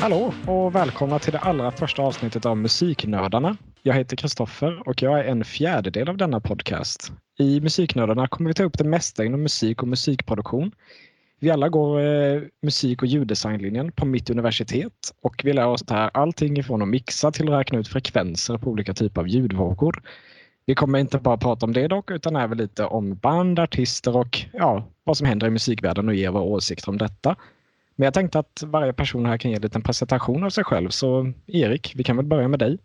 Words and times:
Hallå 0.00 0.34
och 0.46 0.74
välkomna 0.74 1.18
till 1.18 1.32
det 1.32 1.38
allra 1.38 1.70
första 1.70 2.02
avsnittet 2.02 2.46
av 2.46 2.56
Musiknördarna. 2.56 3.56
Jag 3.82 3.94
heter 3.94 4.16
Kristoffer 4.16 4.88
och 4.88 5.02
jag 5.02 5.20
är 5.20 5.24
en 5.24 5.44
fjärdedel 5.44 6.08
av 6.08 6.16
denna 6.16 6.40
podcast. 6.40 7.12
I 7.38 7.60
Musiknördarna 7.60 8.28
kommer 8.28 8.50
vi 8.50 8.54
ta 8.54 8.62
upp 8.62 8.78
det 8.78 8.84
mesta 8.84 9.24
inom 9.24 9.42
musik 9.42 9.82
och 9.82 9.88
musikproduktion. 9.88 10.72
Vi 11.40 11.50
alla 11.50 11.68
går 11.68 12.00
eh, 12.00 12.42
musik 12.62 13.02
och 13.02 13.08
ljuddesignlinjen 13.08 13.92
på 13.92 14.06
mitt 14.06 14.30
universitet 14.30 14.92
och 15.22 15.40
vi 15.44 15.52
lär 15.52 15.66
oss 15.66 15.84
här 15.88 16.10
allting 16.14 16.56
ifrån 16.58 16.82
att 16.82 16.88
mixa 16.88 17.32
till 17.32 17.48
att 17.48 17.60
räkna 17.60 17.78
ut 17.78 17.88
frekvenser 17.88 18.58
på 18.58 18.70
olika 18.70 18.94
typer 18.94 19.20
av 19.20 19.28
ljudvågor. 19.28 20.02
Vi 20.66 20.74
kommer 20.74 20.98
inte 20.98 21.18
bara 21.18 21.36
prata 21.36 21.66
om 21.66 21.72
det 21.72 21.88
dock 21.88 22.10
utan 22.10 22.36
även 22.36 22.58
lite 22.58 22.84
om 22.84 23.14
band, 23.14 23.58
artister 23.58 24.16
och 24.16 24.38
ja, 24.52 24.84
vad 25.04 25.16
som 25.16 25.26
händer 25.26 25.46
i 25.46 25.50
musikvärlden 25.50 26.08
och 26.08 26.14
ge 26.14 26.28
våra 26.28 26.42
åsikter 26.42 26.88
om 26.88 26.98
detta. 26.98 27.36
Men 27.96 28.04
jag 28.04 28.14
tänkte 28.14 28.38
att 28.38 28.62
varje 28.66 28.92
person 28.92 29.26
här 29.26 29.38
kan 29.38 29.50
ge 29.50 29.56
en 29.56 29.62
liten 29.62 29.82
presentation 29.82 30.44
av 30.44 30.50
sig 30.50 30.64
själv. 30.64 30.88
Så 30.88 31.32
Erik, 31.46 31.92
vi 31.96 32.04
kan 32.04 32.16
väl 32.16 32.26
börja 32.26 32.48
med 32.48 32.58
dig. 32.58 32.78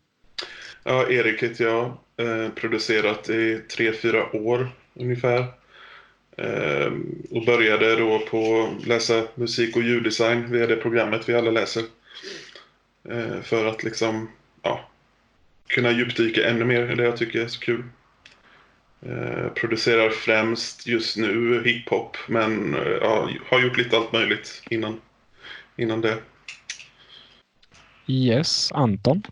Ja, 0.84 1.09
Erik 1.09 1.44
heter 1.44 1.64
jag. 1.66 1.86
Eh, 2.18 2.50
producerat 2.55 3.30
i 3.30 3.62
tre, 3.76 3.91
fyra 3.94 4.36
år 4.36 4.70
ungefär. 4.94 5.40
Eh, 6.38 6.91
och 7.31 7.45
började 7.45 7.95
då 7.95 8.20
på 8.20 8.70
att 8.81 8.88
läsa 8.88 9.23
musik 9.36 9.76
och 9.76 9.84
ljuddesign 9.84 10.52
via 10.52 10.68
det 10.68 10.76
programmet 10.76 11.30
vi 11.30 11.34
alla 11.34 11.52
läser. 11.52 11.84
Eh, 13.09 13.42
för 13.42 13.66
att 13.66 13.84
liksom, 13.84 14.30
ja, 14.62 14.90
kunna 15.67 15.92
djupdyka 15.92 16.50
ännu 16.50 16.66
mer 16.66 16.92
i 16.92 16.95
det 16.95 17.03
jag 17.03 17.17
tycker 17.17 17.42
är 17.42 17.47
så 17.47 17.59
kul. 17.59 17.84
Eh, 19.09 19.50
producerar 19.50 20.09
främst 20.09 20.88
just 20.88 21.17
nu 21.17 21.64
hiphop 21.66 22.17
men 22.28 22.73
eh, 22.73 22.92
ja, 23.02 23.30
har 23.50 23.62
gjort 23.62 23.78
lite 23.78 23.97
allt 23.97 24.12
möjligt 24.12 24.64
innan, 24.70 25.02
innan 25.75 26.02
det. 26.02 26.17
Yes, 28.08 28.72
Anton. 28.72 29.23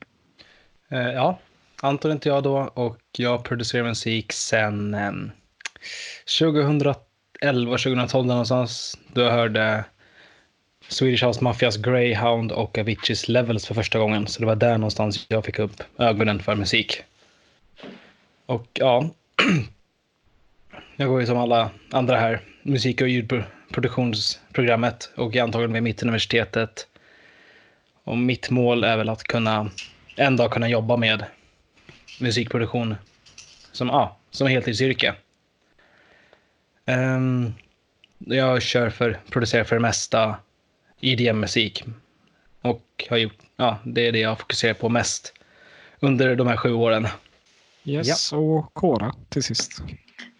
Eh, 0.89 1.11
ja, 1.11 1.39
Anton 1.81 2.11
heter 2.11 2.29
jag 2.29 2.43
då 2.43 2.57
och 2.57 2.99
jag 3.17 3.43
producerar 3.43 3.83
musik 3.83 4.31
sedan 4.31 4.93
eh, 4.93 5.11
2011, 6.39 7.77
2012 7.77 8.27
någonstans. 8.27 8.97
Då 9.13 9.21
jag 9.21 9.31
hörde 9.31 9.85
Swedish 10.87 11.25
House 11.25 11.43
Mafias 11.43 11.77
Greyhound 11.77 12.51
och 12.51 12.77
Aviciis 12.77 13.27
Levels 13.27 13.67
för 13.67 13.75
första 13.75 13.99
gången. 13.99 14.27
Så 14.27 14.39
det 14.39 14.45
var 14.45 14.55
där 14.55 14.77
någonstans 14.77 15.25
jag 15.29 15.45
fick 15.45 15.59
upp 15.59 15.83
ögonen 15.97 16.39
för 16.39 16.55
musik. 16.55 17.03
Och 18.45 18.67
ja, 18.73 19.09
jag 20.95 21.09
går 21.09 21.21
ju 21.21 21.27
som 21.27 21.37
alla 21.37 21.71
andra 21.91 22.17
här 22.17 22.41
musik 22.63 23.01
och 23.01 23.07
ljudproduktionsprogrammet 23.07 25.11
och 25.15 25.35
är 25.35 25.43
antagen 25.43 25.73
vid 25.73 25.83
Mittuniversitetet. 25.83 26.87
Och 28.03 28.17
mitt 28.17 28.49
mål 28.49 28.83
är 28.83 28.97
väl 28.97 29.09
att 29.09 29.23
kunna 29.23 29.69
en 30.15 30.37
dag 30.37 30.51
kunna 30.51 30.69
jobba 30.69 30.97
med 30.97 31.25
musikproduktion 32.19 32.95
som, 33.71 33.87
ja, 33.87 34.17
som 34.31 34.47
heltidsyrke. 34.47 35.15
Um, 36.85 37.53
jag 38.17 38.61
kör 38.61 38.89
för, 38.89 39.19
producerar 39.29 39.63
för 39.63 39.75
det 39.75 39.81
mesta 39.81 40.35
IDM-musik. 40.99 41.83
Och 42.61 43.07
har 43.09 43.17
gjort, 43.17 43.37
ja, 43.55 43.77
det 43.83 44.07
är 44.07 44.11
det 44.11 44.19
jag 44.19 44.39
fokuserar 44.39 44.73
på 44.73 44.89
mest 44.89 45.33
under 45.99 46.35
de 46.35 46.47
här 46.47 46.57
sju 46.57 46.73
åren. 46.73 47.07
Yes, 47.83 48.31
ja. 48.31 48.37
och 48.37 48.73
Kora 48.73 49.13
till 49.29 49.43
sist. 49.43 49.81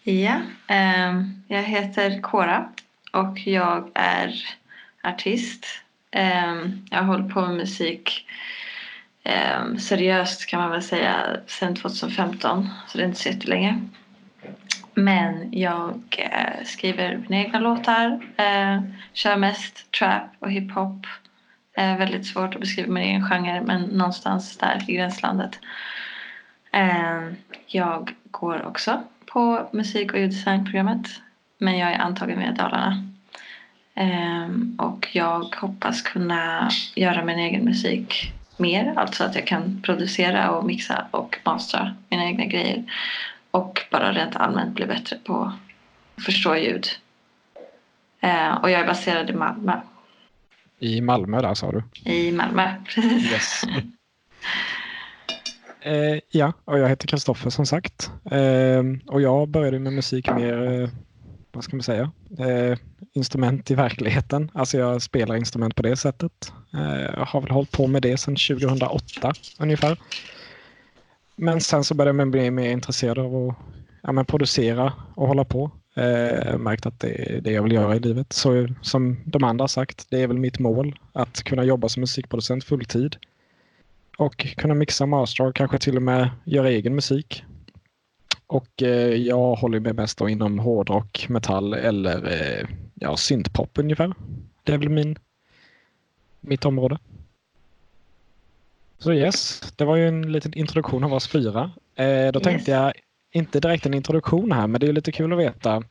Ja, 0.02 0.40
eh, 0.66 1.22
jag 1.48 1.62
heter 1.62 2.20
Kora 2.20 2.68
och 3.12 3.46
jag 3.46 3.90
är 3.94 4.44
artist. 5.02 5.66
Eh, 6.10 6.54
jag 6.90 6.98
har 6.98 7.04
hållit 7.04 7.34
på 7.34 7.40
med 7.40 7.56
musik 7.56 8.26
eh, 9.22 9.76
seriöst 9.78 10.46
kan 10.46 10.60
man 10.60 10.70
väl 10.70 10.82
säga 10.82 11.36
sedan 11.46 11.74
2015, 11.74 12.68
så 12.88 12.98
det 12.98 13.04
är 13.04 13.08
inte 13.08 13.20
så 13.20 13.28
jättelänge. 13.28 13.88
Men 14.94 15.48
jag 15.52 16.02
eh, 16.18 16.64
skriver 16.64 17.16
mina 17.28 17.42
egna 17.42 17.58
låtar, 17.58 18.20
eh, 18.36 18.82
kör 19.12 19.36
mest 19.36 19.90
trap 19.90 20.30
och 20.38 20.50
hiphop. 20.50 21.06
Eh, 21.76 21.96
väldigt 21.96 22.26
svårt 22.26 22.54
att 22.54 22.60
beskriva 22.60 22.92
min 22.92 23.02
egen 23.02 23.28
genre 23.28 23.60
men 23.60 23.82
någonstans 23.82 24.56
där 24.56 24.84
i 24.88 24.92
gränslandet. 24.92 25.58
Eh, 26.74 27.32
jag 27.66 28.14
går 28.30 28.66
också 28.66 29.02
på 29.26 29.68
musik 29.72 30.12
och 30.12 30.18
ljuddesignprogrammet 30.18 31.06
men 31.58 31.78
jag 31.78 31.92
är 31.92 31.98
antagen 31.98 32.38
via 32.38 32.52
Dalarna. 32.52 33.08
Eh, 33.94 34.48
och 34.78 35.08
jag 35.12 35.54
hoppas 35.56 36.02
kunna 36.02 36.70
göra 36.94 37.24
min 37.24 37.38
egen 37.38 37.64
musik 37.64 38.32
mer, 38.56 38.94
alltså 38.96 39.24
att 39.24 39.34
jag 39.34 39.46
kan 39.46 39.82
producera 39.82 40.50
och 40.50 40.64
mixa 40.64 41.06
och 41.10 41.38
mastra 41.44 41.94
mina 42.08 42.24
egna 42.24 42.44
grejer 42.44 42.84
och 43.50 43.80
bara 43.90 44.12
rent 44.12 44.36
allmänt 44.36 44.74
bli 44.74 44.86
bättre 44.86 45.16
på 45.24 45.52
att 46.16 46.24
förstå 46.24 46.56
ljud. 46.56 46.86
Eh, 48.20 48.54
och 48.54 48.70
jag 48.70 48.80
är 48.80 48.86
baserad 48.86 49.30
i 49.30 49.32
Malmö. 49.32 49.80
I 50.78 51.00
Malmö 51.00 51.42
där 51.42 51.54
sa 51.54 51.72
du? 51.72 51.82
I 52.10 52.32
Malmö, 52.32 52.74
precis. 52.84 53.32
Yes. 53.32 53.64
eh, 55.84 56.18
ja, 56.30 56.52
och 56.64 56.78
jag 56.78 56.88
heter 56.88 57.08
Kristoffer 57.08 57.50
som 57.50 57.66
sagt. 57.66 58.10
Eh, 58.30 58.82
och 59.06 59.22
jag 59.22 59.48
började 59.48 59.78
med 59.78 59.92
musik 59.92 60.30
mer, 60.36 60.82
eh, 60.82 60.88
vad 61.52 61.64
ska 61.64 61.76
man 61.76 61.82
säga, 61.82 62.10
eh, 62.38 62.78
instrument 63.12 63.70
i 63.70 63.74
verkligheten. 63.74 64.50
Alltså 64.54 64.78
jag 64.78 65.02
spelar 65.02 65.36
instrument 65.36 65.74
på 65.74 65.82
det 65.82 65.96
sättet. 65.96 66.52
Eh, 66.74 67.02
jag 67.02 67.24
har 67.24 67.40
väl 67.40 67.50
hållit 67.50 67.70
på 67.70 67.86
med 67.86 68.02
det 68.02 68.16
sedan 68.16 68.36
2008 68.36 69.32
ungefär. 69.58 69.98
Men 71.36 71.60
sen 71.60 71.84
så 71.84 71.94
började 71.94 72.18
jag 72.18 72.30
bli 72.30 72.50
mer 72.50 72.70
intresserad 72.70 73.18
av 73.18 73.48
att 73.48 73.56
ja, 74.02 74.12
men 74.12 74.24
producera 74.24 74.92
och 75.14 75.28
hålla 75.28 75.44
på. 75.44 75.70
Eh, 75.96 76.58
märkt 76.58 76.86
att 76.86 77.00
det 77.00 77.36
är 77.36 77.40
det 77.40 77.50
jag 77.50 77.62
vill 77.62 77.72
göra 77.72 77.96
i 77.96 78.00
livet. 78.00 78.32
Så 78.32 78.68
som 78.82 79.16
de 79.24 79.44
andra 79.44 79.62
har 79.62 79.68
sagt, 79.68 80.06
det 80.10 80.22
är 80.22 80.26
väl 80.26 80.38
mitt 80.38 80.58
mål 80.58 80.98
att 81.12 81.42
kunna 81.42 81.64
jobba 81.64 81.88
som 81.88 82.00
musikproducent 82.00 82.64
fulltid. 82.64 83.16
Och 84.16 84.36
kunna 84.36 84.74
mixa 84.74 85.06
master 85.06 85.46
och 85.46 85.54
kanske 85.54 85.78
till 85.78 85.96
och 85.96 86.02
med 86.02 86.30
göra 86.44 86.68
egen 86.70 86.94
musik. 86.94 87.44
Och 88.46 88.82
eh, 88.82 89.14
jag 89.14 89.54
håller 89.54 89.80
mig 89.80 89.92
mest 89.92 90.18
då 90.18 90.28
inom 90.28 90.58
hårdrock, 90.58 91.26
metall 91.28 91.74
eller 91.74 92.32
eh, 92.32 92.68
ja, 92.94 93.16
syntpop 93.16 93.78
ungefär. 93.78 94.14
Det 94.64 94.72
är 94.72 94.78
väl 94.78 94.88
min, 94.88 95.18
mitt 96.40 96.64
område. 96.64 96.98
Så 98.98 99.12
yes, 99.12 99.72
det 99.76 99.84
var 99.84 99.96
ju 99.96 100.08
en 100.08 100.32
liten 100.32 100.54
introduktion 100.54 101.04
av 101.04 101.14
oss 101.14 101.28
fyra. 101.28 101.70
Eh, 101.94 102.32
då 102.32 102.40
tänkte 102.40 102.70
yes. 102.70 102.78
jag, 102.80 102.92
inte 103.32 103.60
direkt 103.60 103.86
en 103.86 103.94
introduktion 103.94 104.52
här, 104.52 104.66
men 104.66 104.80
det 104.80 104.88
är 104.88 104.92
lite 104.92 105.12
kul 105.12 105.32
att 105.32 105.38
veta. 105.38 105.82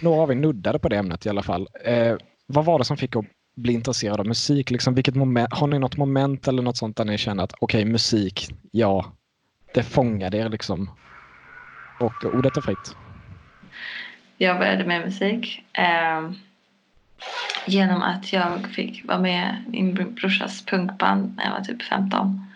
Några 0.00 0.22
av 0.22 0.30
er 0.30 0.34
nuddade 0.34 0.78
på 0.78 0.88
det 0.88 0.96
ämnet 0.96 1.26
i 1.26 1.28
alla 1.28 1.42
fall. 1.42 1.68
Eh, 1.84 2.16
vad 2.46 2.64
var 2.64 2.78
det 2.78 2.84
som 2.84 2.96
fick 2.96 3.16
att 3.16 3.24
bli 3.54 3.72
intresserad 3.72 4.20
av 4.20 4.26
musik? 4.26 4.70
Liksom, 4.70 4.94
vilket 4.94 5.14
moment, 5.14 5.52
har 5.52 5.66
ni 5.66 5.78
något 5.78 5.96
moment 5.96 6.48
eller 6.48 6.62
något 6.62 6.76
sånt 6.76 6.96
där 6.96 7.04
ni 7.04 7.18
känner 7.18 7.44
att 7.44 7.52
okej, 7.58 7.80
okay, 7.82 7.92
musik, 7.92 8.54
ja, 8.70 9.12
det 9.74 9.82
fångade 9.82 10.38
er 10.38 10.48
liksom? 10.48 10.90
Och 12.00 12.24
ordet 12.24 12.56
är 12.56 12.60
fritt. 12.60 12.96
Jag 14.36 14.58
började 14.58 14.84
med 14.84 15.00
musik. 15.00 15.64
Eh 15.72 16.30
genom 17.66 18.02
att 18.02 18.32
jag 18.32 18.66
fick 18.74 19.04
vara 19.04 19.18
med 19.18 19.64
i 19.72 19.82
min 19.82 20.14
brorsas 20.14 20.64
punkband 20.66 21.36
när 21.36 21.44
jag 21.44 21.52
var 21.52 21.60
typ 21.60 21.82
15. 21.82 22.46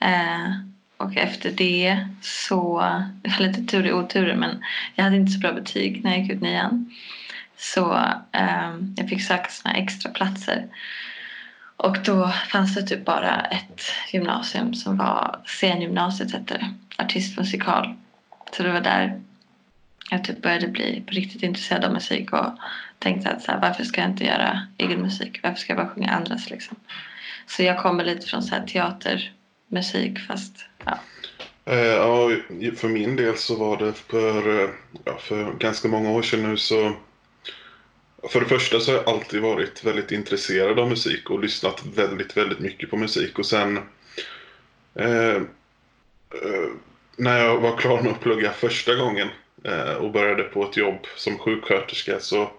Eh, 0.00 0.52
och 0.96 1.16
efter 1.16 1.50
det 1.50 2.08
så, 2.22 2.80
det 3.22 3.30
var 3.30 3.46
lite 3.46 3.62
tur 3.62 3.86
i 3.86 3.92
oturen 3.92 4.38
men 4.38 4.64
jag 4.94 5.04
hade 5.04 5.16
inte 5.16 5.32
så 5.32 5.38
bra 5.38 5.52
betyg 5.52 6.04
när 6.04 6.10
jag 6.10 6.20
gick 6.20 6.32
ut 6.32 6.40
nian. 6.40 6.94
Så 7.58 7.94
eh, 8.32 8.74
jag 8.96 9.08
fick 9.08 9.22
söka 9.22 9.50
såna 9.50 9.74
extra 9.74 10.12
platser. 10.12 10.66
Och 11.76 11.96
då 12.04 12.32
fanns 12.48 12.74
det 12.74 12.82
typ 12.82 13.04
bara 13.04 13.40
ett 13.40 13.82
gymnasium 14.12 14.74
som 14.74 14.96
var 14.96 15.40
scengymnasiet 15.44 16.32
hette 16.32 16.54
det, 16.54 16.74
artistmusikal. 17.04 17.94
Så 18.56 18.62
det 18.62 18.72
var 18.72 18.80
där 18.80 19.20
jag 20.10 20.24
typ 20.24 20.42
började 20.42 20.68
bli 20.68 21.02
på 21.06 21.12
riktigt 21.12 21.42
intresserad 21.42 21.84
av 21.84 21.92
musik 21.92 22.32
och 22.32 22.46
tänkte 22.98 23.30
att 23.30 23.42
så 23.42 23.52
här, 23.52 23.60
varför 23.60 23.84
ska 23.84 24.00
jag 24.00 24.10
inte 24.10 24.24
göra 24.24 24.66
egen 24.78 25.02
musik? 25.02 25.40
Varför 25.42 25.58
ska 25.58 25.72
jag 25.72 25.86
bara 25.86 25.94
sjunga 25.94 26.10
andras 26.10 26.50
liksom? 26.50 26.76
Så 27.46 27.62
jag 27.62 27.82
kommer 27.82 28.04
lite 28.04 28.26
från 28.26 28.42
så 28.42 28.54
här 28.54 28.66
teatermusik 28.66 30.18
fast 30.18 30.64
ja. 30.84 30.98
Eh, 31.64 31.78
ja, 31.78 32.30
för 32.76 32.88
min 32.88 33.16
del 33.16 33.36
så 33.36 33.56
var 33.56 33.76
det 33.76 33.92
för, 33.92 34.62
eh, 34.62 34.70
ja, 35.04 35.18
för 35.18 35.52
ganska 35.52 35.88
många 35.88 36.10
år 36.10 36.22
sedan 36.22 36.42
nu 36.42 36.56
så 36.56 36.92
för 38.22 38.40
det 38.40 38.46
första 38.46 38.80
så 38.80 38.90
har 38.90 38.98
jag 38.98 39.08
alltid 39.08 39.40
varit 39.40 39.84
väldigt 39.84 40.12
intresserad 40.12 40.78
av 40.78 40.88
musik 40.88 41.30
och 41.30 41.40
lyssnat 41.40 41.86
väldigt, 41.94 42.36
väldigt 42.36 42.58
mycket 42.58 42.90
på 42.90 42.96
musik 42.96 43.38
och 43.38 43.46
sen 43.46 43.76
eh, 44.94 45.34
eh, 45.34 46.68
när 47.16 47.38
jag 47.38 47.60
var 47.60 47.76
klar 47.76 48.02
med 48.02 48.12
att 48.12 48.20
plugga 48.20 48.52
första 48.52 48.94
gången 48.94 49.28
eh, 49.64 49.92
och 49.92 50.12
började 50.12 50.42
på 50.42 50.64
ett 50.64 50.76
jobb 50.76 51.06
som 51.16 51.38
sjuksköterska 51.38 52.20
så 52.20 52.50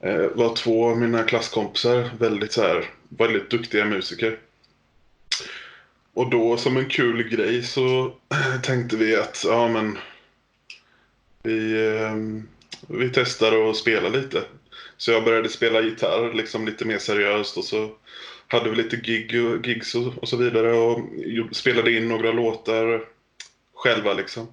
eh, 0.00 0.26
var 0.34 0.56
två 0.56 0.90
av 0.90 0.98
mina 0.98 1.22
klasskompisar 1.22 2.10
väldigt 2.18 2.52
så 2.52 2.62
här, 2.62 2.90
väldigt 3.08 3.50
duktiga 3.50 3.84
musiker. 3.84 4.38
Och 6.14 6.30
då 6.30 6.56
som 6.56 6.76
en 6.76 6.88
kul 6.88 7.22
grej 7.22 7.62
så 7.62 8.14
tänkte 8.62 8.96
vi 8.96 9.16
att 9.16 9.44
ja 9.46 9.68
men 9.68 9.98
vi, 11.42 11.86
eh, 11.94 12.14
vi 12.88 13.10
testar 13.14 13.70
att 13.70 13.76
spela 13.76 14.08
lite. 14.08 14.42
Så 14.96 15.10
jag 15.10 15.24
började 15.24 15.48
spela 15.48 15.80
gitarr 15.80 16.34
liksom 16.34 16.66
lite 16.66 16.84
mer 16.84 16.98
seriöst 16.98 17.56
och 17.56 17.64
så 17.64 17.90
hade 18.48 18.70
vi 18.70 18.76
lite 18.76 18.96
gig 18.96 19.44
och, 19.44 19.66
gigs 19.66 19.94
och, 19.94 20.18
och 20.18 20.28
så 20.28 20.36
vidare 20.36 20.72
och 20.72 21.00
spelade 21.52 21.92
in 21.92 22.08
några 22.08 22.32
låtar 22.32 23.04
själva 23.74 24.12
liksom. 24.14 24.48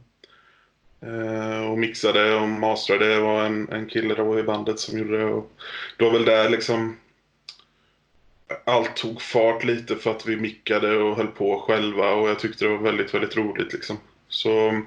Eh, 1.01 1.71
och 1.71 1.77
mixade 1.77 2.35
och 2.35 2.47
mastrade. 2.47 3.15
Det 3.15 3.19
var 3.19 3.43
en, 3.43 3.69
en 3.69 3.87
kille 3.87 4.15
då 4.15 4.39
i 4.39 4.43
bandet 4.43 4.79
som 4.79 4.99
gjorde 4.99 5.17
det. 5.17 5.25
Och 5.25 5.51
det 5.97 6.03
var 6.03 6.11
väl 6.11 6.25
där 6.25 6.49
liksom 6.49 6.97
allt 8.65 8.95
tog 8.95 9.21
fart 9.21 9.63
lite 9.63 9.95
för 9.95 10.11
att 10.11 10.25
vi 10.25 10.35
mickade 10.35 10.97
och 10.97 11.15
höll 11.15 11.27
på 11.27 11.59
själva 11.59 12.11
och 12.11 12.29
jag 12.29 12.39
tyckte 12.39 12.65
det 12.65 12.71
var 12.71 12.77
väldigt, 12.77 13.13
väldigt 13.13 13.37
roligt 13.37 13.73
liksom. 13.73 13.97
Så 14.27 14.81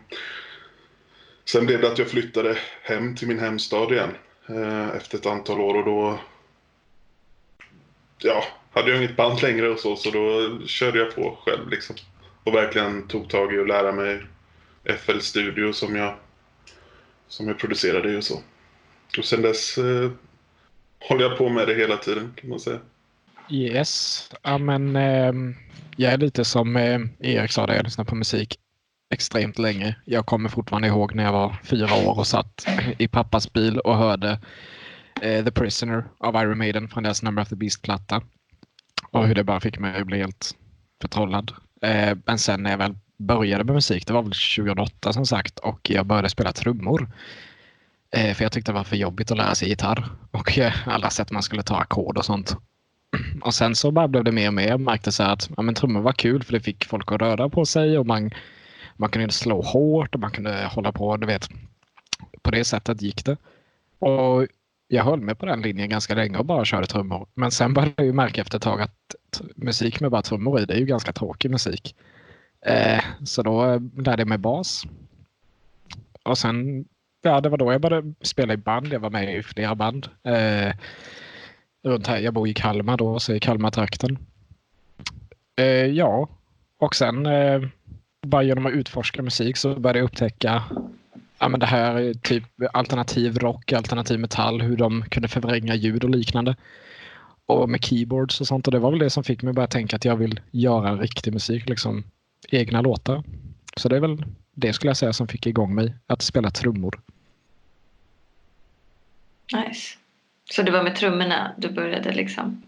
sen 1.45 1.67
blev 1.67 1.81
det 1.81 1.89
att 1.93 1.99
jag 1.99 2.09
flyttade 2.09 2.59
hem 2.83 3.17
till 3.17 3.29
min 3.29 3.39
hemstad 3.39 3.93
igen 3.93 4.11
eh, 4.49 4.89
efter 4.89 5.19
ett 5.19 5.27
antal 5.27 5.61
år 5.61 5.75
och 5.79 5.85
då 5.85 6.19
ja, 8.19 8.45
hade 8.73 8.91
jag 8.91 8.99
inget 8.99 9.17
band 9.17 9.43
längre 9.43 9.69
och 9.69 9.79
så, 9.79 9.97
så 9.97 10.11
då 10.11 10.59
körde 10.67 10.99
jag 10.99 11.15
på 11.15 11.39
själv 11.45 11.69
liksom. 11.69 11.97
Och 12.45 12.55
verkligen 12.55 13.09
tog 13.09 13.31
tag 13.31 13.55
i 13.55 13.61
att 13.61 13.69
lära 13.69 13.93
mig 13.93 14.23
FL 14.85 15.19
Studio 15.19 15.73
som 15.73 15.97
jag, 15.97 16.15
som 17.29 17.49
jag 17.49 17.59
producerade 17.59 18.17
och 18.17 18.25
så. 18.25 18.43
Och 19.19 19.25
sen 19.25 19.43
dess 19.43 19.79
eh, 19.79 20.11
håller 21.01 21.23
jag 21.23 21.39
på 21.39 21.49
med 21.49 21.69
det 21.69 21.75
hela 21.75 21.97
tiden 21.97 22.35
kan 22.37 22.51
man 22.51 22.61
säga. 22.61 22.81
Yes, 23.51 24.31
ja 24.43 24.59
men 24.59 24.97
eh, 24.97 25.33
jag 25.97 26.13
är 26.13 26.19
lite 26.19 26.45
som 26.45 26.77
eh, 26.77 27.01
Erik 27.21 27.53
sa, 27.53 27.67
där 27.67 27.75
jag 27.75 27.85
lyssnar 27.85 28.05
på 28.05 28.15
musik 28.15 28.59
extremt 29.15 29.59
länge. 29.59 29.97
Jag 30.05 30.27
kommer 30.27 30.49
fortfarande 30.49 30.89
ihåg 30.89 31.15
när 31.15 31.25
jag 31.25 31.33
var 31.33 31.57
fyra 31.63 32.09
år 32.09 32.19
och 32.19 32.27
satt 32.27 32.67
i 32.99 33.09
pappas 33.09 33.53
bil 33.53 33.79
och 33.79 33.97
hörde 33.97 34.41
eh, 35.23 35.45
The 35.45 35.51
Prisoner 35.51 36.05
av 36.19 36.35
Iron 36.35 36.59
Maiden 36.59 36.89
från 36.89 37.03
deras 37.03 37.23
Number 37.23 37.43
of 37.43 37.49
the 37.49 37.57
Beast-platta. 37.57 38.23
Och 39.11 39.27
hur 39.27 39.35
det 39.35 39.45
bara 39.45 39.61
fick 39.61 39.79
mig 39.79 40.01
att 40.01 40.07
bli 40.07 40.19
helt 40.19 40.55
förtrollad. 41.03 41.53
Eh, 41.83 42.17
men 42.27 42.39
sen 42.39 42.63
när 42.63 42.71
jag 42.71 42.79
väl 42.79 42.95
började 43.19 43.65
med 43.65 43.75
musik, 43.75 44.07
det 44.07 44.13
var 44.13 44.23
väl 44.23 44.33
2008 44.33 45.13
som 45.13 45.27
sagt, 45.27 45.59
och 45.59 45.91
jag 45.91 46.07
började 46.07 46.29
spela 46.29 46.53
trummor. 46.53 47.11
Eh, 48.11 48.35
för 48.35 48.45
jag 48.45 48.53
tyckte 48.53 48.73
det 48.73 48.77
var 48.77 48.85
för 48.85 48.97
jobbigt 48.97 49.31
att 49.31 49.37
lära 49.37 49.55
sig 49.55 49.69
gitarr 49.69 50.09
och 50.31 50.59
eh, 50.59 50.89
alla 50.89 51.11
sätt 51.11 51.31
man 51.31 51.43
skulle 51.43 51.63
ta 51.63 51.77
ackord 51.77 52.19
och 52.19 52.25
sånt. 52.25 52.57
Och 53.43 53.55
sen 53.55 53.75
så 53.75 53.91
bara 53.91 54.09
blev 54.09 54.25
det 54.25 54.33
mer 54.33 54.49
och 54.49 54.55
mer. 54.55 54.69
Jag 54.69 54.81
märkte 54.81 55.13
så 55.13 55.23
att 55.23 55.51
ja, 55.57 55.63
men 55.63 55.75
trummor 55.75 56.01
var 56.01 56.13
kul 56.13 56.43
för 56.43 56.53
det 56.53 56.61
fick 56.61 56.85
folk 56.85 57.13
att 57.13 57.21
röra 57.21 57.49
på 57.49 57.67
sig 57.67 57.99
och 57.99 58.07
man, 58.07 58.31
man 58.97 59.11
kunde 59.11 59.33
slå 59.33 59.63
hårt 59.63 60.15
och 60.15 60.21
man 60.21 60.31
kunde 60.31 60.67
hålla 60.67 60.93
på, 60.93 61.17
du 61.17 61.27
vet. 61.27 61.49
På 62.43 62.51
det 62.51 62.65
sättet 62.65 63.03
gick 63.03 63.25
det. 63.25 63.37
Och 63.99 64.47
jag 64.89 65.05
höll 65.05 65.21
mig 65.21 65.35
på 65.35 65.47
den 65.47 65.63
linjen 65.63 65.89
ganska 65.89 66.15
länge 66.15 66.39
och 66.39 66.47
bara 66.47 66.65
körde 66.65 66.87
trummor. 66.87 67.27
Men 67.35 67.51
sen 67.51 67.75
började 67.75 67.95
jag 67.97 68.07
ju 68.07 68.13
märka 68.13 68.41
efter 68.41 68.57
ett 68.57 68.63
tag 68.63 68.81
att 68.81 69.41
musik 69.57 70.01
med 70.01 70.11
bara 70.11 70.23
trummor 70.23 70.61
i, 70.61 70.65
det 70.65 70.75
är 70.75 70.79
ju 70.79 70.87
ganska 70.87 71.13
tråkig 71.13 71.51
musik. 71.51 71.97
Eh, 72.67 73.05
så 73.25 73.43
då 73.43 73.79
lärde 73.97 74.21
jag 74.21 74.29
mig 74.29 74.39
bas. 74.39 74.85
Och 76.23 76.39
sen, 76.39 76.85
ja 77.23 77.41
det 77.41 77.49
var 77.49 77.59
då 77.59 77.73
jag 77.73 77.81
började 77.81 78.15
spela 78.21 78.55
i 78.55 78.57
band. 78.57 78.93
Jag 78.93 79.01
var 79.01 79.11
med 79.11 79.37
i 79.37 79.43
flera 79.43 79.75
band. 79.75 80.09
Eh, 80.23 80.75
runt 81.83 82.07
här. 82.07 82.19
Jag 82.19 82.35
bor 82.35 82.49
i 82.49 82.55
Kalmar 82.55 82.97
då, 82.97 83.19
så 83.19 83.35
i 83.35 83.41
Kalmartrakten. 83.41 84.19
Eh, 85.57 85.87
ja, 85.87 86.29
och 86.79 86.95
sen 86.95 87.27
eh, 87.27 87.63
bara 88.27 88.43
genom 88.43 88.67
att 88.67 88.73
utforska 88.73 89.23
musik 89.23 89.57
så 89.57 89.75
började 89.75 89.99
jag 89.99 90.05
upptäcka 90.07 90.63
ja, 91.39 91.49
men 91.49 91.61
det 91.61 91.67
här 91.67 91.95
är 91.95 92.15
typ 92.15 92.45
alternativ 92.73 93.39
rock, 93.39 93.73
alternativ 93.73 94.21
metall, 94.21 94.63
hur 94.63 94.77
de 94.77 95.03
kunde 95.03 95.29
förvränga 95.29 95.75
ljud 95.75 96.05
och 96.05 96.11
liknande. 96.11 96.57
Och 97.47 97.69
med 97.69 97.85
keyboards 97.85 98.41
och 98.41 98.47
sånt. 98.47 98.67
Och 98.67 98.73
det 98.73 98.79
var 98.79 98.91
väl 98.91 98.99
det 98.99 99.11
som 99.11 99.25
fick 99.25 99.43
mig 99.43 99.51
att 99.51 99.57
börja 99.57 99.67
tänka 99.67 99.97
att 99.97 100.05
jag 100.05 100.17
vill 100.17 100.41
göra 100.51 100.97
riktig 100.97 101.33
musik, 101.33 101.69
liksom 101.69 102.05
egna 102.51 102.81
låtar. 102.81 103.23
Så 103.77 103.89
det 103.89 103.97
är 103.97 104.01
väl 104.01 104.25
det 104.55 104.73
skulle 104.73 104.89
jag 104.89 104.97
säga 104.97 105.13
som 105.13 105.29
fick 105.29 105.47
igång 105.47 105.75
mig, 105.75 105.95
att 106.07 106.23
spela 106.23 106.51
trummor. 106.51 107.01
Nice. 109.55 109.99
Så 110.51 110.63
det 110.63 110.71
var 110.71 110.83
med 110.83 110.97
trummorna 110.97 111.55
du 111.59 111.71
började 111.71 112.13
liksom? 112.13 112.63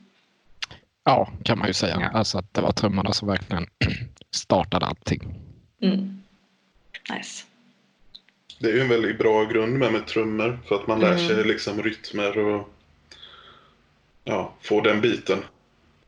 Ja, 1.08 1.28
kan 1.44 1.58
man 1.58 1.66
ju 1.68 1.74
säga. 1.74 1.98
Ja. 2.00 2.18
Alltså 2.18 2.38
att 2.38 2.54
det 2.54 2.60
var 2.60 2.72
trummorna 2.72 3.12
som 3.12 3.28
verkligen 3.28 3.66
startade 4.30 4.86
allting. 4.86 5.34
Mm. 5.82 6.22
Nice. 7.14 7.44
Det 8.58 8.68
är 8.68 8.74
ju 8.74 8.80
en 8.80 8.88
väldigt 8.88 9.18
bra 9.18 9.44
grund 9.44 9.78
med, 9.78 9.92
med 9.92 10.06
trummor 10.06 10.58
för 10.68 10.74
att 10.74 10.86
man 10.86 11.00
lär 11.00 11.12
Mm. 11.12 11.28
sig 11.28 11.44
liksom 11.44 11.82
rytmer 11.82 12.38
och 12.38 12.68
ja, 14.24 14.52
få 14.62 14.80
den 14.80 15.00
biten. 15.00 15.38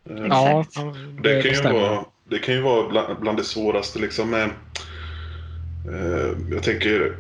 Ja, 0.05 0.61
Exakt. 0.61 0.97
Det 1.23 1.43
kan, 1.43 1.53
ju 1.53 1.81
vara, 1.81 2.05
det 2.25 2.39
kan 2.39 2.55
ju 2.55 2.61
vara 2.61 2.89
bland, 2.89 3.21
bland 3.21 3.39
det 3.39 3.45
svåraste 3.45 3.99
liksom 3.99 4.31
med... 4.31 4.51
Eh, 5.89 6.37
jag 6.51 6.63
tänker, 6.63 7.17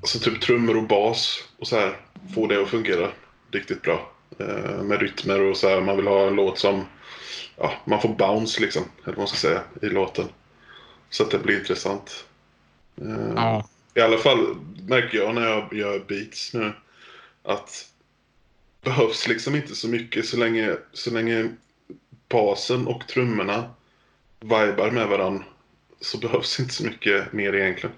alltså 0.00 0.18
typ 0.18 0.40
trummor 0.40 0.76
och 0.76 0.88
bas 0.88 1.44
och 1.58 1.66
så 1.66 1.76
här. 1.76 1.96
Få 2.34 2.46
det 2.46 2.62
att 2.62 2.68
fungera 2.68 3.08
riktigt 3.50 3.82
bra. 3.82 4.12
Eh, 4.38 4.82
med 4.82 5.00
rytmer 5.00 5.40
och 5.40 5.56
så 5.56 5.68
här. 5.68 5.80
Man 5.80 5.96
vill 5.96 6.06
ha 6.06 6.26
en 6.26 6.34
låt 6.34 6.58
som... 6.58 6.84
Ja, 7.56 7.72
man 7.84 8.00
får 8.00 8.08
bounce 8.08 8.60
liksom, 8.60 8.82
eller 9.04 9.12
vad 9.12 9.18
man 9.18 9.28
ska 9.28 9.36
säga, 9.36 9.62
i 9.82 9.86
låten. 9.86 10.28
Så 11.10 11.22
att 11.22 11.30
det 11.30 11.38
blir 11.38 11.58
intressant. 11.58 12.24
Eh, 13.00 13.32
Ja, 13.36 13.68
I 13.94 14.00
alla 14.00 14.18
fall 14.18 14.56
märker 14.88 15.18
jag 15.18 15.34
när 15.34 15.46
jag 15.48 15.72
gör 15.74 15.98
beats 16.08 16.54
nu 16.54 16.72
att 17.42 17.88
behövs 18.82 19.28
liksom 19.28 19.54
inte 19.54 19.74
så 19.74 19.88
mycket 19.88 20.26
så 20.26 20.36
länge, 20.36 20.76
så 20.92 21.10
länge 21.10 21.48
basen 22.28 22.86
och 22.86 23.06
trummorna 23.08 23.70
vibar 24.40 24.90
med 24.90 25.08
varandra 25.08 25.44
så 26.00 26.18
behövs 26.18 26.60
inte 26.60 26.74
så 26.74 26.84
mycket 26.84 27.32
mer 27.32 27.54
egentligen. 27.54 27.96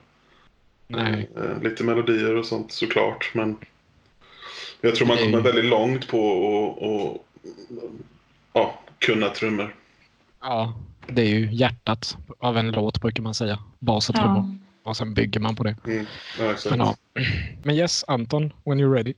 nej. 0.87 1.31
Eh, 1.37 1.63
Lite 1.63 1.85
melodier 1.85 2.35
och 2.37 2.47
sånt 2.47 2.73
såklart 2.73 3.31
men 3.35 3.57
jag 4.81 4.95
tror 4.95 5.07
man 5.07 5.19
kommer 5.19 5.41
väldigt 5.41 5.65
långt 5.65 6.09
på 6.09 6.19
att 6.19 6.83
och, 6.83 7.27
ja, 8.53 8.81
kunna 8.99 9.29
trummor. 9.29 9.75
Ja, 10.41 10.75
det 11.07 11.23
är 11.23 11.27
ju 11.27 11.53
hjärtat 11.53 12.17
av 12.39 12.59
en 12.59 12.71
låt 12.71 13.01
brukar 13.01 13.23
man 13.23 13.35
säga. 13.35 13.59
Bas 13.79 14.09
och 14.09 14.15
trummor. 14.15 14.45
Ja. 14.85 14.91
Och 14.91 14.97
sen 14.97 15.15
bygger 15.15 15.41
man 15.41 15.57
på 15.57 15.65
det. 15.65 15.77
Mm. 15.87 16.07
Ja. 16.39 16.55
Men, 16.71 16.79
ja. 16.79 16.97
Men 17.63 17.75
yes, 17.75 18.05
Anton, 18.09 18.53
when 18.65 18.81
you're 18.81 18.95
ready. 18.95 19.15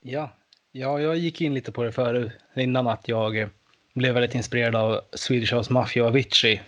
Ja. 0.00 0.30
ja, 0.72 1.00
jag 1.00 1.16
gick 1.16 1.40
in 1.40 1.54
lite 1.54 1.72
på 1.72 1.82
det 1.82 1.92
förut 1.92 2.32
innan 2.56 2.86
att 2.86 3.08
jag 3.08 3.38
eh, 3.38 3.48
blev 3.94 4.14
väldigt 4.14 4.34
inspirerad 4.34 4.76
av 4.76 5.00
Swedish 5.12 5.54
House 5.54 5.72
Mafia 5.72 6.02
och 6.02 6.08
Avicii 6.08 6.60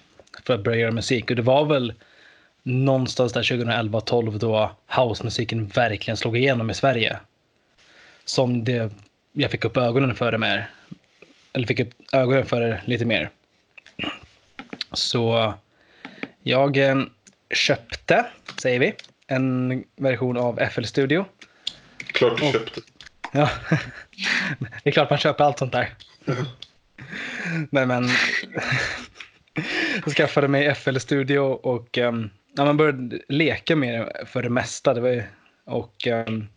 för 0.43 0.55
att 0.55 0.65
börja 0.65 0.79
göra 0.79 0.91
musik. 0.91 1.31
Och 1.31 1.37
det 1.37 1.43
var 1.43 1.65
väl 1.65 1.93
någonstans 2.63 3.33
där 3.33 3.43
2011-12 3.43 4.39
då 4.39 4.71
housemusiken 4.97 5.67
verkligen 5.67 6.17
slog 6.17 6.37
igenom 6.37 6.71
i 6.71 6.75
Sverige. 6.75 7.19
Som 8.25 8.65
det 8.65 8.93
jag 9.33 9.51
fick 9.51 9.65
upp 9.65 9.77
ögonen 9.77 10.15
för 10.15 10.33
det 10.33 10.39
mer. 10.39 10.71
Eller 11.53 11.67
fick 11.67 11.81
upp 11.81 11.91
ögonen 12.13 12.47
för 12.47 12.61
det 12.61 12.81
lite 12.85 13.05
mer. 13.05 13.31
Så 14.93 15.55
jag 16.43 16.77
eh, 16.77 16.97
köpte, 17.55 18.27
säger 18.63 18.79
vi, 18.81 18.95
en 19.27 19.85
version 19.97 20.37
av 20.37 20.61
FL 20.71 20.85
Studio. 20.85 21.25
Klart 21.99 22.39
du 22.41 22.47
Och- 22.47 22.53
köpte. 22.53 22.81
Ja, 23.33 23.51
det 24.83 24.91
är 24.91 24.91
klart 24.91 25.11
man 25.11 25.19
köper 25.19 25.45
allt 25.45 25.59
sånt 25.59 25.73
där. 25.73 25.95
Nej 27.71 27.87
men, 27.87 28.09
jag 30.05 30.15
skaffade 30.17 30.49
mig 30.49 30.75
FL 30.75 30.97
Studio 30.99 31.39
och 31.41 31.99
um, 31.99 32.31
ja, 32.57 32.65
man 32.65 32.77
började 32.77 33.21
leka 33.29 33.77
med 33.77 34.01
det 34.01 34.27
för 34.27 34.43
det 34.43 34.51
mesta. 34.51 34.95
Det 34.95 35.01
var 35.01 35.09
ju, 35.09 35.23
och 35.65 36.07
um, 36.07 36.49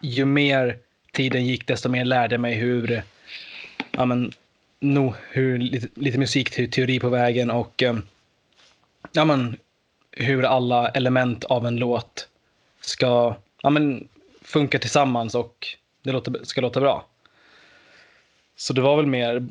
ju 0.00 0.24
mer 0.24 0.78
tiden 1.12 1.46
gick 1.46 1.66
desto 1.66 1.88
mer 1.88 2.04
lärde 2.04 2.34
jag 2.34 2.40
mig 2.40 2.54
hur, 2.54 3.02
ja 3.90 4.04
men, 4.04 4.32
no, 4.80 5.14
hur 5.30 5.58
lite, 5.58 5.88
lite 5.94 6.18
musikteori 6.18 7.00
på 7.00 7.08
vägen 7.08 7.50
och 7.50 7.82
eh, 7.82 7.96
ja 9.12 9.24
men, 9.24 9.56
hur 10.12 10.44
alla 10.44 10.88
element 10.88 11.44
av 11.44 11.66
en 11.66 11.76
låt 11.76 12.28
ska 12.80 13.36
ja, 13.62 13.70
men, 13.70 14.08
funka 14.42 14.78
tillsammans 14.78 15.34
och 15.34 15.66
det 16.02 16.12
låter, 16.12 16.44
ska 16.44 16.60
låta 16.60 16.80
bra. 16.80 17.06
Så 18.56 18.72
det 18.72 18.80
var 18.80 18.96
väl 18.96 19.06
mer, 19.06 19.48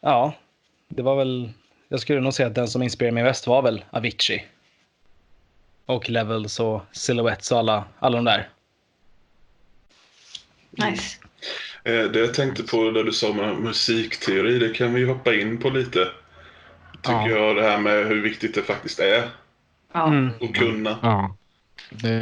ja, 0.00 0.32
det 0.88 1.02
var 1.02 1.16
väl, 1.16 1.50
jag 1.88 2.00
skulle 2.00 2.20
nog 2.20 2.34
säga 2.34 2.46
att 2.46 2.54
den 2.54 2.68
som 2.68 2.82
inspirerade 2.82 3.14
mig 3.14 3.22
mest 3.22 3.46
var 3.46 3.62
väl 3.62 3.84
Avicii. 3.90 4.44
Och 5.86 6.10
Levels 6.10 6.60
och 6.60 6.82
Silhouettes 6.92 7.52
och 7.52 7.58
alla, 7.58 7.84
alla 7.98 8.16
de 8.16 8.24
där. 8.24 8.48
Nice. 10.76 11.16
Eh, 11.84 12.04
Det 12.04 12.18
jag 12.18 12.34
tänkte 12.34 12.62
på 12.62 12.90
där 12.90 13.04
du 13.04 13.12
sa 13.12 13.32
med 13.32 13.56
musikteori, 13.56 14.58
det 14.58 14.68
kan 14.74 14.94
vi 14.94 15.04
hoppa 15.04 15.34
in 15.34 15.58
på 15.58 15.70
lite. 15.70 16.08
Tycker 17.02 17.12
Ja. 17.12 17.28
jag, 17.28 17.56
det 17.56 17.62
här 17.62 17.78
med 17.78 18.06
hur 18.06 18.22
viktigt 18.22 18.54
det 18.54 18.62
faktiskt 18.62 18.98
är 19.00 19.28
Ja. 19.92 20.06
Mm. 20.08 20.30
att 20.40 20.54
kunna. 20.54 20.98
Ja, 21.02 21.36
det, 21.90 22.18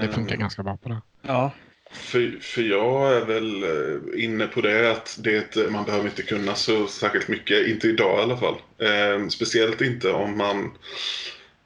det 0.00 0.12
funkar 0.12 0.36
ganska 0.36 0.62
bra 0.62 0.76
på 0.76 0.88
det. 0.88 1.00
Ja. 1.22 1.50
För, 1.92 2.38
för 2.40 2.62
jag 2.62 3.16
är 3.16 3.24
väl 3.24 3.62
eh, 3.62 4.24
inne 4.24 4.46
på 4.46 4.60
det 4.60 4.90
att 4.90 5.18
det, 5.20 5.70
man 5.70 5.84
behöver 5.84 6.04
inte 6.06 6.22
kunna 6.22 6.54
så 6.54 6.86
särskilt 6.86 7.28
mycket, 7.28 7.66
inte 7.68 7.88
idag 7.88 8.18
i 8.18 8.22
alla 8.22 8.36
fall. 8.36 8.54
Eh, 8.78 9.28
speciellt 9.28 9.80
inte 9.80 10.10
om 10.12 10.36
man 10.38 10.70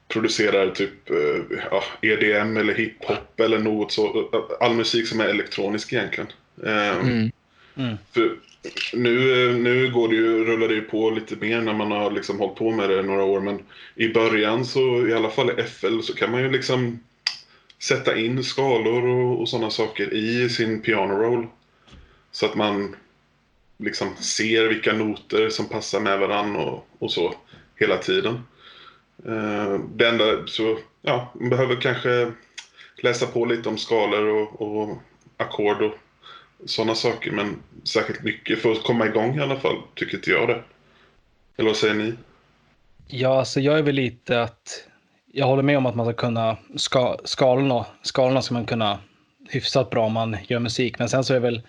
producerar 0.09 0.69
typ 0.69 1.09
eh, 1.09 1.57
ja, 1.71 1.83
EDM 2.01 2.57
eller 2.57 2.73
hiphop 2.73 3.39
eller 3.39 3.59
något 3.59 3.91
så. 3.91 4.29
All 4.59 4.73
musik 4.73 5.07
som 5.07 5.19
är 5.19 5.25
elektronisk 5.25 5.93
egentligen. 5.93 6.29
Eh, 6.63 6.97
Mm. 6.99 7.31
Mm. 7.75 7.97
För 8.11 8.35
nu, 8.93 9.53
nu 9.53 9.91
går 9.91 10.07
det 10.07 10.15
ju, 10.15 10.45
rullar 10.45 10.67
det 10.67 10.73
ju 10.73 10.81
på 10.81 11.09
lite 11.09 11.35
mer 11.35 11.61
när 11.61 11.73
man 11.73 11.91
har 11.91 12.11
liksom 12.11 12.39
hållit 12.39 12.55
på 12.55 12.71
med 12.71 12.89
det 12.89 13.01
några 13.01 13.23
år. 13.23 13.39
Men 13.41 13.59
i 13.95 14.09
början 14.09 14.65
så, 14.65 15.07
i 15.07 15.13
alla 15.13 15.29
fall 15.29 15.59
i 15.59 15.63
FL, 15.63 15.99
så 16.01 16.15
kan 16.15 16.31
man 16.31 16.41
ju 16.41 16.51
liksom 16.51 16.99
sätta 17.79 18.17
in 18.17 18.43
skalor 18.43 19.07
och, 19.07 19.41
och 19.41 19.49
sådana 19.49 19.69
saker 19.69 20.13
i 20.13 20.49
sin 20.49 20.81
piano 20.81 21.13
roll. 21.13 21.47
Så 22.31 22.45
att 22.45 22.55
man 22.55 22.95
liksom 23.77 24.15
ser 24.15 24.67
vilka 24.67 24.93
noter 24.93 25.49
som 25.49 25.69
passar 25.69 25.99
med 25.99 26.19
varann 26.19 26.55
och, 26.55 26.87
och 26.99 27.11
så 27.11 27.33
hela 27.75 27.97
tiden. 27.97 28.43
Eh, 29.25 29.79
det 29.95 30.07
enda 30.07 30.47
så, 30.47 30.77
ja, 31.01 31.31
man 31.39 31.49
behöver 31.49 31.81
kanske 31.81 32.31
läsa 33.03 33.25
på 33.25 33.45
lite 33.45 33.69
om 33.69 33.77
skalor 33.77 34.27
och, 34.27 34.61
och 34.61 34.97
ackord 35.37 35.81
och 35.81 35.93
sådana 36.65 36.95
saker. 36.95 37.31
Men 37.31 37.55
särskilt 37.83 38.23
mycket 38.23 38.59
för 38.59 38.71
att 38.71 38.83
komma 38.83 39.05
igång 39.05 39.37
i 39.37 39.41
alla 39.41 39.59
fall, 39.59 39.77
tycker 39.95 40.17
inte 40.17 40.29
jag 40.29 40.47
det. 40.47 40.63
Eller 41.57 41.69
vad 41.69 41.77
säger 41.77 41.95
ni? 41.95 42.13
Ja, 43.07 43.39
alltså 43.39 43.59
jag 43.59 43.77
är 43.77 43.83
väl 43.83 43.95
lite 43.95 44.41
att 44.41 44.85
jag 45.31 45.45
håller 45.45 45.63
med 45.63 45.77
om 45.77 45.85
att 45.85 45.95
man 45.95 46.05
ska 46.05 46.13
kunna 46.13 46.57
ska, 46.75 47.17
skalorna, 47.23 47.85
skalorna 48.01 48.41
ska 48.41 48.53
man 48.53 48.65
kunna 48.65 48.99
hyfsat 49.49 49.89
bra 49.89 50.05
om 50.05 50.13
man 50.13 50.37
gör 50.47 50.59
musik. 50.59 50.99
Men 50.99 51.09
sen 51.09 51.23
så 51.23 51.33
är 51.33 51.39
det 51.39 51.45
väl 51.45 51.61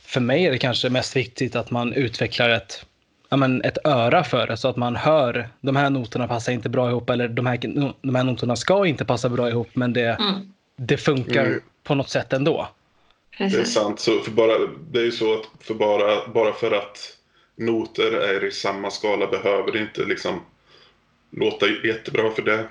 för 0.00 0.20
mig 0.20 0.46
är 0.46 0.50
det 0.50 0.58
kanske 0.58 0.90
mest 0.90 1.16
viktigt 1.16 1.56
att 1.56 1.70
man 1.70 1.92
utvecklar 1.92 2.48
ett, 2.48 2.86
ja, 3.32 3.36
men 3.36 3.62
ett 3.62 3.78
öra 3.84 4.24
för 4.24 4.46
det 4.46 4.56
så 4.56 4.68
att 4.68 4.76
man 4.76 4.96
hör 4.96 5.48
de 5.60 5.76
här 5.76 5.90
noterna 5.90 6.28
passar 6.28 6.52
inte 6.52 6.68
bra 6.68 6.90
ihop 6.90 7.10
eller 7.10 7.28
de 7.28 7.46
här, 7.46 7.58
de 8.02 8.14
här 8.14 8.24
noterna 8.24 8.56
ska 8.56 8.86
inte 8.86 9.04
passa 9.04 9.28
bra 9.28 9.48
ihop 9.48 9.68
men 9.72 9.92
det, 9.92 10.16
Mm. 10.20 10.52
det 10.76 10.96
funkar 10.96 11.46
Mm. 11.46 11.60
på 11.82 11.94
något 11.94 12.08
sätt 12.08 12.32
ändå. 12.32 12.68
Det 13.38 13.44
är 13.44 13.50
Precis. 13.50 13.74
sant. 13.74 14.00
Så 14.00 14.18
för 14.20 14.30
bara, 14.30 14.52
det 14.90 14.98
är 14.98 15.04
ju 15.04 15.12
så 15.12 15.34
att 15.34 15.46
för 15.60 15.74
bara, 15.74 16.28
bara 16.28 16.52
för 16.52 16.72
att 16.72 17.16
noter 17.56 18.12
är 18.12 18.44
i 18.44 18.50
samma 18.50 18.90
skala 18.90 19.26
behöver 19.26 19.72
det 19.72 19.78
inte 19.78 20.04
liksom 20.04 20.40
låta 21.30 21.66
jättebra 21.84 22.30
för 22.30 22.42
det. 22.42 22.64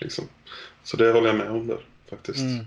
Liksom. 0.00 0.24
Så 0.82 0.96
det 0.96 1.12
håller 1.12 1.26
jag 1.26 1.36
med 1.36 1.50
om 1.50 1.66
där 1.66 1.78
faktiskt. 2.10 2.38
Mm. 2.40 2.66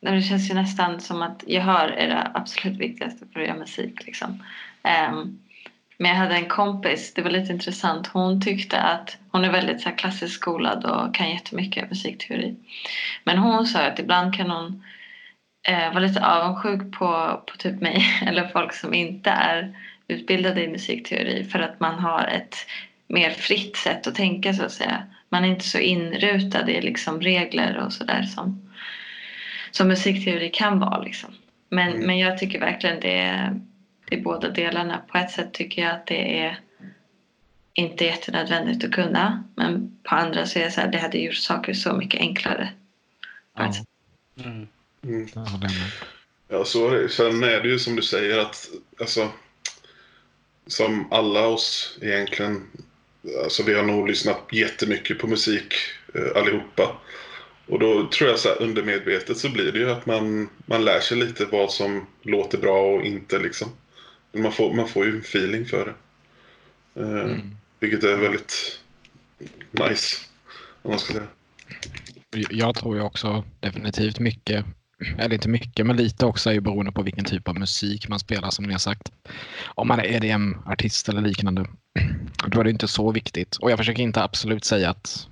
Det 0.00 0.22
känns 0.22 0.50
ju 0.50 0.54
nästan 0.54 1.00
som 1.00 1.22
att 1.22 1.44
gehör 1.46 1.88
är 1.88 2.08
det 2.08 2.30
absolut 2.34 2.78
viktigaste 2.78 3.26
för 3.32 3.40
att 3.40 3.46
göra 3.46 3.58
musik. 3.58 4.06
Liksom. 4.06 4.42
Ehm, 4.82 5.38
men 6.02 6.10
jag 6.10 6.18
hade 6.18 6.34
en 6.34 6.48
kompis, 6.48 7.14
det 7.14 7.22
var 7.22 7.30
lite 7.30 7.52
intressant. 7.52 8.06
Hon 8.06 8.40
tyckte 8.40 8.80
att 8.80 9.16
hon 9.30 9.44
är 9.44 9.52
väldigt 9.52 9.80
så 9.80 9.88
här, 9.88 9.96
klassiskt 9.96 10.34
skolad 10.34 10.84
och 10.84 11.14
kan 11.14 11.30
jättemycket 11.30 11.90
musikteori. 11.90 12.56
Men 13.24 13.38
hon 13.38 13.66
sa 13.66 13.80
att 13.80 13.98
ibland 13.98 14.34
kan 14.34 14.50
hon 14.50 14.84
eh, 15.68 15.88
vara 15.88 15.98
lite 15.98 16.26
avundsjuk 16.26 16.98
på, 16.98 17.40
på 17.46 17.56
typ 17.56 17.80
mig 17.80 18.04
eller 18.26 18.48
folk 18.48 18.74
som 18.74 18.94
inte 18.94 19.30
är 19.30 19.76
utbildade 20.08 20.64
i 20.64 20.68
musikteori 20.68 21.44
för 21.44 21.58
att 21.58 21.80
man 21.80 21.98
har 21.98 22.26
ett 22.26 22.56
mer 23.06 23.30
fritt 23.30 23.76
sätt 23.76 24.06
att 24.06 24.14
tänka 24.14 24.54
så 24.54 24.64
att 24.64 24.72
säga. 24.72 25.02
Man 25.28 25.44
är 25.44 25.48
inte 25.48 25.68
så 25.68 25.78
inrutad 25.78 26.70
i 26.70 26.80
liksom 26.80 27.20
regler 27.20 27.76
och 27.76 27.92
sådär 27.92 28.22
som 28.22 28.70
som 29.70 29.88
musikteori 29.88 30.50
kan 30.50 30.78
vara. 30.78 31.02
Liksom. 31.02 31.34
Men, 31.68 31.88
Mm. 31.92 32.06
men 32.06 32.18
jag 32.18 32.38
tycker 32.38 32.60
verkligen 32.60 33.00
det 33.00 33.18
är 33.18 33.60
i 34.12 34.20
båda 34.20 34.48
delarna. 34.48 34.98
På 34.98 35.18
ett 35.18 35.30
sätt 35.30 35.52
tycker 35.52 35.82
jag 35.82 35.92
att 35.92 36.06
det 36.06 36.38
är 36.38 36.60
inte 37.74 38.04
jättenödvändigt 38.04 38.84
att 38.84 38.92
kunna. 38.92 39.44
Men 39.56 39.98
på 40.02 40.14
andra 40.14 40.46
så 40.46 40.58
är 40.58 40.64
det 40.64 40.70
så 40.70 40.80
här, 40.80 40.92
det 40.92 40.98
hade 40.98 41.18
gjort 41.18 41.34
saker 41.34 41.74
så 41.74 41.92
mycket 41.92 42.20
enklare. 42.20 42.72
Ja. 43.56 43.72
Mm. 44.44 44.68
Mm. 45.04 45.28
Ja, 46.48 46.64
så 46.64 46.88
är 46.88 47.00
det. 47.00 47.08
Sen 47.08 47.42
är 47.42 47.60
det 47.60 47.68
ju 47.68 47.78
som 47.78 47.96
du 47.96 48.02
säger 48.02 48.38
att, 48.38 48.68
alltså, 49.00 49.28
som 50.66 51.12
alla 51.12 51.46
oss 51.46 51.98
egentligen, 52.02 52.66
alltså 53.42 53.62
vi 53.62 53.74
har 53.74 53.82
nog 53.82 54.08
lyssnat 54.08 54.48
jättemycket 54.52 55.18
på 55.18 55.26
musik 55.26 55.74
eh, 56.14 56.42
allihopa. 56.42 56.96
Och 57.66 57.78
då 57.78 58.08
tror 58.08 58.30
jag 58.30 58.38
så 58.38 58.48
här 58.48 58.62
undermedvetet 58.62 59.38
så 59.38 59.48
blir 59.48 59.72
det 59.72 59.78
ju 59.78 59.90
att 59.90 60.06
man, 60.06 60.48
man 60.66 60.84
lär 60.84 61.00
sig 61.00 61.16
lite 61.16 61.44
vad 61.44 61.72
som 61.72 62.06
låter 62.22 62.58
bra 62.58 62.94
och 62.94 63.04
inte 63.04 63.38
liksom. 63.38 63.68
Man 64.32 64.52
får, 64.52 64.74
man 64.74 64.88
får 64.88 65.04
ju 65.04 65.12
en 65.12 65.20
feeling 65.20 65.66
för 65.66 65.84
det. 65.84 65.94
Eh, 67.00 67.08
Mm. 67.24 67.56
Vilket 67.80 68.04
är 68.04 68.16
väldigt 68.16 68.80
nice. 69.70 70.16
Om 70.82 70.90
man 70.90 70.98
ska 70.98 71.12
säga. 71.12 71.26
Jag 72.50 72.74
tror 72.74 72.96
ju 72.96 73.02
också 73.02 73.44
definitivt 73.60 74.18
mycket, 74.18 74.64
eller 75.18 75.34
inte 75.34 75.48
mycket, 75.48 75.86
men 75.86 75.96
lite 75.96 76.26
också 76.26 76.50
är 76.50 76.54
ju 76.54 76.60
beroende 76.60 76.92
på 76.92 77.02
vilken 77.02 77.24
typ 77.24 77.48
av 77.48 77.58
musik 77.58 78.08
man 78.08 78.18
spelar 78.18 78.50
som 78.50 78.64
ni 78.64 78.72
har 78.72 78.78
sagt. 78.78 79.12
Om 79.74 79.88
man 79.88 79.98
är 80.00 80.04
EDM-artist 80.04 81.08
eller 81.08 81.20
liknande, 81.20 81.66
då 82.46 82.60
är 82.60 82.64
det 82.64 82.70
inte 82.70 82.88
så 82.88 83.12
viktigt. 83.12 83.56
Och 83.56 83.70
jag 83.70 83.78
försöker 83.78 84.02
inte 84.02 84.22
absolut 84.22 84.64
säga 84.64 84.90
att 84.90 85.28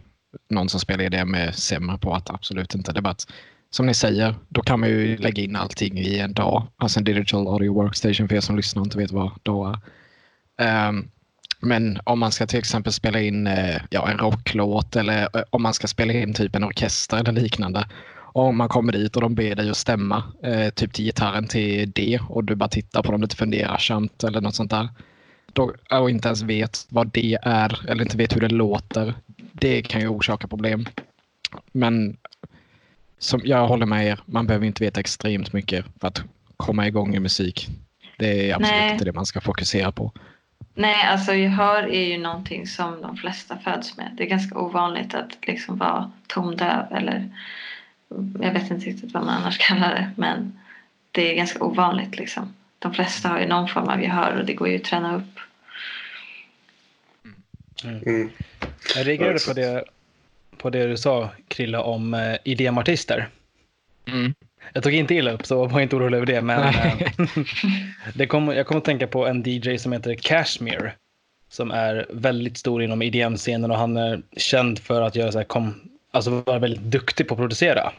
någon 0.50 0.68
som 0.68 0.80
spelar 0.80 1.04
EDM 1.04 1.34
är 1.34 1.52
sämre 1.52 1.98
på 1.98 2.14
att 2.14 2.30
absolut 2.30 2.74
inte. 2.74 2.92
Det 2.92 3.00
är 3.00 3.02
bara 3.02 3.10
att, 3.10 3.32
som 3.70 3.86
ni 3.86 3.94
säger, 3.94 4.34
då 4.48 4.62
kan 4.62 4.80
man 4.80 4.88
ju 4.88 5.16
lägga 5.16 5.42
in 5.42 5.56
allting 5.56 5.98
i 5.98 6.18
en 6.18 6.32
DAW, 6.32 6.66
alltså 6.76 7.00
en 7.00 7.04
digital 7.04 7.46
audio 7.46 7.74
workstation 7.74 8.28
för 8.28 8.36
er 8.36 8.40
som 8.40 8.56
lyssnar 8.56 8.80
och 8.80 8.86
inte 8.86 8.98
vet 8.98 9.10
vad 9.10 9.30
DAW 9.42 9.76
är. 10.58 10.88
Um, 10.88 11.10
men 11.60 11.98
om 12.04 12.18
man 12.18 12.32
ska 12.32 12.46
till 12.46 12.58
exempel 12.58 12.92
spela 12.92 13.20
in 13.20 13.46
eh, 13.46 13.82
ja, 13.90 14.10
en 14.10 14.18
rocklåt 14.18 14.96
eller 14.96 15.22
eh, 15.36 15.42
om 15.50 15.62
man 15.62 15.74
ska 15.74 15.86
spela 15.86 16.12
in 16.12 16.34
typ 16.34 16.56
en 16.56 16.64
orkester 16.64 17.16
eller 17.16 17.32
liknande. 17.32 17.88
Och 18.32 18.42
om 18.42 18.56
man 18.56 18.68
kommer 18.68 18.92
dit 18.92 19.16
och 19.16 19.22
de 19.22 19.34
ber 19.34 19.54
dig 19.54 19.70
att 19.70 19.76
stämma 19.76 20.22
eh, 20.42 20.70
typ 20.70 20.92
till 20.92 21.04
gitarren 21.04 21.46
till 21.46 21.90
D 21.90 22.18
och 22.28 22.44
du 22.44 22.54
bara 22.54 22.68
tittar 22.68 23.02
på 23.02 23.12
dem 23.12 23.20
lite 23.20 23.36
fundersamt 23.36 24.24
eller 24.24 24.40
något 24.40 24.54
sånt 24.54 24.70
där. 24.70 24.88
Då, 25.52 25.74
och 25.90 26.10
inte 26.10 26.28
ens 26.28 26.42
vet 26.42 26.86
vad 26.88 27.10
det 27.12 27.38
är 27.42 27.80
eller 27.88 28.02
inte 28.02 28.16
vet 28.16 28.36
hur 28.36 28.40
det 28.40 28.48
låter. 28.48 29.14
Det 29.52 29.82
kan 29.82 30.00
ju 30.00 30.08
orsaka 30.08 30.48
problem. 30.48 30.86
Men 31.72 32.16
som 33.20 33.40
jag 33.44 33.68
håller 33.68 33.86
med 33.86 34.06
er, 34.06 34.20
man 34.26 34.46
behöver 34.46 34.66
inte 34.66 34.84
veta 34.84 35.00
extremt 35.00 35.52
mycket 35.52 35.84
för 36.00 36.08
att 36.08 36.22
komma 36.56 36.86
igång 36.86 37.14
i 37.14 37.20
musik. 37.20 37.68
Det 38.18 38.50
är 38.50 38.54
absolut 38.54 38.80
Nej. 38.80 38.92
inte 38.92 39.04
det 39.04 39.12
man 39.12 39.26
ska 39.26 39.40
fokusera 39.40 39.92
på. 39.92 40.12
Nej, 40.74 41.06
alltså 41.06 41.34
gehör 41.34 41.82
är 41.82 42.04
ju 42.04 42.18
någonting 42.18 42.66
som 42.66 43.02
de 43.02 43.16
flesta 43.16 43.58
föds 43.58 43.96
med. 43.96 44.14
Det 44.16 44.24
är 44.24 44.28
ganska 44.28 44.58
ovanligt 44.58 45.14
att 45.14 45.46
liksom 45.46 45.76
vara 45.78 46.12
tondöv 46.26 46.86
eller 46.92 47.28
jag 48.40 48.52
vet 48.52 48.70
inte 48.70 48.86
riktigt 48.86 49.12
vad 49.14 49.24
man 49.24 49.34
annars 49.34 49.58
kallar 49.58 49.94
det. 49.94 50.10
Men 50.16 50.58
det 51.10 51.32
är 51.32 51.36
ganska 51.36 51.64
ovanligt 51.64 52.16
liksom. 52.16 52.54
De 52.78 52.94
flesta 52.94 53.28
har 53.28 53.40
ju 53.40 53.46
någon 53.46 53.68
form 53.68 53.88
av 53.88 54.02
gehör 54.02 54.36
och 54.36 54.46
det 54.46 54.54
går 54.54 54.68
ju 54.68 54.76
att 54.76 54.84
träna 54.84 55.16
upp. 55.16 55.38
Mm. 57.84 58.30
Jag 58.96 59.06
reagerade 59.06 59.38
på 59.48 59.52
det, 59.52 59.84
på 60.60 60.70
det 60.70 60.86
du 60.86 60.96
sa, 60.96 61.28
Krilla, 61.48 61.82
om 61.82 62.14
eh, 62.14 62.36
IDM-artister. 62.44 63.28
Mm. 64.08 64.34
Jag 64.72 64.82
tog 64.82 64.92
inte 64.94 65.14
illa 65.14 65.30
upp, 65.30 65.46
så 65.46 65.66
var 65.66 65.80
inte 65.80 65.96
orolig 65.96 66.16
över 66.16 66.26
det. 66.26 66.40
Men 66.42 66.60
eh, 66.60 66.94
det 68.14 68.26
kom, 68.26 68.48
jag 68.48 68.66
kommer 68.66 68.78
att 68.78 68.84
tänka 68.84 69.06
på 69.06 69.26
en 69.26 69.42
DJ 69.46 69.76
som 69.78 69.92
heter 69.92 70.14
Cashmere. 70.14 70.92
Som 71.48 71.70
är 71.70 72.06
väldigt 72.10 72.58
stor 72.58 72.82
inom 72.82 73.02
EDM-scenen 73.02 73.70
och 73.70 73.76
han 73.76 73.96
är 73.96 74.20
känd 74.36 74.78
för 74.78 75.02
att 75.02 75.16
göra 75.16 75.32
så 75.32 75.38
här, 75.38 75.44
kom, 75.44 75.74
alltså 76.10 76.30
vara 76.30 76.58
väldigt 76.58 76.82
duktig 76.82 77.28
på 77.28 77.34
att 77.34 77.38
producera. 77.40 77.82
Och 77.86 77.92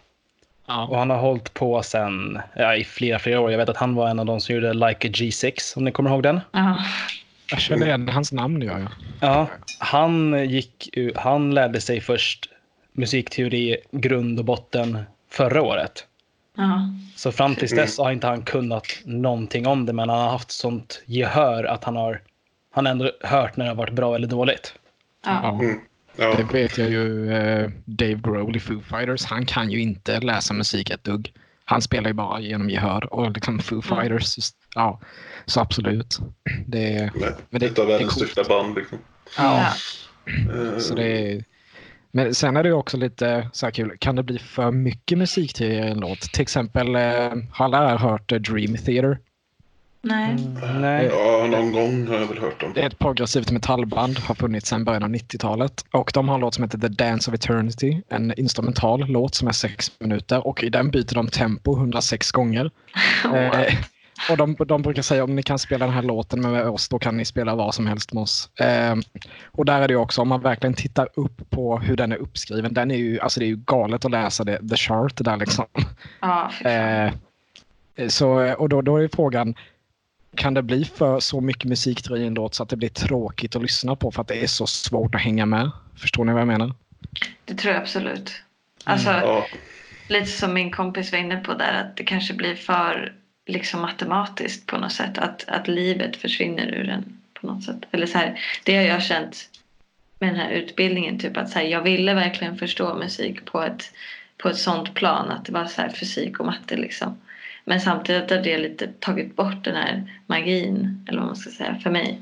Ja. 0.68 0.98
han 0.98 1.10
har 1.10 1.18
hållit 1.18 1.53
på 1.53 1.84
sen, 1.84 2.39
ja, 2.56 2.75
i 2.75 2.84
flera, 2.84 3.20
flera 3.20 3.39
år. 3.39 3.51
Jag 3.51 3.58
vet 3.58 3.70
att 3.70 3.77
han 3.77 3.96
var 3.96 4.10
en 4.10 4.20
av 4.20 4.25
de 4.25 4.41
som 4.41 4.56
gjorde 4.56 4.74
Like 4.74 5.08
a 5.08 5.12
G6, 5.12 5.77
om 5.77 5.84
ni 5.86 5.91
kommer 5.91 6.10
ihåg 6.10 6.24
den. 6.24 6.39
Ja, 6.51 6.77
Jag 7.51 7.60
känner 7.60 7.86
igen 7.86 8.10
hans 8.10 8.32
namn 8.32 8.62
gör 8.62 8.80
jag. 8.80 8.89
Ja, 9.20 9.48
han, 9.80 10.46
gick, 10.50 10.89
han 11.15 11.53
lärde 11.53 11.82
sig 11.82 12.01
först 12.01 12.50
musikteori 12.91 13.77
grund 13.91 14.39
och 14.39 14.45
botten 14.45 14.98
förra 15.29 15.62
året. 15.62 16.05
ja, 16.57 16.89
Så 17.15 17.31
fram 17.31 17.55
tills 17.55 17.71
dess 17.71 17.98
har 17.98 18.12
inte 18.12 18.27
han 18.27 18.41
kunnat 18.41 18.86
någonting 19.05 19.67
om 19.67 19.86
det, 19.86 19.93
men 19.93 20.10
han 20.10 20.19
har 20.19 20.29
haft 20.29 20.51
sånt 20.51 21.01
gehör 21.05 21.63
att 21.63 21.83
han 21.83 21.95
har 21.95 22.21
han 22.74 22.86
har 22.86 22.91
ändå 22.91 23.12
hört 23.21 23.57
när 23.57 23.65
det 23.65 23.71
har 23.71 23.75
varit 23.75 23.93
bra 23.93 24.15
eller 24.15 24.27
dåligt. 24.27 24.74
ja. 25.25 25.39
Ja. 25.43 25.60
Mm. 25.65 25.79
Ja. 26.15 26.33
Det 26.38 26.43
vet 26.53 26.77
jag 26.77 26.89
ju. 26.89 27.33
eh, 27.33 27.69
Dave 27.86 28.13
Grohl 28.24 28.55
i 28.55 28.60
Foo 28.60 28.81
Fighters, 28.81 29.25
han 29.25 29.45
kan 29.45 29.71
ju 29.71 29.81
inte 29.81 30.19
läsa 30.19 30.53
musik 30.53 30.89
ett 30.89 31.03
dugg. 31.03 31.33
han 31.65 31.81
spelar 31.81 32.10
ju 32.10 32.13
bara 32.13 32.39
genom 32.39 32.69
gehör 32.69 33.13
och 33.13 33.31
liksom 33.31 33.60
Foo 33.60 33.81
Fighters, 33.81 34.36
ja, 34.75 35.00
så 35.45 35.60
absolut. 35.60 36.19
Det, 36.67 36.93
är- 36.93 37.12
Med 37.19 37.33
men 37.50 37.60
det- 37.60 37.65
ett 37.65 37.79
av 37.79 37.88
världens 37.88 38.13
största 38.13 38.43
band. 38.43 38.75
Liksom. 38.75 38.98
Ja. 39.38 39.67
Eh, 40.25 40.77
så 40.79 40.95
det 40.95 41.07
är, 41.31 41.43
men 42.12 42.36
sen 42.36 42.58
är 42.58 42.63
det 42.63 42.70
ju 42.70 42.75
också 42.75 42.98
lite 42.98 43.50
så 43.53 43.65
här 43.65 43.72
kul, 43.72 43.98
kan 44.00 44.15
det 44.15 44.24
bli 44.24 44.39
för 44.39 44.72
mycket 44.72 45.18
musik 45.18 45.53
till 45.53 45.72
en 45.72 46.00
låt? 46.00 46.22
Till 46.22 46.41
exempel, 46.41 46.96
eh, 46.96 47.01
har 47.51 47.65
alla 47.65 47.88
här 47.88 47.98
hört 47.98 48.32
eh, 48.32 48.39
Dream 48.39 48.77
Theater? 48.77 49.18
Nej. 50.03 50.32
Mm, 50.32 50.82
nej. 50.82 51.06
Ja, 51.06 51.48
någon 51.48 51.72
gång 51.72 52.08
har 52.08 52.15
jag 52.15 52.27
väl 52.27 52.38
hört 52.38 52.63
om. 52.63 52.74
Det 52.74 52.82
är 52.82 52.88
ett 52.88 53.00
progressivt 53.00 53.51
metallband, 53.51 54.20
har 54.20 54.36
funnits 54.36 54.70
sedan 54.70 54.84
början 54.84 55.03
av 55.03 55.10
90-talet. 55.10 55.86
Och 55.91 56.12
de 56.13 56.27
har 56.27 56.36
en 56.36 56.41
låt 56.41 56.53
som 56.53 56.63
heter 56.63 56.77
The 56.77 56.88
Dance 56.88 57.32
of 57.32 57.36
Eternity, 57.36 58.01
en 58.10 58.39
instrumental 58.39 59.06
låt 59.08 59.36
som 59.36 59.48
är 59.48 59.51
sex 59.51 59.91
minuter. 60.00 60.48
Och 60.48 60.63
i 60.63 60.70
den 60.70 60.91
byter 60.91 61.15
de 61.15 61.27
tempo 61.27 61.77
106 61.77 62.32
gånger. 62.32 62.72
Eh, 63.25 63.74
och 64.30 64.38
de, 64.38 64.56
de 64.68 64.82
brukar 64.82 65.01
säga 65.01 65.24
om 65.24 65.36
ni 65.36 65.44
kan 65.44 65.60
spela 65.60 65.86
den 65.86 65.96
här 65.96 66.01
låten 66.01 66.42
med 66.42 66.68
oss, 66.68 66.90
då 66.90 67.00
kan 67.00 67.18
ni 67.18 67.25
spela 67.25 67.56
vad 67.56 67.75
som 67.75 67.88
helst 67.88 68.13
med 68.13 68.22
oss. 68.22 68.50
Eh, 68.60 68.96
och 69.46 69.66
där 69.66 69.82
är 69.82 69.88
det 69.88 69.94
ju 69.94 70.00
också, 70.00 70.22
om 70.22 70.28
man 70.28 70.42
verkligen 70.42 70.74
tittar 70.74 71.10
upp 71.13 71.50
på 71.50 71.80
hur 71.80 71.98
den 71.98 72.12
är 72.12 72.18
uppskriven, 72.18 72.74
den 72.74 72.92
är 72.92 72.96
ju, 72.96 73.20
alltså 73.20 73.40
det 73.40 73.46
är 73.46 73.48
ju 73.48 73.56
galet 73.56 74.06
att 74.06 74.12
läsa 74.12 74.44
det, 74.44 74.70
the 74.70 74.75
chart 74.75 75.13
där 75.16 75.38
liksom. 75.38 75.66
Ja. 76.20 76.51
Eh, 77.96 78.08
så, 78.08 78.54
och 78.54 78.70
då, 78.70 78.82
då 78.82 78.98
är 78.98 79.08
frågan, 79.08 79.56
kan 80.36 80.54
det 80.54 80.62
bli 80.62 80.86
för 80.86 81.20
så 81.20 81.42
mycket 81.42 81.63
musik 81.63 82.04
till 82.04 82.13
en 82.13 82.34
låt 82.34 82.56
så 82.56 82.63
att 82.63 82.70
det 82.70 82.75
blir 82.75 82.90
tråkigt 82.90 83.56
att 83.56 83.62
lyssna 83.62 83.96
på 83.96 84.12
för 84.12 84.22
att 84.22 84.28
det 84.28 84.44
är 84.44 84.48
så 84.48 84.68
svårt 84.68 85.16
att 85.16 85.22
hänga 85.22 85.46
med? 85.46 85.72
Förstår 85.96 86.25
ni 86.25 86.32
vad 86.32 86.42
jag 86.42 86.48
menar? 86.48 86.74
Det 87.46 87.54
tror 87.54 87.74
jag 87.74 87.82
absolut. 87.82 88.34
Alltså, 88.84 89.10
Ja, 89.10 89.46
lite 90.08 90.28
som 90.28 90.54
min 90.54 90.72
kompis 90.72 91.12
var 91.12 91.20
inne 91.20 91.38
på 91.38 91.54
där, 91.54 91.74
att 91.74 91.98
det 91.98 92.04
kanske 92.04 92.34
blir 92.34 92.56
för 92.56 93.13
liksom 93.51 93.81
matematiskt 93.81 94.67
på 94.67 94.77
något 94.77 94.91
sätt. 94.91 95.17
Att, 95.17 95.46
att 95.48 95.67
livet 95.67 96.17
försvinner 96.17 96.67
ur 96.67 96.89
en 96.89 97.17
på 97.41 97.48
något 97.48 97.63
sätt. 97.63 97.86
Eller 97.91 98.05
så 98.05 98.17
här, 98.17 98.39
det 98.63 98.75
har 98.75 98.84
jag 98.84 99.03
känt 99.03 99.50
med 100.20 100.29
den 100.29 100.36
här 100.36 100.51
utbildningen. 100.51 101.20
Typ 101.20 101.38
att 101.38 101.50
så 101.50 101.60
här, 101.60 101.65
jag 101.65 101.81
ville 101.81 102.13
verkligen 102.13 102.58
förstå 102.58 102.96
musik 102.96 103.46
på 103.46 103.62
ett, 103.62 103.93
på 104.38 104.50
ett 104.50 104.58
sånt 104.58 104.93
plan. 104.93 105.31
Att 105.31 105.46
det 105.46 105.51
var 105.51 105.65
så 105.65 105.81
här 105.81 105.89
fysik 105.89 106.39
och 106.39 106.46
matte 106.46 106.77
liksom. 106.77 107.22
Men 107.65 107.81
samtidigt 107.81 108.31
har 108.31 108.38
det 108.38 108.58
lite 108.58 108.88
tagit 109.00 109.36
bort 109.36 109.63
den 109.63 109.75
här 109.75 110.20
magin, 110.27 111.05
eller 111.08 111.20
vad 111.20 111.27
man 111.27 111.36
ska 111.36 111.50
säga, 111.50 111.79
för 111.84 111.89
mig. 111.89 112.22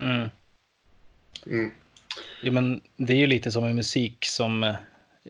Mm. 0.00 0.28
mm. 1.46 1.70
Ja, 2.42 2.52
men 2.52 2.80
det 2.96 3.12
är 3.12 3.16
ju 3.16 3.26
lite 3.26 3.50
som 3.50 3.64
med 3.64 3.74
musik 3.74 4.24
som 4.24 4.64
eh, 4.64 4.74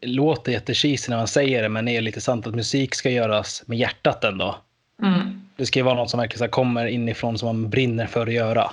låter 0.03 0.53
jättecheesy 0.53 1.11
när 1.11 1.17
man 1.17 1.29
säger 1.29 1.63
det, 1.63 1.69
men 1.69 1.85
det 1.85 1.97
är 1.97 2.01
lite 2.01 2.21
sant 2.21 2.47
att 2.47 2.55
musik 2.55 2.95
ska 2.95 3.11
göras 3.11 3.63
med 3.67 3.79
hjärtat 3.79 4.25
ändå. 4.25 4.59
Mm. 5.03 5.43
Det 5.57 5.67
ska 5.67 5.79
ju 5.79 5.83
vara 5.85 5.95
något 5.95 6.11
som 6.11 6.21
verkligen 6.21 6.39
så 6.39 6.45
här 6.45 6.51
kommer 6.51 6.87
inifrån 6.87 7.39
som 7.39 7.47
man 7.47 7.71
brinner 7.71 8.07
för 8.07 8.27
att 8.27 8.33
göra. 8.33 8.71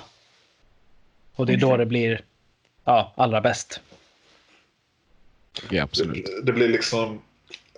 Och 1.34 1.46
det 1.46 1.52
är 1.52 1.56
då 1.56 1.76
det 1.76 1.86
blir 1.86 2.20
ja, 2.84 3.12
allra 3.16 3.40
bäst. 3.40 3.80
Ja, 5.70 5.82
absolut. 5.82 6.26
det, 6.26 6.42
det 6.42 6.52
blir 6.52 6.68
liksom 6.68 7.20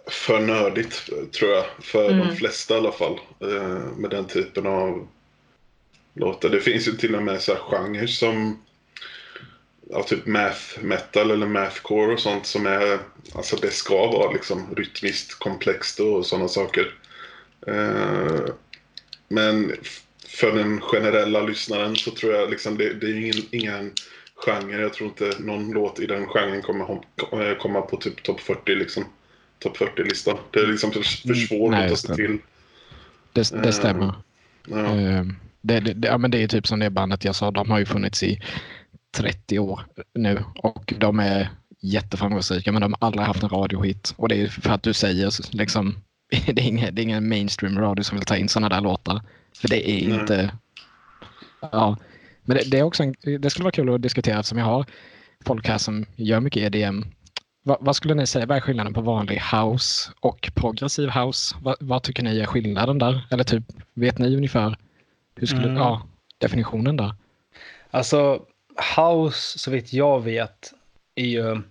för 0.06 0.40
nördigt 0.40 1.10
tror 1.32 1.50
jag. 1.50 1.64
För 1.82 2.10
Mm. 2.10 2.28
de 2.28 2.36
flesta 2.36 2.74
i 2.74 2.78
alla 2.78 2.92
fall. 2.92 3.18
Eh, 3.40 3.96
med 3.96 4.10
den 4.10 4.24
typen 4.24 4.66
av 4.66 5.08
låtar. 6.14 6.48
Det 6.48 6.60
finns 6.60 6.88
ju 6.88 6.92
till 6.92 7.14
och 7.14 7.22
med 7.22 7.40
så 7.42 7.52
här 7.52 7.60
genrer 7.60 8.06
som 8.06 8.62
ja, 9.90 10.02
typ 10.02 10.26
math 10.26 10.80
metal 10.82 11.30
eller 11.30 11.46
mathcore 11.46 12.12
och 12.12 12.20
sånt 12.20 12.46
som 12.46 12.66
är, 12.66 12.98
alltså 13.34 13.56
det 13.56 13.70
ska 13.70 14.06
vara 14.06 14.32
liksom 14.32 14.74
rytmiskt 14.76 15.38
komplext 15.38 16.00
och 16.00 16.26
sådana 16.26 16.48
saker. 16.48 16.94
Eh, 17.66 18.44
men 19.28 19.72
för 20.26 20.52
den 20.52 20.80
generella 20.80 21.42
lyssnaren 21.42 21.96
så 21.96 22.10
tror 22.10 22.32
jag 22.32 22.50
liksom 22.50 22.78
det, 22.78 22.94
det 22.94 23.06
är 23.06 23.14
ingen, 23.14 23.34
ingen 23.50 23.92
genre. 24.34 24.80
Jag 24.80 24.92
tror 24.92 25.08
inte 25.08 25.32
någon 25.38 25.70
låt 25.70 26.00
i 26.00 26.06
den 26.06 26.26
genren 26.26 26.62
kommer 26.62 26.90
eh, 27.32 27.58
komma 27.58 27.80
på 27.80 27.96
typ 27.96 28.22
topp 28.22 28.40
40 28.40 28.74
liksom. 28.74 29.04
Topp 29.58 29.76
40-listan. 29.76 30.38
Det 30.50 30.60
är 30.60 30.66
liksom 30.66 30.92
för, 30.92 31.02
för 31.02 31.34
svårt 31.34 31.70
Nej, 31.70 31.84
att 31.84 31.90
ta 31.90 31.96
sig 31.96 32.16
till. 32.16 32.38
Det, 33.32 33.50
det 33.50 33.68
Eh, 33.68 33.70
stämmer. 33.70 34.14
Ja. 34.66 35.24
Det, 35.60 35.80
det, 35.80 36.08
ja, 36.08 36.18
men 36.18 36.30
det 36.30 36.42
är 36.42 36.48
typ 36.48 36.66
som 36.66 36.78
det 36.78 36.90
bandet 36.90 37.24
jag 37.24 37.34
sa, 37.34 37.50
de 37.50 37.70
har 37.70 37.78
ju 37.78 37.86
funnits 37.86 38.22
i 38.22 38.40
30 39.16 39.58
år 39.58 39.80
nu 40.14 40.44
och 40.56 40.94
de 40.98 41.20
är 41.20 41.50
jätteframgångsrika 41.80 42.72
men 42.72 42.82
de 42.82 42.94
har 43.00 43.06
aldrig 43.06 43.26
haft 43.26 43.42
en 43.42 43.48
radiohit. 43.48 44.14
Och 44.16 44.28
det 44.28 44.42
är 44.42 44.48
för 44.48 44.70
att 44.70 44.82
du 44.82 44.92
säger 44.92 45.56
liksom, 45.56 45.94
det 46.46 46.60
är 46.62 46.66
ingen, 46.66 46.94
det 46.94 47.00
är 47.00 47.04
ingen 47.04 47.28
mainstream 47.28 47.78
radio 47.78 48.02
som 48.02 48.18
vill 48.18 48.26
ta 48.26 48.36
in 48.36 48.48
sådana 48.48 48.68
där 48.68 48.80
låtar. 48.80 49.22
För 49.56 49.68
det 49.68 49.90
är 49.90 49.98
inte... 49.98 50.50
Ja. 51.60 51.96
Men 52.42 52.56
det, 52.56 52.70
det, 52.70 52.78
är 52.78 52.82
också 52.82 53.02
en, 53.02 53.14
det 53.40 53.50
skulle 53.50 53.64
vara 53.64 53.72
kul 53.72 53.94
att 53.94 54.02
diskutera 54.02 54.38
eftersom 54.38 54.58
jag 54.58 54.64
har 54.66 54.86
folk 55.44 55.68
här 55.68 55.78
som 55.78 56.06
gör 56.16 56.40
mycket 56.40 56.62
EDM. 56.62 57.02
Va, 57.62 57.78
vad 57.80 57.96
skulle 57.96 58.14
ni 58.14 58.26
säga, 58.26 58.46
vad 58.46 58.56
är 58.56 58.60
skillnaden 58.60 58.94
på 58.94 59.00
vanlig 59.00 59.42
house 59.52 60.10
och 60.20 60.50
progressiv 60.54 61.08
house? 61.08 61.56
Va, 61.60 61.76
vad 61.80 62.02
tycker 62.02 62.22
ni 62.22 62.38
är 62.38 62.46
skillnaden 62.46 62.98
där? 62.98 63.26
Eller 63.30 63.44
typ, 63.44 63.64
vet 63.94 64.18
ni 64.18 64.36
ungefär 64.36 64.76
hur 65.36 65.46
skulle, 65.46 65.64
Mm. 65.64 65.76
ja, 65.76 66.02
definitionen 66.38 66.96
där? 66.96 67.14
Alltså, 67.90 68.42
house, 68.96 69.58
så 69.58 69.70
vitt 69.70 69.92
jag 69.92 70.24
vet, 70.24 70.72
är 71.14 71.26
ju... 71.26 71.62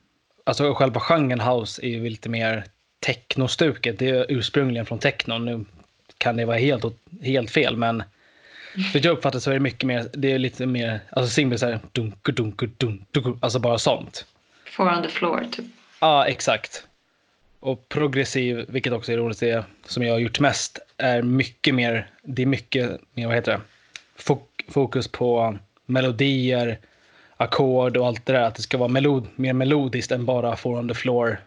Alltså 0.43 0.73
själva 0.73 0.99
genren 0.99 1.39
house 1.41 1.85
är 1.85 1.89
ju 1.89 2.09
lite 2.09 2.29
mer 2.29 2.65
technostuket. 3.05 3.99
Det 3.99 4.09
är 4.09 4.25
ursprungligen 4.29 4.85
från 4.85 4.99
techno. 4.99 5.37
Nu 5.37 5.65
kan 6.17 6.37
det 6.37 6.45
vara 6.45 6.57
helt, 6.57 6.85
helt 7.21 7.51
fel, 7.51 7.77
men 7.77 8.03
för 8.91 9.05
jag 9.05 9.13
uppfattar 9.13 9.39
så 9.39 9.49
är 9.49 9.53
det 9.53 9.59
mycket 9.59 9.83
mer, 9.83 10.09
det 10.13 10.31
är 10.31 10.39
lite 10.39 10.65
mer, 10.65 10.99
alltså 11.09 11.33
simpelt 11.33 11.59
så 11.59 11.65
här, 11.65 11.79
dunku, 11.91 12.31
dunku, 12.31 12.67
dun, 12.77 13.05
dunku, 13.11 13.33
alltså 13.39 13.59
bara 13.59 13.77
sånt. 13.77 14.25
Four 14.65 14.97
on 14.97 15.03
the 15.03 15.09
floor, 15.09 15.47
typ. 15.51 15.65
Ja, 16.01 16.25
exakt. 16.25 16.87
Och 17.59 17.89
progressiv, 17.89 18.65
vilket 18.67 18.93
också 18.93 19.11
är 19.11 19.17
roligt, 19.17 19.39
det 19.39 19.65
som 19.85 20.03
jag 20.03 20.13
har 20.13 20.19
gjort 20.19 20.39
mest, 20.39 20.79
är 20.97 21.21
mycket 21.21 21.75
mer, 21.75 22.07
det 22.23 22.41
är 22.41 22.45
mycket 22.45 22.91
mer, 23.13 23.27
vad 23.27 23.35
heter 23.35 23.51
det, 23.51 23.61
Fok- 24.23 24.71
fokus 24.71 25.07
på 25.07 25.57
melodier, 25.85 26.77
ackord 27.37 27.97
och 27.97 28.07
allt 28.07 28.25
det 28.25 28.33
där. 28.33 28.41
Att 28.41 28.55
det 28.55 28.61
ska 28.61 28.77
vara 28.77 28.89
melod, 28.89 29.27
mer 29.35 29.53
melodiskt 29.53 30.11
än 30.11 30.25
bara 30.25 30.55
four 30.55 30.77
on 30.79 30.87
the 30.87 30.93
floor 30.93 31.37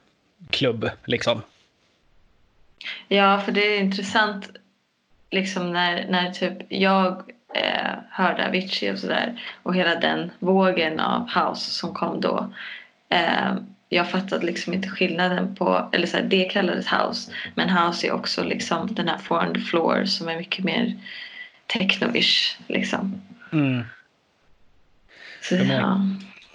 klubb, 0.50 0.90
liksom. 1.04 1.42
Ja, 3.08 3.40
för 3.40 3.52
det 3.52 3.76
är 3.76 3.80
intressant 3.80 4.50
liksom 5.30 5.72
när, 5.72 6.06
när 6.08 6.30
typ 6.30 6.52
jag 6.68 7.22
eh, 7.54 7.94
hörde 8.10 8.46
Avicii 8.46 8.92
och 8.92 8.98
sådär 8.98 9.42
och 9.62 9.74
hela 9.74 9.94
den 9.94 10.30
vågen 10.38 11.00
av 11.00 11.28
house 11.28 11.70
som 11.70 11.94
kom 11.94 12.20
då. 12.20 12.52
Eh, 13.08 13.54
jag 13.88 14.10
fattade 14.10 14.46
liksom 14.46 14.74
inte 14.74 14.88
skillnaden 14.88 15.54
på, 15.54 15.88
eller 15.92 16.06
så 16.06 16.16
här, 16.16 16.24
det 16.24 16.44
kallades 16.44 16.86
house 16.86 17.32
men 17.54 17.70
house 17.70 18.06
är 18.06 18.12
också 18.12 18.44
liksom 18.44 18.94
den 18.94 19.08
här 19.08 19.18
four 19.18 19.46
on 19.46 19.54
the 19.54 19.60
floor 19.60 20.04
som 20.04 20.28
är 20.28 20.36
mycket 20.36 20.64
mer 20.64 20.96
techno-ish 21.66 22.60
liksom. 22.66 23.22
Mm. 23.52 23.82
Så, 25.40 25.54
ja. 25.54 26.00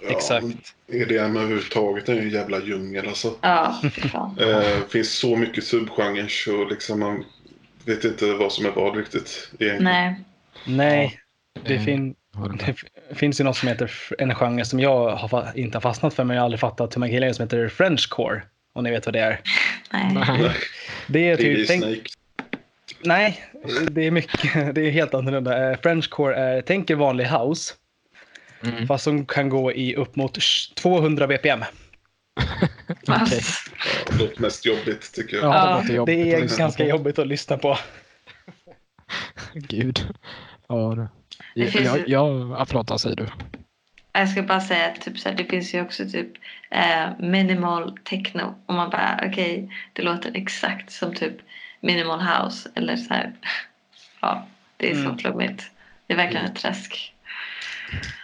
Exakt. 0.08 0.46
EDM 0.92 1.36
överhuvudtaget 1.36 2.08
är 2.08 2.14
ju 2.14 2.20
en 2.20 2.30
jävla 2.30 2.60
djungel 2.60 3.08
alltså. 3.08 3.34
ja, 3.40 3.80
fan. 4.12 4.38
Eh, 4.40 4.46
Det 4.46 4.82
finns 4.90 5.12
så 5.18 5.36
mycket 5.36 5.64
subgenrer 5.64 6.60
och 6.60 6.70
liksom 6.70 7.00
man 7.00 7.24
vet 7.84 8.04
inte 8.04 8.32
vad 8.32 8.52
som 8.52 8.66
är 8.66 8.70
vad 8.70 8.96
riktigt 8.96 9.50
egentligen. 9.58 9.84
Nej. 9.84 10.20
Nej, 10.66 11.20
det, 11.66 11.74
Eh, 11.74 11.84
fin- 11.84 12.14
det 13.08 13.14
finns 13.14 13.40
ju 13.40 13.44
något 13.44 13.56
som 13.56 13.68
heter, 13.68 13.90
en 14.18 14.34
genre 14.34 14.64
som 14.64 14.80
jag 14.80 15.10
har 15.10 15.52
inte 15.54 15.76
har 15.76 15.80
fastnat 15.80 16.14
för, 16.14 16.24
men 16.24 16.34
jag 16.36 16.40
har 16.42 16.44
aldrig 16.44 16.60
fattat 16.60 16.96
hur 16.96 17.00
man 17.00 17.08
kan 17.08 17.14
gilla 17.14 17.26
det, 17.26 17.34
som 17.34 17.42
heter 17.42 17.68
Frenchcore. 17.68 18.42
Om 18.72 18.84
ni 18.84 18.90
vet 18.90 19.06
vad 19.06 19.12
det 19.12 19.20
är. 19.20 19.40
Nej. 19.92 20.14
Nej. 20.14 20.50
Det 21.06 21.30
är 21.30 21.36
typ, 21.36 21.68
tänk. 21.68 22.06
Nej, 23.04 23.44
det 23.90 24.06
är 24.06 24.10
mycket. 24.10 24.52
Det 24.74 24.80
är 24.86 24.90
helt 24.90 25.14
annorlunda. 25.14 25.70
Eh, 25.70 25.78
Frenchcore 25.82 26.34
är, 26.34 26.60
tänk 26.62 26.90
er 26.90 26.94
vanlig 26.94 27.24
house, 27.24 27.74
Mm. 28.66 28.86
fast 28.86 29.04
som 29.04 29.26
kan 29.26 29.48
gå 29.48 29.72
i 29.72 29.94
upp 29.96 30.16
mot 30.16 30.38
sh- 30.38 30.74
200 30.74 31.26
bpm. 31.26 31.64
Alltså, 33.06 33.34
Ja, 33.36 34.12
det 34.12 34.18
låter 34.24 34.42
mest 34.42 34.66
jobbigt 34.66 35.12
tycker 35.14 35.36
jag. 35.36 35.44
Ja, 35.44 35.70
Ja, 35.78 35.84
det 35.88 35.94
jobbigt 35.94 36.16
det 36.24 36.34
är 36.34 36.58
ganska 36.58 36.84
på. 36.84 36.90
jobbigt 36.90 37.18
att 37.18 37.26
lyssna 37.26 37.58
på. 37.58 37.78
Gud. 39.54 40.14
Ja, 40.68 41.08
Jag, 41.54 41.68
jag, 41.80 42.04
ja, 42.08 42.64
förlåt, 42.68 42.90
vad 42.90 43.00
säger 43.00 43.16
du? 43.16 43.26
Jag 44.12 44.28
ska 44.28 44.42
bara 44.42 44.60
säga 44.60 44.86
att 44.92 45.00
typ 45.00 45.18
så 45.18 45.28
här, 45.28 45.36
det 45.36 45.44
finns 45.44 45.74
ju 45.74 45.82
också 45.82 46.04
typ 46.08 46.28
eh, 46.70 47.08
minimal 47.18 47.98
techno. 48.04 48.54
Och 48.66 48.74
man 48.74 48.90
bara 48.90 49.20
okej, 49.26 49.70
det 49.92 50.02
låter 50.02 50.30
exakt 50.36 50.92
som 50.92 51.14
typ 51.14 51.34
minimal 51.80 52.20
house. 52.20 52.68
Eller 52.74 52.96
så 52.96 53.14
här. 53.14 53.32
Ja, 54.20 54.46
det 54.76 54.90
är 54.90 54.94
så 54.94 55.00
Mm. 55.00 55.18
flummigt. 55.18 55.64
Det 56.06 56.12
är 56.12 56.16
verkligen 56.16 56.46
ett 56.46 56.56
träsk. 56.56 57.13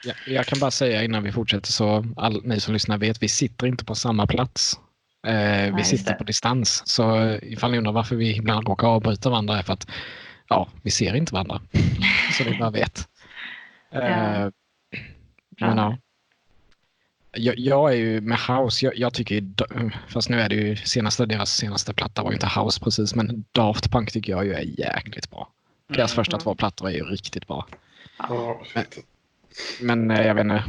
Ja, 0.05 0.13
jag 0.27 0.47
kan 0.47 0.59
bara 0.59 0.71
säga 0.71 1.05
innan 1.05 1.23
vi 1.23 1.33
fortsätter 1.33 1.73
så 1.73 2.05
all, 2.17 2.45
ni 2.45 2.61
som 2.61 2.75
lyssnar 2.75 2.99
vet 2.99 3.23
vi 3.23 3.29
sitter 3.29 3.67
inte 3.67 3.85
på 3.85 3.95
samma 3.95 4.27
plats. 4.27 4.81
Eh, 5.27 5.75
vi 5.75 5.79
just 5.79 5.91
sitter 5.91 6.15
på 6.15 6.25
distans. 6.25 6.83
Så 6.87 7.37
ifall 7.43 7.71
ni 7.71 7.79
undrar 7.79 7.93
varför 7.93 8.17
vi 8.17 8.37
ibland 8.37 8.69
råkar 8.69 8.89
avbryta 8.89 9.31
varandra 9.31 9.59
är 9.59 9.63
för 9.63 9.73
att 9.73 9.89
ja, 10.49 10.69
vi 10.83 10.91
ser 10.91 11.15
inte 11.17 11.33
varandra. 11.35 11.61
så 12.39 12.45
ni 12.45 12.59
bara 12.59 12.71
vet. 12.71 13.09
Eh, 13.93 14.49
men 15.61 15.79
ja. 15.79 15.97
Jag, 17.33 17.59
jag 17.59 17.91
är 17.93 17.97
ju 17.97 18.21
med 18.21 18.39
House, 18.39 18.87
jag, 18.87 18.99
jag 18.99 19.15
tycker 19.15 19.35
ju, 19.35 19.51
fast 20.09 20.29
nu 20.29 20.41
är 20.41 20.49
det 20.49 20.55
ju 20.55 20.77
senaste, 20.77 21.27
deras 21.27 21.57
senaste 21.57 21.95
platta 21.95 22.23
var 22.23 22.31
ju 22.31 22.35
inte 22.35 22.61
House 22.61 22.81
precis, 22.81 23.15
men 23.15 23.45
Daft 23.53 23.91
Punk 23.91 24.13
tycker 24.13 24.33
jag 24.33 24.45
ju 24.45 24.55
är 24.55 24.81
jäkligt 24.81 25.31
bra. 25.31 25.49
Deras 25.89 26.13
Mm. 26.13 26.25
första 26.25 26.39
två 26.39 26.55
plattor 26.55 26.89
är 26.89 26.93
ju 26.93 27.05
riktigt 27.05 27.47
bra. 27.47 27.67
Ja, 28.19 28.63
fint. 28.75 28.99
Men 29.81 30.11
eh, 30.11 30.27
jag 30.27 30.35
vet 30.35 30.45
inte, 30.45 30.65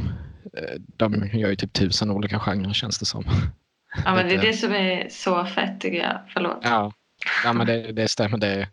eh, 0.56 0.80
de 0.96 1.28
gör 1.32 1.48
ju 1.50 1.56
typ 1.56 1.72
tusen 1.72 2.10
olika 2.10 2.38
genrer 2.38 2.72
känns 2.72 2.98
det 2.98 3.04
som. 3.06 3.24
Ja, 4.04 4.14
men 4.14 4.28
det 4.28 4.34
är 4.34 4.42
det 4.42 4.52
som 4.52 4.72
är 4.72 5.08
så 5.10 5.44
fett 5.44 5.80
tycker 5.80 5.98
jag. 5.98 6.20
Förlåt. 6.32 6.58
Ja, 6.62 6.92
ja 7.44 7.52
men 7.52 7.66
det, 7.66 7.92
det 7.92 8.08
stämmer. 8.08 8.38
Det. 8.38 8.68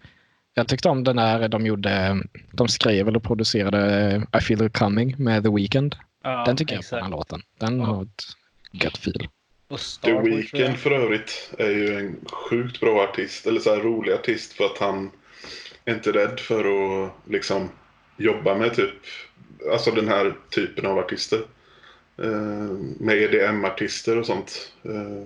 Jag 0.54 0.67
tyckte 0.67 0.89
om 0.89 1.04
den 1.04 1.15
där 1.15 1.48
de 1.48 1.65
gjorde, 1.65 2.22
de 2.52 2.67
skrev 2.67 3.08
eller 3.08 3.19
producerade 3.19 4.12
eh, 4.34 4.39
I 4.39 4.41
feel 4.41 4.65
it 4.65 4.78
coming 4.78 5.15
med 5.17 5.43
The 5.43 5.50
Weeknd. 5.50 5.95
Ja, 6.24 6.43
den 6.45 6.58
tycker 6.58 6.74
jag 6.74 6.80
exakt. 6.80 6.89
på 6.89 6.95
den 6.95 7.04
här 7.04 7.12
låten. 7.12 7.41
Den 7.60 7.80
Ja. 7.80 7.86
har 7.86 8.04
ett 8.04 8.24
gött 8.72 8.98
feel. 8.98 9.28
The 10.02 10.10
jag. 10.10 10.24
Weeknd 10.24 10.78
för 10.78 10.91
övrigt 10.91 11.54
är 11.58 11.69
ju 11.69 11.95
en 12.00 12.15
sjukt 12.50 12.80
bra 12.80 13.04
artist, 13.04 13.45
eller 13.48 13.60
så 13.60 13.69
här 13.76 13.82
rolig 13.82 14.13
artist 14.13 14.54
för 14.54 14.63
att 14.63 14.78
han 14.80 15.12
är 15.86 15.93
inte 15.93 16.12
rädd 16.12 16.39
för 16.39 16.60
att 16.60 17.12
liksom 17.30 17.69
jobba 18.17 18.56
med 18.56 18.74
typ, 18.74 18.93
alltså 19.72 19.91
den 19.91 20.08
här 20.08 20.36
typen 20.50 20.86
av 20.86 20.98
artister. 20.98 21.41
Eh, 22.17 22.72
med 23.00 23.17
EDM-artister 23.17 24.17
och 24.17 24.26
sånt. 24.26 24.74
Eh, 24.84 25.24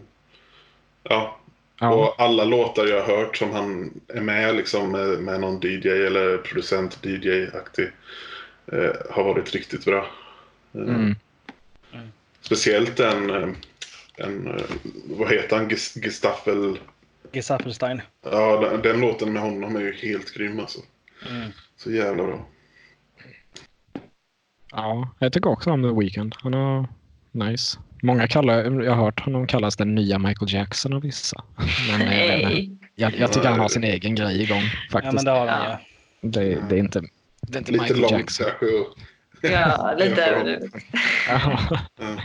ja, 1.04 1.39
Ja, 1.80 1.93
och 1.93 2.22
alla 2.22 2.43
låtar 2.43 2.88
jag 2.88 3.04
har 3.04 3.17
hört 3.17 3.38
som 3.38 3.52
han 3.52 3.93
är 4.08 4.22
med 4.22 4.56
liksom 4.56 4.91
med, 4.91 5.19
med 5.19 5.41
någon 5.41 5.60
DJ 5.62 5.88
eller 5.89 6.38
producent 6.38 7.00
DJ-aktig 7.06 7.91
eh, 8.72 8.91
har 9.10 9.24
varit 9.24 9.52
riktigt 9.52 9.86
bra. 9.86 10.08
Eh, 10.74 10.82
mm. 10.82 11.15
Speciellt 12.41 13.00
en, 13.00 13.30
eh, 13.30 13.50
en, 14.17 14.48
eh, 14.48 14.63
vad 15.06 15.32
heter 15.32 15.56
han, 15.56 15.69
Gest- 15.69 16.00
Gestaffel 16.06 16.80
Gesappelstein. 17.32 18.02
Ja, 18.24 18.60
den, 18.62 18.82
den 18.82 19.02
låten 19.02 19.34
med 19.34 19.41
honom 19.41 19.76
är 19.76 19.82
ju 19.82 19.93
helt 19.93 20.34
grym 20.34 20.60
alltså. 20.60 20.80
Mm. 21.30 21.50
Så 21.78 21.91
jävla 21.91 22.24
bra. 22.24 22.46
Ja, 24.76 25.10
jag 25.20 25.34
tycker 25.34 25.50
också 25.50 25.72
om 25.72 25.84
The 25.84 26.00
Weeknd. 26.00 26.36
Han 26.44 26.54
är 26.54 26.88
nice. 27.32 27.80
Många 28.02 28.28
kallar, 28.28 28.84
jag 28.84 28.96
har 28.96 29.04
hört 29.04 29.20
honom 29.20 29.48
kallas 29.48 29.76
den 29.76 29.96
nya 29.96 30.20
Michael 30.20 30.54
Jackson 30.54 30.94
av 30.94 31.02
vissa. 31.02 31.44
Men 31.92 32.02
eh, 32.08 32.26
jag. 32.26 32.44
Nej. 32.44 32.78
jag, 32.96 33.16
jag 33.18 33.34
tycker 33.34 33.50
han 33.50 33.60
har 33.60 33.68
sin 33.68 33.84
egen 33.84 34.16
grej 34.16 34.44
igång 34.44 34.62
Ja, 34.62 34.92
faktiskt. 34.92 35.14
men 35.14 35.26
det 35.26 35.32
har 35.32 35.48
han 35.48 35.70
Ja. 35.70 35.80
det, 36.22 36.60
det 36.70 36.76
är 36.76 36.80
inte, 36.80 37.02
det 37.42 37.56
är 37.56 37.60
inte 37.60 37.72
Lite 37.72 37.84
Michael 37.84 38.02
långt 38.02 38.12
Jackson. 38.12 38.48
Ja, 39.42 39.94
lite 39.98 40.60
Ja. 41.28 41.40
Ja. 41.60 41.80
Ja. 41.98 42.18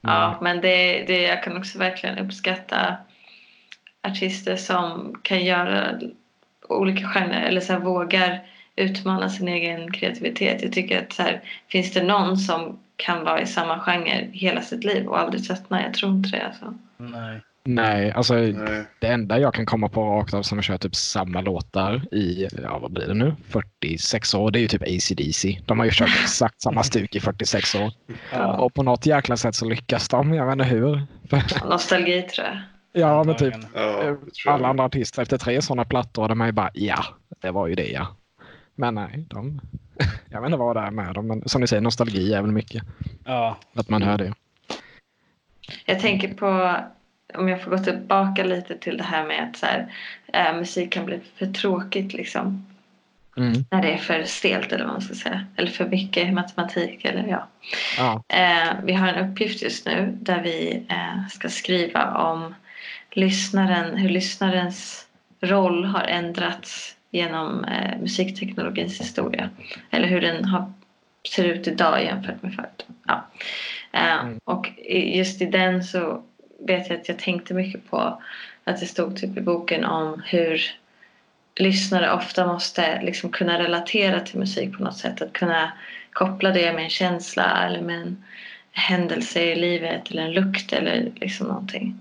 Ja, 0.00 0.38
men 0.42 0.60
det, 0.60 1.04
det, 1.06 1.22
jag 1.22 1.42
kan 1.42 1.56
också 1.56 1.78
verkligen 1.78 2.18
uppskatta 2.18 2.96
artister 4.02 4.56
som 4.56 5.14
kan 5.22 5.44
göra 5.44 6.00
olika 6.68 7.08
genrer 7.08 7.42
eller 7.42 7.60
så 7.60 7.72
här, 7.72 7.80
vågar 7.80 8.46
utmana 8.76 9.28
sin 9.28 9.48
egen 9.48 9.92
kreativitet. 9.92 10.62
Jag 10.62 10.72
tycker 10.72 11.02
att 11.02 11.12
så 11.12 11.22
här, 11.22 11.42
finns 11.68 11.92
det 11.92 12.02
någon 12.02 12.36
som 12.36 12.78
kan 12.96 13.24
vara 13.24 13.40
i 13.40 13.46
samma 13.46 13.80
genre 13.80 14.28
hela 14.32 14.60
sitt 14.60 14.84
liv 14.84 15.06
och 15.06 15.18
aldrig 15.18 15.44
tröttna? 15.44 15.82
Jag 15.82 15.94
tror 15.94 16.12
inte 16.12 16.30
det. 16.30 16.46
Alltså. 16.46 16.74
Nej. 16.96 17.40
Nej, 17.66 18.10
alltså 18.12 18.34
Nej. 18.34 18.84
Det 18.98 19.06
enda 19.06 19.38
jag 19.38 19.54
kan 19.54 19.66
komma 19.66 19.88
på 19.88 20.02
rakt 20.04 20.34
av 20.34 20.42
som 20.42 20.62
kör 20.62 20.76
typ 20.78 20.94
samma 20.94 21.40
låtar 21.40 22.14
i, 22.14 22.48
ja 22.62 22.78
vad 22.78 22.92
blir 22.92 23.06
det 23.06 23.14
nu, 23.14 23.34
46 23.48 24.34
år, 24.34 24.50
det 24.50 24.58
är 24.58 24.60
ju 24.60 24.68
typ 24.68 24.82
AC/DC. 24.82 25.60
De 25.66 25.78
har 25.78 25.86
ju 25.86 25.92
kört 25.94 26.20
exakt 26.22 26.60
samma 26.60 26.82
stuk 26.92 27.14
i 27.14 27.20
46 27.20 27.74
år. 27.74 27.92
Ja. 28.32 28.56
Och 28.56 28.74
på 28.74 28.82
något 28.82 29.06
jäkla 29.06 29.36
sätt 29.36 29.54
så 29.54 29.68
lyckas 29.68 30.08
de, 30.08 30.34
jag 30.34 30.46
vet 30.46 30.52
inte 30.52 30.64
hur. 30.64 31.06
Nostalgi 31.68 32.22
tror 32.22 32.46
jag. 32.46 32.56
ja, 32.92 33.24
men 33.24 33.36
typ 33.36 33.54
Ja, 33.74 34.16
alla 34.46 34.68
andra 34.68 34.84
artister 34.84 35.22
efter 35.22 35.38
tre 35.38 35.62
sådana 35.62 35.84
plattor, 35.84 36.28
de 36.28 36.40
är 36.40 36.46
ju 36.46 36.52
bara 36.52 36.70
ja, 36.74 37.04
det 37.42 37.50
var 37.50 37.66
ju 37.66 37.74
det 37.74 37.88
ja. 37.90 38.16
Men 38.74 38.94
nej, 38.94 39.24
de, 39.28 39.60
jag 40.28 40.40
vet 40.40 40.48
inte 40.48 40.58
vad 40.58 40.76
det 40.76 40.80
är 40.80 40.90
med 40.90 41.14
dem, 41.14 41.26
men 41.26 41.48
som 41.48 41.60
ni 41.60 41.66
säger, 41.66 41.82
nostalgi 41.82 42.34
är 42.34 42.42
väl 42.42 42.52
mycket. 42.52 42.82
Ja. 43.24 43.56
Att 43.74 43.88
man 43.88 44.02
hör 44.02 44.18
det. 44.18 44.32
Jag 45.84 46.00
tänker 46.00 46.34
på, 46.34 46.76
om 47.34 47.48
jag 47.48 47.62
får 47.62 47.70
gå 47.70 47.78
tillbaka 47.78 48.44
lite 48.44 48.78
till 48.78 48.96
det 48.96 49.04
här 49.04 49.26
med 49.26 49.42
att 49.42 49.56
så 49.56 49.66
här, 49.66 49.92
eh, 50.32 50.56
musik 50.56 50.92
kan 50.92 51.06
bli 51.06 51.20
för 51.36 51.46
tråkigt 51.46 52.12
liksom. 52.12 52.66
Mm. 53.36 53.64
När 53.70 53.82
det 53.82 53.92
är 53.92 53.98
för 53.98 54.24
stelt 54.24 54.72
eller 54.72 54.84
vad 54.84 54.92
man 54.92 55.02
ska 55.02 55.14
säga. 55.14 55.46
Eller 55.56 55.70
för 55.70 55.88
mycket 55.88 56.34
matematik 56.34 57.04
eller 57.04 57.26
ja. 57.26 57.48
Ja. 57.98 58.22
Eh, 58.28 58.74
vi 58.84 58.92
har 58.92 59.08
en 59.08 59.30
uppgift 59.30 59.62
just 59.62 59.86
nu 59.86 60.18
där 60.20 60.42
vi 60.42 60.86
eh, 60.88 61.28
ska 61.30 61.48
skriva 61.48 62.14
om 62.14 62.54
lyssnaren, 63.10 63.96
hur 63.96 64.08
lyssnarens 64.08 65.06
roll 65.40 65.84
har 65.84 66.02
ändrats 66.02 66.93
genom 67.14 67.64
eh, 67.64 68.00
musikteknologins 68.00 69.00
historia. 69.00 69.50
Eller 69.90 70.08
hur 70.08 70.20
den 70.20 70.44
har, 70.44 70.72
ser 71.28 71.44
ut 71.44 71.66
idag 71.66 72.04
jämfört 72.04 72.42
med 72.42 72.54
förut. 72.54 72.86
Ja. 73.06 73.26
Eh, 73.92 74.20
Mm. 74.24 74.38
Och 74.44 74.70
just 74.88 75.42
i 75.42 75.44
den 75.44 75.84
så 75.84 76.22
vet 76.66 76.88
jag 76.88 77.00
att 77.00 77.08
jag 77.08 77.18
tänkte 77.18 77.54
mycket 77.54 77.90
på 77.90 78.22
att 78.64 78.80
det 78.80 78.86
stod 78.86 79.16
typ 79.16 79.38
i 79.38 79.40
boken 79.40 79.84
om 79.84 80.22
hur 80.26 80.60
lyssnare 81.56 82.12
ofta 82.12 82.46
måste 82.46 83.02
liksom 83.02 83.30
kunna 83.30 83.58
relatera 83.58 84.20
till 84.20 84.38
musik 84.38 84.76
på 84.76 84.82
något 84.82 84.96
sätt. 84.96 85.22
Att 85.22 85.32
kunna 85.32 85.72
koppla 86.12 86.50
det 86.50 86.72
med 86.72 86.84
en 86.84 86.90
känsla 86.90 87.66
eller 87.66 87.80
med 87.80 88.00
en 88.00 88.24
händelse 88.72 89.42
i 89.42 89.56
livet 89.56 90.10
eller 90.10 90.22
en 90.22 90.32
lukt 90.32 90.72
eller 90.72 91.12
liksom 91.14 91.46
någonting. 91.46 92.00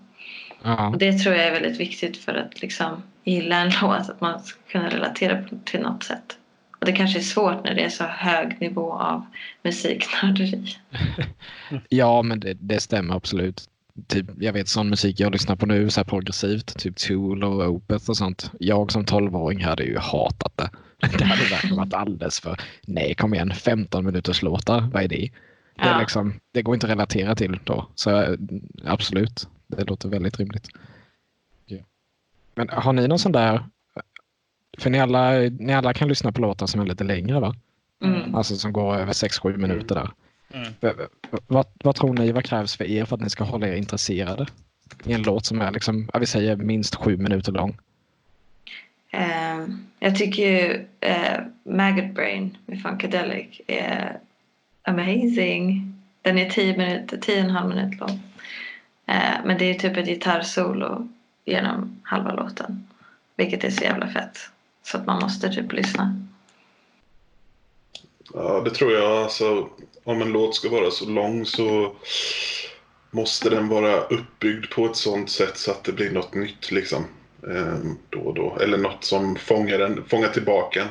Ja. 0.63 0.87
Och 0.87 0.97
det 0.97 1.13
tror 1.13 1.35
jag 1.35 1.45
är 1.45 1.51
väldigt 1.51 1.79
viktigt 1.79 2.17
för 2.17 2.35
att 2.35 2.61
liksom 2.61 3.03
gilla 3.23 3.57
en 3.57 3.71
låt, 3.81 4.09
att 4.09 4.21
man 4.21 4.39
ska 4.43 4.59
kunna 4.71 4.89
relatera 4.89 5.43
till 5.65 5.79
något 5.79 6.03
sätt. 6.03 6.37
Och 6.79 6.85
det 6.85 6.91
kanske 6.91 7.19
är 7.19 7.23
svårt 7.23 7.63
när 7.63 7.75
det 7.75 7.83
är 7.83 7.89
så 7.89 8.03
hög 8.03 8.61
nivå 8.61 8.93
av 8.93 9.25
musiknörderi. 9.63 10.65
Ja, 11.89 12.21
men 12.21 12.39
det, 12.39 12.53
det 12.53 12.79
stämmer 12.79 13.15
absolut. 13.15 13.69
Typ, 14.07 14.25
jag 14.39 14.53
vet 14.53 14.67
sån 14.67 14.89
musik 14.89 15.19
jag 15.19 15.31
lyssnar 15.31 15.55
på 15.55 15.65
nu, 15.65 15.89
så 15.89 15.99
här 15.99 16.05
progressivt, 16.05 16.77
typ 16.79 16.95
Tool 16.97 17.43
och 17.43 17.69
Opeth 17.69 18.09
och 18.09 18.17
sånt. 18.17 18.51
Jag 18.59 18.91
som 18.91 19.05
12-åring 19.05 19.63
hade 19.63 19.83
ju 19.83 19.97
hatat 19.97 20.53
det. 20.57 20.69
Det 21.17 21.23
hade 21.25 21.43
verkligen 21.43 21.77
varit 21.77 21.93
alldeles 21.93 22.39
för, 22.39 22.59
nej 22.85 23.15
kom 23.15 23.33
igen, 23.33 23.53
15 23.55 24.05
minuters 24.05 24.41
låtar, 24.41 24.89
vad 24.93 25.03
är 25.03 25.07
det? 25.07 25.15
Det, 25.75 25.81
är 25.81 25.91
Ja. 25.91 25.99
liksom, 25.99 26.33
det 26.51 26.61
går 26.61 26.73
inte 26.75 26.87
att 26.87 26.91
relatera 26.91 27.35
till 27.35 27.59
då. 27.63 27.87
Så 27.95 28.21
eh, 28.21 28.37
absolut, 28.85 29.47
det 29.67 29.83
låter 29.83 30.09
väldigt 30.09 30.39
rimligt. 30.39 30.67
Men 32.55 32.69
har 32.69 32.93
ni 32.93 33.07
någon 33.07 33.19
sån 33.19 33.31
där, 33.31 33.65
för 34.77 34.89
ni 34.89 34.99
alla, 34.99 35.31
ni 35.39 35.73
alla 35.73 35.93
kan 35.93 36.07
lyssna 36.07 36.31
på 36.31 36.41
låtar 36.41 36.67
som 36.67 36.81
är 36.81 36.85
lite 36.85 37.03
längre 37.03 37.39
va? 37.39 37.55
Mm. 38.03 38.35
Alltså 38.35 38.55
som 38.55 38.73
går 38.73 38.95
över 38.95 39.13
6-7 39.13 39.57
minuter 39.57 39.95
där. 39.95 40.11
Mm. 40.53 40.73
Vad, 41.47 41.65
vad 41.83 41.95
tror 41.95 42.13
ni, 42.13 42.31
vad 42.31 42.45
krävs 42.45 42.77
för 42.77 42.85
er 42.85 43.05
för 43.05 43.15
att 43.15 43.21
ni 43.21 43.29
ska 43.29 43.43
hålla 43.43 43.67
er 43.67 43.75
intresserade? 43.75 44.45
I 45.03 45.13
en 45.13 45.21
låt 45.21 45.45
som 45.45 45.61
är 45.61 45.71
liksom, 45.71 46.09
vi 46.19 46.25
säger 46.25 46.55
minst 46.55 46.95
sju 46.95 47.17
minuter 47.17 47.51
lång. 47.51 47.77
Eh, 49.11 49.67
jag 49.99 50.15
tycker 50.15 50.43
ju 50.43 50.85
eh, 50.99 51.39
Maggot 51.63 52.13
Brain 52.13 52.57
med 52.65 52.81
Funkadelic 52.81 53.61
är 53.67 54.19
amazing. 54.83 55.93
Den 56.21 56.37
är 56.37 56.49
10 56.49 56.77
minuter, 56.77 57.17
10 57.17 57.35
och 57.35 57.43
en 57.43 57.49
halv 57.49 57.75
minut 57.75 57.99
lång. 57.99 58.19
Eh, 59.07 59.45
men 59.45 59.57
det 59.57 59.65
är 59.65 59.73
typ 59.73 59.97
ett 59.97 60.07
gitarrsolo 60.07 61.07
genom 61.45 62.01
halva 62.03 62.33
låten. 62.33 62.87
Vilket 63.35 63.63
är 63.63 63.69
så 63.69 63.83
jävla 63.83 64.07
fett. 64.07 64.37
Så 64.83 64.97
att 64.97 65.05
man 65.05 65.21
måste 65.21 65.49
typ 65.49 65.73
lyssna. 65.73 66.19
Ja, 68.33 68.61
det 68.65 68.69
tror 68.69 68.91
jag. 68.91 69.11
Alltså, 69.23 69.69
om 70.03 70.21
en 70.21 70.31
låt 70.31 70.55
ska 70.55 70.69
vara 70.69 70.91
så 70.91 71.09
lång 71.09 71.45
så 71.45 71.95
måste 73.11 73.49
den 73.49 73.67
vara 73.67 74.01
uppbyggd 74.01 74.69
på 74.69 74.85
ett 74.85 74.95
sånt 74.95 75.29
sätt 75.29 75.57
så 75.57 75.71
att 75.71 75.83
det 75.83 75.91
blir 75.91 76.11
något 76.11 76.33
nytt 76.33 76.71
liksom. 76.71 77.05
ehm, 77.47 77.97
Då 78.09 78.19
och 78.19 78.33
då. 78.33 78.57
Eller 78.61 78.77
något 78.77 79.03
som 79.03 79.35
fångar, 79.35 79.77
den, 79.77 80.03
fångar 80.07 80.29
tillbaka 80.29 80.81
en. 80.81 80.87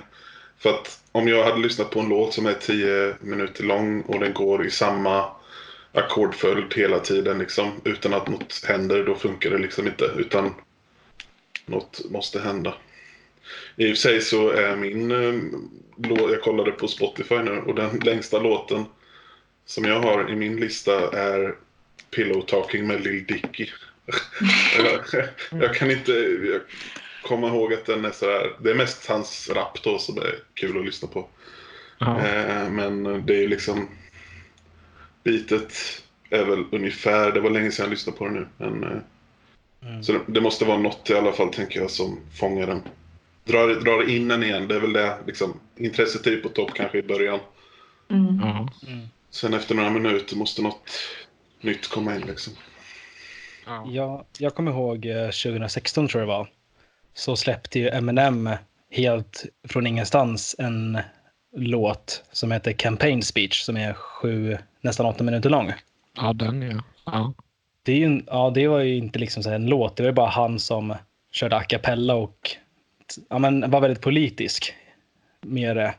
För 0.58 0.70
att 0.70 1.00
om 1.12 1.28
jag 1.28 1.44
hade 1.44 1.60
lyssnat 1.60 1.90
på 1.90 2.00
en 2.00 2.08
låt 2.08 2.34
som 2.34 2.46
är 2.46 2.54
10 2.54 3.14
minuter 3.20 3.64
lång 3.64 4.00
och 4.00 4.20
den 4.20 4.32
går 4.34 4.66
i 4.66 4.70
samma 4.70 5.24
ackordföljd 5.92 6.74
hela 6.74 6.98
tiden 6.98 7.38
liksom, 7.38 7.80
utan 7.84 8.14
att 8.14 8.28
något 8.28 8.64
händer, 8.64 9.04
då 9.04 9.14
funkar 9.14 9.50
det 9.50 9.58
liksom 9.58 9.86
inte. 9.86 10.04
Utan 10.16 10.54
något 11.66 12.10
måste 12.10 12.40
hända. 12.40 12.74
I 13.76 13.86
och 13.86 13.88
för 13.88 13.96
sig 13.96 14.20
så 14.20 14.50
är 14.50 14.76
min 14.76 15.10
eh, 15.10 15.34
låt, 15.96 16.30
jag 16.30 16.42
kollade 16.42 16.70
på 16.70 16.88
Spotify 16.88 17.34
nu 17.34 17.62
och 17.66 17.74
den 17.74 17.98
längsta 17.98 18.38
låten 18.38 18.84
som 19.66 19.84
jag 19.84 20.00
har 20.00 20.30
i 20.30 20.36
min 20.36 20.56
lista 20.56 21.18
är 21.18 21.54
Pillow 22.10 22.40
Talking 22.40 22.86
med 22.86 23.04
Lil 23.04 23.26
Dicky. 23.26 23.66
jag, 24.76 25.24
jag 25.62 25.74
kan 25.74 25.90
inte 25.90 26.12
jag 26.12 26.60
komma 27.22 27.48
ihåg 27.48 27.72
att 27.72 27.86
den 27.86 28.04
är 28.04 28.10
sådär. 28.10 28.52
Det 28.60 28.70
är 28.70 28.74
mest 28.74 29.06
hans 29.06 29.50
rap 29.54 29.82
då 29.82 29.98
som 29.98 30.18
är 30.18 30.38
kul 30.54 30.78
att 30.78 30.84
lyssna 30.84 31.08
på. 31.08 31.28
Eh, 32.00 32.70
men 32.70 33.26
det 33.26 33.34
är 33.34 33.40
ju 33.40 33.48
liksom... 33.48 33.88
Bitet 35.22 35.72
är 36.30 36.44
väl 36.44 36.64
ungefär, 36.72 37.32
det 37.32 37.40
var 37.40 37.50
länge 37.50 37.70
sedan 37.70 37.84
jag 37.84 37.90
lyssnade 37.90 38.18
på 38.18 38.24
det 38.24 38.32
nu. 38.32 38.46
Men, 38.58 38.84
eh, 38.84 38.98
Mm. 39.86 40.02
Så 40.02 40.12
det, 40.12 40.20
det 40.26 40.40
måste 40.40 40.64
vara 40.64 40.78
något 40.78 41.10
i 41.10 41.14
alla 41.14 41.32
fall 41.32 41.52
tänker 41.52 41.80
jag 41.80 41.90
som 41.90 42.20
fångar 42.34 42.66
den. 42.66 42.82
Drar, 43.44 43.80
drar 43.80 44.10
in 44.10 44.28
den 44.28 44.42
igen, 44.42 44.68
det 44.68 44.74
är 44.74 44.80
väl 44.80 44.92
det. 44.92 45.16
Liksom, 45.26 45.60
intresset 45.76 46.26
är 46.26 46.36
på 46.36 46.48
topp 46.48 46.70
kanske 46.74 46.98
i 46.98 47.02
början. 47.02 47.40
Mm. 48.10 48.40
Mm. 48.40 48.68
Sen 49.30 49.54
efter 49.54 49.74
några 49.74 49.90
minuter 49.90 50.36
måste 50.36 50.62
något 50.62 50.90
nytt 51.60 51.88
komma 51.88 52.14
in 52.14 52.20
liksom. 52.20 52.52
Ja. 53.66 53.86
Ja, 53.90 54.24
jag 54.38 54.54
kommer 54.54 54.70
ihåg 54.70 55.06
eh, 55.06 55.24
2016 55.24 56.08
tror 56.08 56.20
jag 56.20 56.28
det 56.28 56.32
var. 56.32 56.50
Så 57.14 57.36
släppte 57.36 57.78
ju 57.78 57.88
Eminem 57.88 58.50
helt 58.90 59.44
från 59.68 59.86
ingenstans 59.86 60.56
en 60.58 60.98
låt 61.56 62.24
som 62.32 62.52
heter 62.52 62.72
Campaign 62.72 63.22
Speech 63.22 63.62
som 63.62 63.76
är 63.76 63.92
sju, 63.92 64.58
nästan 64.82 65.06
åtta 65.06 65.24
minuter 65.24 65.50
lång. 65.50 65.72
ja, 66.16 66.32
den 66.32 66.62
ja. 66.62 66.82
ja. 67.04 67.34
Det, 67.82 67.92
är 67.92 67.96
ju, 67.96 68.22
ja, 68.26 68.50
det 68.54 68.68
var 68.68 68.80
ju 68.80 68.96
inte 68.96 69.18
liksom 69.18 69.42
så 69.42 69.50
en 69.50 69.66
låt, 69.66 69.96
det 69.96 70.02
var 70.02 70.08
ju 70.08 70.14
bara 70.14 70.28
han 70.28 70.58
som 70.58 70.94
körde 71.30 71.56
a 71.56 71.62
cappella 71.62 72.14
och 72.14 72.50
ja, 73.28 73.38
men 73.38 73.70
var 73.70 73.80
väldigt 73.80 74.00
politisk 74.00 74.74
med, 75.40 75.92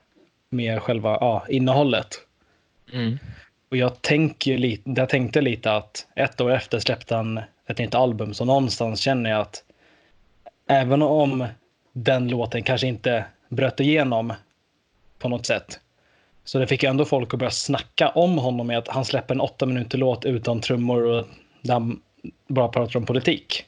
med 0.50 0.82
själva 0.82 1.18
ja, 1.22 1.46
innehållet. 1.50 2.08
Mm. 2.94 3.20
Och 3.70 3.78
jag, 3.78 4.02
tänker 4.02 4.58
lite, 4.58 4.90
jag 4.96 5.10
tänkte 5.10 5.42
lite 5.42 5.72
att 5.72 6.08
ett 6.16 6.42
år 6.42 6.52
efter 6.52 6.80
släppte 6.80 7.16
han 7.16 7.40
ett 7.68 7.78
nytt 7.78 7.96
album, 7.96 8.34
så 8.34 8.46
någonstans 8.46 9.00
känner 9.00 9.30
jag 9.30 9.42
att 9.42 9.64
även 10.68 11.02
om 11.02 11.48
den 11.94 12.28
låten 12.28 12.64
kanske 12.64 12.88
inte 12.88 13.26
bröt 13.50 13.80
igenom 13.80 14.34
på 15.20 15.30
något 15.30 15.46
sätt, 15.46 15.80
så 16.44 16.60
det 16.60 16.68
fick 16.68 16.84
ju 16.84 16.90
ändå 16.90 17.06
folk 17.06 17.34
att 17.34 17.40
börja 17.40 17.52
snacka 17.52 18.10
om 18.10 18.38
honom 18.38 18.68
med 18.68 18.78
att 18.78 18.88
han 18.88 19.06
släpper 19.06 19.34
en 19.36 19.42
åtta 19.42 19.66
minuter 19.66 19.98
låt 19.98 20.26
utan 20.26 20.62
trummor 20.62 21.04
och 21.04 21.28
där 21.62 21.74
han 21.74 22.02
bara 22.48 22.68
pratar 22.68 22.98
om 23.00 23.06
politik. 23.06 23.66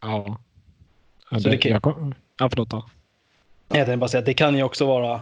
Ja. 0.00 0.38
ja, 1.30 1.40
Så 1.40 1.48
det, 1.48 1.56
kan- 1.56 1.72
jag 1.72 1.82
kom, 1.82 2.14
ja, 2.38 2.48
förlåt 2.50 2.70
då. 2.70 2.88
Jag 3.68 3.76
tänkte 3.86 3.96
bara 3.96 4.08
säga 4.08 4.18
att 4.18 4.26
det 4.26 4.34
kan 4.34 4.56
ju 4.56 4.62
också 4.62 4.86
vara 4.86 5.20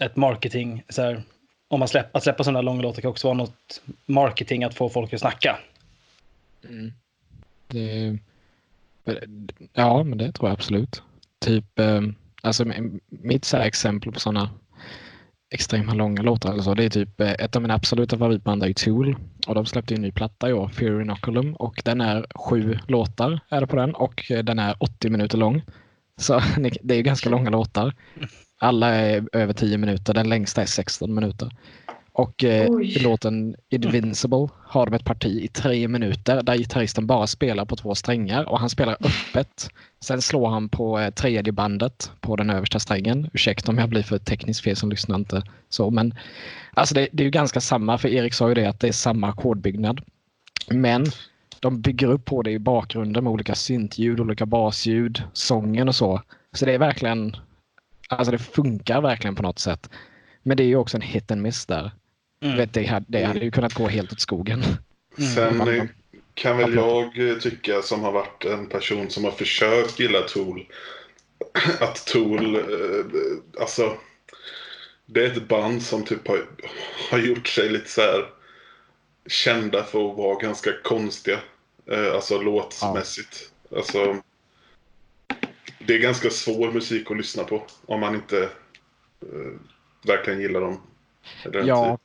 ett 0.00 0.16
marketing, 0.16 0.82
så 0.88 1.02
här, 1.02 1.22
om 1.68 1.78
man 1.78 1.88
släpper, 1.88 2.18
att 2.18 2.22
släppa 2.22 2.44
sådana 2.44 2.60
långa 2.60 2.82
låtar 2.82 3.02
kan 3.02 3.10
också 3.10 3.28
vara 3.28 3.36
något 3.38 3.82
marketing 4.06 4.64
att 4.64 4.74
få 4.74 4.88
folk 4.88 5.12
att 5.12 5.20
snacka. 5.20 5.58
Mm. 6.68 6.92
Det, 7.68 8.18
ja, 9.72 10.02
men 10.02 10.18
det 10.18 10.32
tror 10.32 10.48
jag 10.48 10.54
absolut. 10.54 11.02
Typ, 11.38 11.78
eh, 11.78 12.00
alltså 12.42 12.64
mitt 13.08 13.44
så 13.44 13.56
här 13.56 13.64
exempel 13.64 14.12
på 14.12 14.20
sådana 14.20 14.50
extrema 15.50 15.94
långa 15.94 16.22
låtar 16.22 16.52
eller 16.52 16.62
så, 16.62 16.74
det 16.74 16.84
är 16.84 16.90
typ 16.90 17.20
eh, 17.20 17.32
ett 17.32 17.56
av 17.56 17.62
mina 17.62 17.74
absoluta 17.74 18.18
favoritband 18.18 18.62
är 18.62 18.72
Tool 18.72 19.16
och 19.46 19.54
de 19.54 19.66
släppte 19.66 19.94
en 19.94 20.02
ny 20.02 20.12
platta 20.12 20.48
i 20.48 20.52
år, 20.52 20.68
Fear 20.68 21.00
Inoculum 21.00 21.54
och 21.54 21.82
den 21.84 22.00
är 22.00 22.26
sju 22.34 22.78
låtar 22.88 23.40
är 23.48 23.60
det 23.60 23.66
på 23.66 23.76
den 23.76 23.94
och 23.94 24.30
eh, 24.30 24.44
den 24.44 24.58
är 24.58 24.76
80 24.78 25.10
minuter 25.10 25.38
lång. 25.38 25.62
Så 26.20 26.40
det 26.82 26.94
är 26.94 27.02
ganska 27.02 27.30
långa 27.30 27.50
låtar. 27.50 27.94
Alla 28.58 28.88
är 28.88 29.28
över 29.32 29.52
10 29.52 29.78
minuter, 29.78 30.14
den 30.14 30.28
längsta 30.28 30.62
är 30.62 30.66
16 30.66 31.14
minuter. 31.14 31.50
Och 32.18 32.44
eh, 32.44 32.68
låten 33.00 33.56
Invincible 33.68 34.48
har 34.64 34.86
de 34.86 34.94
ett 34.94 35.04
parti 35.04 35.42
i 35.44 35.48
tre 35.48 35.88
minuter 35.88 36.42
där 36.42 36.56
gitarristen 36.56 37.06
bara 37.06 37.26
spelar 37.26 37.64
på 37.64 37.76
två 37.76 37.94
strängar 37.94 38.44
och 38.44 38.60
han 38.60 38.70
spelar 38.70 38.96
öppet. 39.00 39.70
Sen 40.00 40.22
slår 40.22 40.48
han 40.48 40.68
på 40.68 40.98
eh, 40.98 41.10
tredje 41.10 41.52
bandet 41.52 42.10
på 42.20 42.36
den 42.36 42.50
översta 42.50 42.78
strängen. 42.78 43.30
Ursäkta 43.32 43.72
om 43.72 43.78
jag 43.78 43.88
blir 43.88 44.02
för 44.02 44.18
tekniskt 44.18 44.60
fel 44.60 44.76
som 44.76 44.90
lyssnar 44.90 45.16
inte 45.16 45.42
så, 45.68 45.90
men 45.90 46.14
alltså 46.72 46.94
det, 46.94 47.08
det 47.12 47.22
är 47.22 47.24
ju 47.24 47.30
ganska 47.30 47.60
samma 47.60 47.98
för 47.98 48.08
Erik 48.08 48.34
sa 48.34 48.48
ju 48.48 48.54
det 48.54 48.66
att 48.66 48.80
det 48.80 48.88
är 48.88 48.92
samma 48.92 49.28
ackordbyggnad. 49.28 50.00
Men 50.70 51.06
de 51.60 51.80
bygger 51.80 52.08
upp 52.08 52.24
på 52.24 52.42
det 52.42 52.50
i 52.50 52.58
bakgrunden 52.58 53.24
med 53.24 53.32
olika 53.32 53.54
syntljud, 53.54 54.20
olika 54.20 54.46
basljud, 54.46 55.22
sången 55.32 55.88
och 55.88 55.94
så. 55.94 56.22
Så 56.52 56.64
det 56.64 56.74
är 56.74 56.78
verkligen, 56.78 57.36
alltså 58.08 58.32
det 58.32 58.38
funkar 58.38 59.00
verkligen 59.00 59.34
på 59.34 59.42
något 59.42 59.58
sätt. 59.58 59.90
Men 60.42 60.56
det 60.56 60.62
är 60.62 60.68
ju 60.68 60.76
också 60.76 60.96
en 60.96 61.02
hit 61.02 61.30
and 61.30 61.42
miss 61.42 61.66
där. 61.66 61.90
Mm. 62.46 62.56
Vet, 62.58 62.72
det, 62.72 62.84
hade, 62.86 63.06
det 63.08 63.24
hade 63.24 63.40
ju 63.40 63.50
kunnat 63.50 63.74
gå 63.74 63.88
helt 63.88 64.12
åt 64.12 64.20
skogen. 64.20 64.64
Sen 65.34 65.60
Mm. 65.60 65.80
eh, 65.80 65.86
kan 66.34 66.58
väl 66.58 66.74
jag 66.74 67.30
eh, 67.30 67.36
tycka 67.36 67.82
som 67.82 68.04
har 68.04 68.12
varit 68.12 68.44
en 68.44 68.66
person 68.66 69.10
som 69.10 69.24
har 69.24 69.30
försökt 69.30 70.00
gilla 70.00 70.20
Tool. 70.20 70.66
Att 71.80 72.06
Tool, 72.06 72.54
eh, 72.56 72.60
alltså. 73.60 73.96
Det 75.06 75.24
är 75.24 75.26
ett 75.26 75.48
band 75.48 75.82
som 75.82 76.04
typ 76.04 76.28
har, 76.28 76.46
har 77.10 77.18
gjort 77.18 77.48
sig 77.48 77.68
lite 77.68 77.88
så 77.90 78.00
här 78.00 78.26
kända 79.26 79.84
för 79.84 80.10
att 80.10 80.16
vara 80.16 80.38
ganska 80.38 80.70
konstiga. 80.84 81.38
Alltså 82.14 82.42
låtsmässigt. 82.42 83.50
Alltså. 83.76 84.16
Det 85.86 85.94
är 85.94 85.98
ganska 85.98 86.30
svår 86.30 86.72
musik 86.72 87.10
att 87.10 87.16
lyssna 87.16 87.44
på 87.44 87.62
om 87.86 88.00
man 88.00 88.14
inte 88.14 88.42
eh, 89.22 89.52
verkligen 90.06 90.40
gillar 90.40 90.60
dem. 90.60 90.80
Ja, 91.52 91.98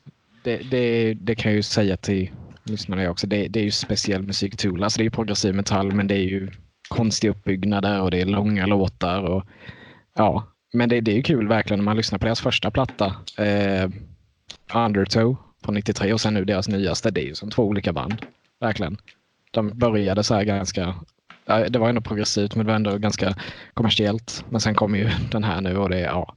det, 0.43 0.58
det, 0.71 1.13
det 1.13 1.36
kan 1.36 1.51
jag 1.51 1.56
ju 1.56 1.63
säga 1.63 1.97
till 1.97 2.32
lyssnarna 2.63 3.10
också. 3.10 3.27
Det, 3.27 3.47
det 3.47 3.60
är 3.60 3.63
ju 3.63 3.71
speciell 3.71 4.23
musik 4.23 4.58
Tool. 4.58 4.84
Alltså 4.84 4.97
det 4.97 5.01
är 5.01 5.06
ju 5.06 5.12
progressiv 5.12 5.56
metall 5.56 5.91
men 5.91 6.08
det 6.08 6.15
är 6.15 6.23
ju 6.23 6.51
konstiga 6.89 7.32
uppbyggnader 7.32 8.01
och 8.01 8.12
det 8.12 8.21
är 8.21 8.25
långa 8.25 8.65
låtar. 8.65 9.23
Och, 9.23 9.43
ja, 10.15 10.47
men 10.73 10.89
det, 10.89 11.01
det 11.01 11.12
är 11.12 11.15
ju 11.15 11.23
kul 11.23 11.47
verkligen 11.47 11.80
när 11.80 11.86
man 11.86 11.97
lyssnar 11.97 12.19
på 12.19 12.25
deras 12.25 12.41
första 12.41 12.71
platta. 12.71 13.15
Eh, 13.38 13.89
Undertow 14.75 15.38
från 15.63 15.75
93 15.75 16.13
och 16.13 16.21
sen 16.21 16.34
nu 16.34 16.45
deras 16.45 16.67
nyaste. 16.67 17.12
Det 17.12 17.21
är 17.21 17.27
ju 17.27 17.36
som 17.36 17.49
två 17.49 17.63
olika 17.63 17.93
band. 17.93 18.25
Verkligen. 18.60 18.97
De 19.51 19.69
började 19.69 20.23
så 20.23 20.36
här 20.36 20.43
ganska 20.43 20.95
det 21.45 21.80
var 21.80 21.89
ändå 21.89 22.01
progressivt 22.01 22.56
men 22.56 22.65
det 22.65 22.71
var 22.71 22.75
ändå 22.75 22.97
ganska 22.97 23.36
kommersiellt. 23.73 24.45
Men 24.49 24.62
sen 24.62 24.75
kom 24.75 24.95
ju 24.95 25.10
den 25.32 25.43
här 25.43 25.62
nu 25.62 25.77
och 25.77 25.89
det 25.89 25.99
är 25.99 26.06
ja. 26.06 26.36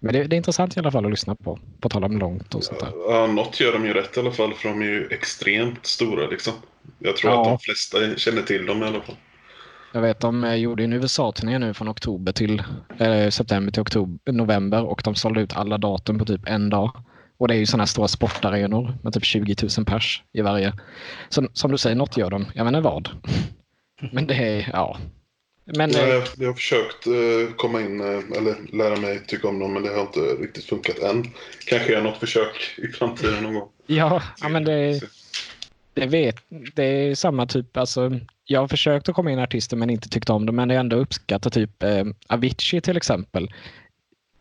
Men 0.00 0.12
det, 0.12 0.24
det 0.24 0.34
är 0.34 0.36
intressant 0.36 0.76
i 0.76 0.80
alla 0.80 0.90
fall 0.90 1.04
att 1.04 1.10
lyssna 1.10 1.34
på. 1.34 1.58
På 1.80 1.88
tal 1.88 2.04
om 2.04 2.18
långt 2.18 2.54
och 2.54 2.64
sånt 2.64 2.80
där. 2.80 2.92
Ja, 3.08 3.26
något 3.26 3.60
gör 3.60 3.72
de 3.72 3.86
ju 3.86 3.92
rätt 3.92 4.16
i 4.16 4.20
alla 4.20 4.30
fall 4.30 4.54
för 4.54 4.68
de 4.68 4.80
är 4.82 4.86
ju 4.86 5.08
extremt 5.10 5.86
stora 5.86 6.26
liksom. 6.26 6.52
Jag 6.98 7.16
tror 7.16 7.32
Ja. 7.32 7.40
att 7.42 7.48
de 7.48 7.58
flesta 7.58 8.16
känner 8.16 8.42
till 8.42 8.66
dem 8.66 8.82
i 8.82 8.86
alla 8.86 9.00
fall. 9.00 9.16
Jag 9.92 10.00
vet 10.00 10.20
de 10.20 10.44
eh, 10.44 10.54
gjorde 10.54 10.84
en 10.84 10.92
USA-turné 10.92 11.58
nu 11.58 11.74
från 11.74 11.88
oktober 11.88 12.32
till 12.32 12.62
eh, 12.98 13.28
september 13.28 13.72
till 13.72 13.82
oktober, 13.82 14.32
november 14.32 14.84
och 14.84 15.00
de 15.04 15.14
sålde 15.14 15.40
ut 15.40 15.56
alla 15.56 15.78
datum 15.78 16.18
på 16.18 16.24
typ 16.24 16.48
en 16.48 16.70
dag. 16.70 16.90
Och 17.38 17.48
det 17.48 17.54
är 17.54 17.58
ju 17.58 17.66
sådana 17.66 17.86
stora 17.86 18.08
sportarenor 18.08 18.94
med 19.02 19.12
typ 19.12 19.24
20 19.24 19.56
000 19.78 19.86
pers 19.86 20.22
i 20.32 20.40
varje. 20.40 20.72
Så, 21.28 21.48
som 21.52 21.70
du 21.70 21.78
säger, 21.78 21.96
något 21.96 22.16
gör 22.16 22.30
de. 22.30 22.46
Jag 22.54 22.64
vet 22.64 22.70
inte 22.74 22.80
vad. 22.80 23.08
Men 24.12 24.26
det 24.26 24.34
är, 24.34 24.70
ja. 24.72 24.98
Men 25.74 25.90
Jag, 25.90 26.08
eh, 26.08 26.14
har- 26.14 26.28
jag 26.38 26.46
har 26.48 26.54
försökt 26.54 27.06
eh, 27.06 27.54
komma 27.56 27.80
in 27.80 28.00
eh, 28.00 28.06
eller 28.38 28.76
lära 28.76 28.96
mig 28.96 29.20
tycka 29.26 29.48
om 29.48 29.58
dem 29.58 29.72
men 29.72 29.82
det 29.82 29.88
har 29.94 30.00
inte 30.02 30.20
riktigt 30.20 30.64
funkat 30.64 30.98
än. 30.98 31.24
Kanske 31.66 31.92
gör 31.92 32.02
något 32.02 32.18
försök 32.18 32.74
i 32.78 32.88
framtiden 32.88 33.42
någon 33.42 33.54
gång. 33.54 33.68
ja, 33.86 34.22
ja, 34.40 34.48
men 34.48 34.64
det, 34.64 35.00
det, 35.94 36.06
vet, 36.06 36.36
det 36.74 36.82
är 36.84 37.14
samma 37.14 37.46
typ. 37.46 37.76
Alltså, 37.76 38.10
jag 38.44 38.60
har 38.60 38.68
försökt 38.68 39.08
att 39.08 39.14
komma 39.14 39.30
in 39.32 39.38
i 39.38 39.42
artister 39.42 39.76
men 39.76 39.90
inte 39.90 40.08
tyckt 40.08 40.30
om 40.30 40.46
dem. 40.46 40.56
Men 40.56 40.70
jag 40.70 40.80
ändå 40.80 40.96
uppskattar 40.96 41.50
typ 41.50 41.82
eh, 41.82 42.04
Avicii 42.28 42.80
till 42.80 42.96
exempel. 42.96 43.50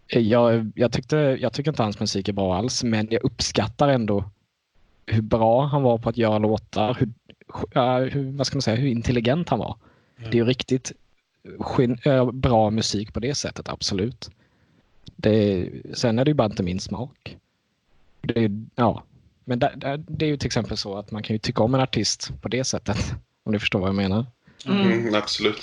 Jag, 0.08 0.72
jag, 0.76 0.92
tyckte, 0.92 1.15
jag 1.42 1.54
tycker 1.54 1.72
inte 1.72 1.84
hans 1.84 2.00
musik 2.00 2.28
är 2.30 2.34
bra 2.34 2.56
alls, 2.56 2.84
men 2.84 3.08
jag 3.12 3.24
uppskattar 3.24 3.88
ändå 3.89 4.24
hur 5.06 5.22
bra 5.22 5.65
han 5.65 5.84
var 5.84 5.98
på 5.98 6.10
att 6.10 6.18
göra 6.18 6.38
låtar. 6.38 6.98
Hur, 7.00 8.10
hur, 8.10 8.38
vad 8.38 8.48
ska 8.48 8.56
man 8.56 8.62
säga, 8.62 8.78
hur 8.78 8.88
intelligent 8.88 9.50
han 9.50 9.60
var. 9.60 9.78
Det 10.18 10.28
är 10.30 10.34
ju 10.36 10.46
riktigt 10.46 10.92
bra 12.34 12.69
musik 12.69 13.13
på 13.13 13.19
det 13.19 13.36
sättet, 13.36 13.69
absolut. 13.69 14.30
Det, 15.15 15.69
sen 15.93 16.19
är 16.19 16.25
det 16.25 16.30
ju 16.30 16.36
bara 16.36 16.45
inte 16.45 16.63
min 16.63 16.80
smak. 16.80 17.38
Det, 18.21 18.43
är- 18.43 18.65
ja. 18.75 19.04
Men 19.45 19.60
där, 19.60 19.73
där, 19.75 20.04
det 20.08 20.25
är 20.25 20.30
ju 20.30 20.38
till 20.38 20.47
exempel 20.47 20.78
så 20.78 20.97
att 20.97 21.12
man 21.12 21.23
kan 21.23 21.34
ju 21.34 21.38
tycka 21.38 21.63
om 21.63 21.75
en 21.75 21.82
artist 21.82 22.32
på 22.41 22.47
det 22.47 22.63
sättet. 22.63 22.97
Om 23.43 23.54
du 23.54 23.60
förstår 23.60 23.80
vad 23.80 23.89
jag 23.89 23.95
menar. 23.95 24.25
Mm. 24.65 24.91
Mm, 24.91 25.15
absolut. 25.15 25.62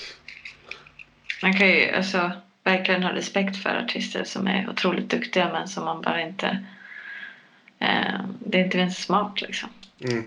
Man 1.43 1.53
kan 1.57 1.69
ju 1.69 1.91
alltså 1.91 2.31
verkligen 2.65 3.03
ha 3.03 3.13
respekt 3.15 3.57
för 3.57 3.83
artister 3.85 4.25
som 4.25 4.47
är 4.47 4.71
otroligt 4.71 5.11
duktiga 5.11 5.53
men 5.53 5.69
som 5.69 5.85
man 5.85 6.03
bara 6.03 6.23
inte... 6.23 6.65
Eh, 7.79 8.21
det 8.47 8.61
är 8.61 8.65
inte 8.65 8.79
ens 8.79 9.03
smak 9.03 9.41
liksom. 9.41 9.69
Mm. 10.01 10.25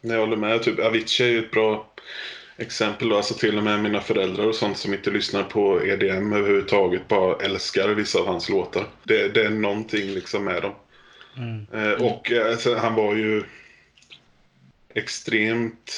Jag 0.00 0.18
håller 0.20 0.36
med. 0.36 0.62
Typ, 0.62 0.78
Avicii 0.78 1.26
är 1.26 1.30
ju 1.30 1.38
ett 1.38 1.50
bra 1.50 1.86
exempel. 2.60 3.08
Då. 3.08 3.16
Alltså 3.16 3.34
till 3.34 3.58
och 3.58 3.64
med 3.64 3.80
mina 3.80 4.00
föräldrar 4.00 4.46
och 4.46 4.54
sånt 4.54 4.78
som 4.78 4.94
inte 4.94 5.10
lyssnar 5.10 5.42
på 5.42 5.84
EDM 5.86 6.32
överhuvudtaget 6.32 7.08
bara 7.08 7.44
älskar 7.44 7.88
vissa 7.88 8.18
av 8.18 8.26
hans 8.26 8.48
låtar. 8.48 8.86
Det, 9.04 9.28
det 9.28 9.44
är 9.44 9.50
någonting 9.50 10.06
liksom 10.10 10.44
med 10.44 10.62
dem. 10.62 10.72
Mm. 11.36 11.66
Eh, 11.72 11.92
och 11.92 12.32
eh, 12.32 12.50
alltså, 12.50 12.74
han 12.74 12.94
var 12.94 13.14
ju... 13.14 13.42
extremt 14.94 15.94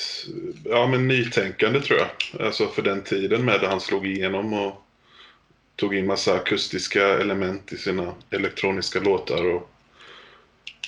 ja, 0.65 0.87
men 0.87 1.09
nytänkande 1.09 1.81
tror 1.81 1.99
jag. 1.99 2.47
Alltså 2.47 2.69
för 2.69 2.83
den 2.83 3.03
tiden 3.03 3.45
med 3.45 3.61
det 3.61 3.69
han 3.69 3.81
slog 3.81 4.07
igenom 4.07 4.53
och 4.53 4.83
tog 5.77 5.95
in 5.95 6.07
massa 6.07 6.35
akustiska 6.35 7.07
element 7.07 7.73
i 7.73 7.77
sina 7.77 8.15
elektroniska 8.31 9.01
låtar 9.01 9.45
och, 9.45 9.71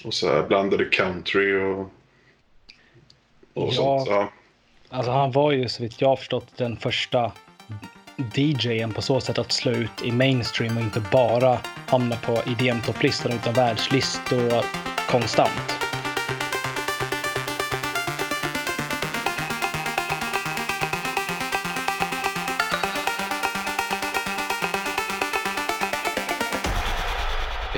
och 0.05 0.15
så 0.15 0.29
här 0.29 0.43
blandade 0.43 0.85
country 0.85 1.57
och, 1.57 1.81
och 3.55 3.69
Ja. 3.69 3.73
sånt. 3.73 4.09
Ja. 4.09 4.33
Alltså 4.91 5.13
han 5.13 5.33
var 5.33 5.53
ju 5.53 5.69
så 5.69 5.83
vitt 5.83 6.01
jag 6.01 6.09
har 6.09 6.17
förstått 6.17 6.47
den 6.57 6.77
första 6.77 7.33
DJen 8.35 8.93
på 8.93 9.03
så 9.03 9.21
sätt 9.21 9.39
att 9.39 9.53
slå 9.53 9.73
ut 9.73 10.03
i 10.05 10.13
mainstream 10.13 10.77
och 10.77 10.83
inte 10.83 11.03
bara 11.13 11.59
hamna 11.87 12.17
på 12.17 12.33
IDM-topplistan 12.33 13.33
utan 13.33 13.55
världslistor 13.55 14.65
konstant. 15.09 15.84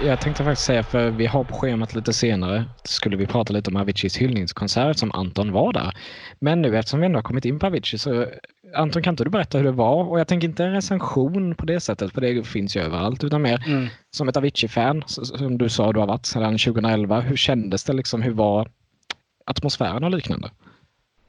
Jag 0.00 0.20
tänkte 0.20 0.44
faktiskt 0.44 0.66
säga, 0.66 0.82
för 0.82 1.10
vi 1.10 1.26
har 1.26 1.44
på 1.44 1.54
schemat 1.54 1.94
lite 1.94 2.12
senare, 2.12 2.64
skulle 2.84 3.16
vi 3.16 3.26
prata 3.26 3.52
lite 3.52 3.70
om 3.70 3.76
Aviciis 3.76 4.16
hyllningskonsert 4.16 4.96
som 4.96 5.12
Anton 5.12 5.52
var 5.52 5.72
där. 5.72 5.92
Men 6.38 6.62
nu 6.62 6.78
eftersom 6.78 7.00
vi 7.00 7.06
ändå 7.06 7.16
har 7.18 7.22
kommit 7.22 7.44
in 7.44 7.58
på 7.58 7.66
Avicii 7.66 7.98
så 7.98 8.26
Anton 8.74 9.02
kan 9.02 9.12
inte 9.12 9.24
du 9.24 9.30
berätta 9.30 9.58
hur 9.58 9.64
det 9.64 9.70
var? 9.72 10.04
Och 10.10 10.20
jag 10.20 10.28
tänker 10.28 10.48
inte 10.48 10.64
en 10.64 10.72
recension 10.72 11.54
på 11.54 11.66
det 11.66 11.80
sättet, 11.80 12.12
för 12.12 12.20
det 12.20 12.46
finns 12.46 12.76
ju 12.76 12.80
överallt, 12.80 13.24
utan 13.24 13.42
mer 13.42 13.64
Mm. 13.66 13.86
som 14.16 14.28
ett 14.28 14.36
Avicii-fan, 14.36 15.04
som 15.06 15.58
du 15.58 15.68
sa 15.68 15.92
du 15.92 16.00
har 16.00 16.06
varit 16.06 16.26
sedan 16.26 16.58
2011. 16.58 17.20
Hur 17.20 17.36
kändes 17.36 17.84
det 17.84 17.92
liksom? 17.92 18.22
Hur 18.22 18.32
var 18.32 18.68
atmosfären 19.46 20.04
och 20.04 20.10
liknande? 20.10 20.50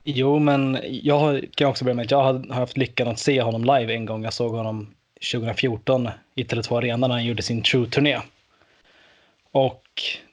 Jo, 0.03 0.39
men 0.39 0.77
jag 0.89 1.19
har- 1.19 1.41
kan 1.55 1.67
också 1.67 1.85
börja 1.85 1.95
med 1.95 2.05
att 2.05 2.11
jag 2.11 2.23
har 2.23 2.33
har 2.33 2.55
haft 2.55 2.77
lyckan 2.77 3.07
att 3.07 3.19
se 3.19 3.41
honom 3.41 3.61
live 3.63 3.93
en 3.93 4.05
gång. 4.05 4.23
Jag 4.23 4.33
såg 4.33 4.51
honom 4.55 4.87
2014 5.31 6.09
i 6.35 6.43
Tele2 6.43 6.77
Arena 6.77 7.07
när 7.07 7.15
han 7.15 7.25
gjorde 7.25 7.41
sin 7.41 7.61
True-turné. 7.63 8.17
Och 9.51 9.83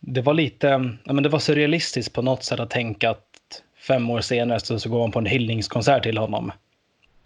det 0.01 0.21
var 0.21 0.35
lite, 0.35 0.67
ja, 1.05 1.13
men 1.13 1.23
det 1.23 1.29
var 1.29 1.39
surrealistiskt 1.39 2.13
på 2.13 2.23
något 2.23 2.45
sätt 2.45 2.61
att 2.61 2.71
tänka 2.71 3.11
att 3.11 3.63
fem 3.79 4.11
år 4.11 4.21
senare 4.21 4.61
så, 4.61 4.79
så 4.79 4.89
går 4.89 4.99
man 4.99 5.13
på 5.13 5.19
en 5.19 5.27
hyllningskonsert 5.27 6.03
till 6.03 6.19
honom. 6.19 6.53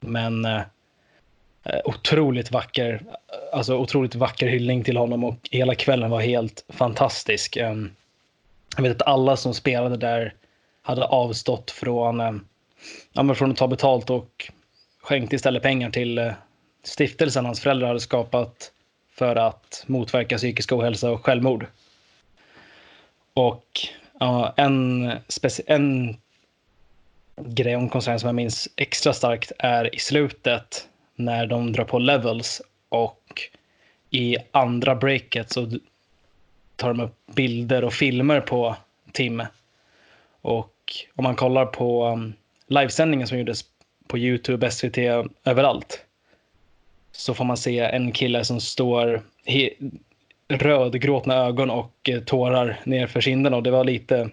Men 0.00 0.44
eh, 0.44 0.60
eh 1.64 1.80
otroligt 1.84 2.50
vacker, 2.50 3.02
alltså 3.52 3.76
otroligt 3.76 4.14
vacker 4.14 4.46
hyllning 4.46 4.84
till 4.84 4.96
honom 4.96 5.24
och 5.24 5.48
hela 5.50 5.74
kvällen 5.74 6.10
var 6.10 6.20
helt 6.20 6.64
fantastisk. 6.68 7.56
Eh, 7.56 7.74
jag 8.76 8.82
vet 8.82 9.02
att 9.02 9.08
alla 9.08 9.36
som 9.36 9.54
spelade 9.54 9.96
där 9.96 10.34
hade 10.82 11.04
avstått 11.04 11.70
från, 11.70 12.20
eh, 12.20 12.32
ja, 13.12 13.22
men 13.22 13.36
från 13.36 13.50
att 13.50 13.56
ta 13.56 13.68
betalt 13.68 14.10
och 14.10 14.50
skänkte 15.02 15.36
istället 15.36 15.62
pengar 15.62 15.90
till 15.90 16.18
eh, 16.18 16.32
stiftelsen 16.84 17.44
hans 17.44 17.60
föräldrar 17.60 17.88
hade 17.88 18.00
skapat 18.00 18.72
för 19.18 19.36
att 19.36 19.84
motverka 19.86 20.36
psykisk 20.36 20.72
ohälsa 20.72 21.10
och 21.10 21.24
självmord. 21.24 21.66
Och 23.34 23.64
ja, 24.20 24.54
en, 24.56 25.12
en 25.66 26.16
grej 27.36 27.76
om 27.76 27.88
konserten 27.88 28.20
som 28.20 28.26
jag 28.26 28.34
minns 28.34 28.68
extra 28.76 29.12
starkt 29.12 29.52
är 29.58 29.94
i 29.94 29.98
slutet 29.98 30.88
när 31.14 31.46
de 31.46 31.72
drar 31.72 31.84
på 31.84 31.98
levels 31.98 32.62
och 32.88 33.42
i 34.10 34.36
andra 34.50 34.94
breaket 34.94 35.52
så 35.52 35.70
tar 36.76 36.88
de 36.88 37.00
upp 37.00 37.16
bilder 37.26 37.84
och 37.84 37.92
filmer 37.92 38.40
på 38.40 38.76
Tim. 39.12 39.42
Och 40.40 40.74
om 41.14 41.24
man 41.24 41.36
kollar 41.36 41.66
på 41.66 42.06
um, 42.06 42.32
livesändningen 42.66 43.26
som 43.26 43.38
gjordes 43.38 43.64
på 44.06 44.18
Youtube, 44.18 44.70
SVT, 44.70 44.98
överallt. 45.44 46.04
Så 47.12 47.34
får 47.34 47.44
man 47.44 47.56
se 47.56 47.78
en 47.78 48.12
kille 48.12 48.44
som 48.44 48.60
står 48.60 49.22
rödgråtna 50.48 51.34
ögon 51.34 51.70
och 51.70 52.08
eh, 52.08 52.20
tårar 52.20 52.80
nerför 52.84 53.20
kinderna. 53.20 53.56
Och 53.56 53.62
det 53.62 53.70
var 53.70 53.84
lite, 53.84 54.30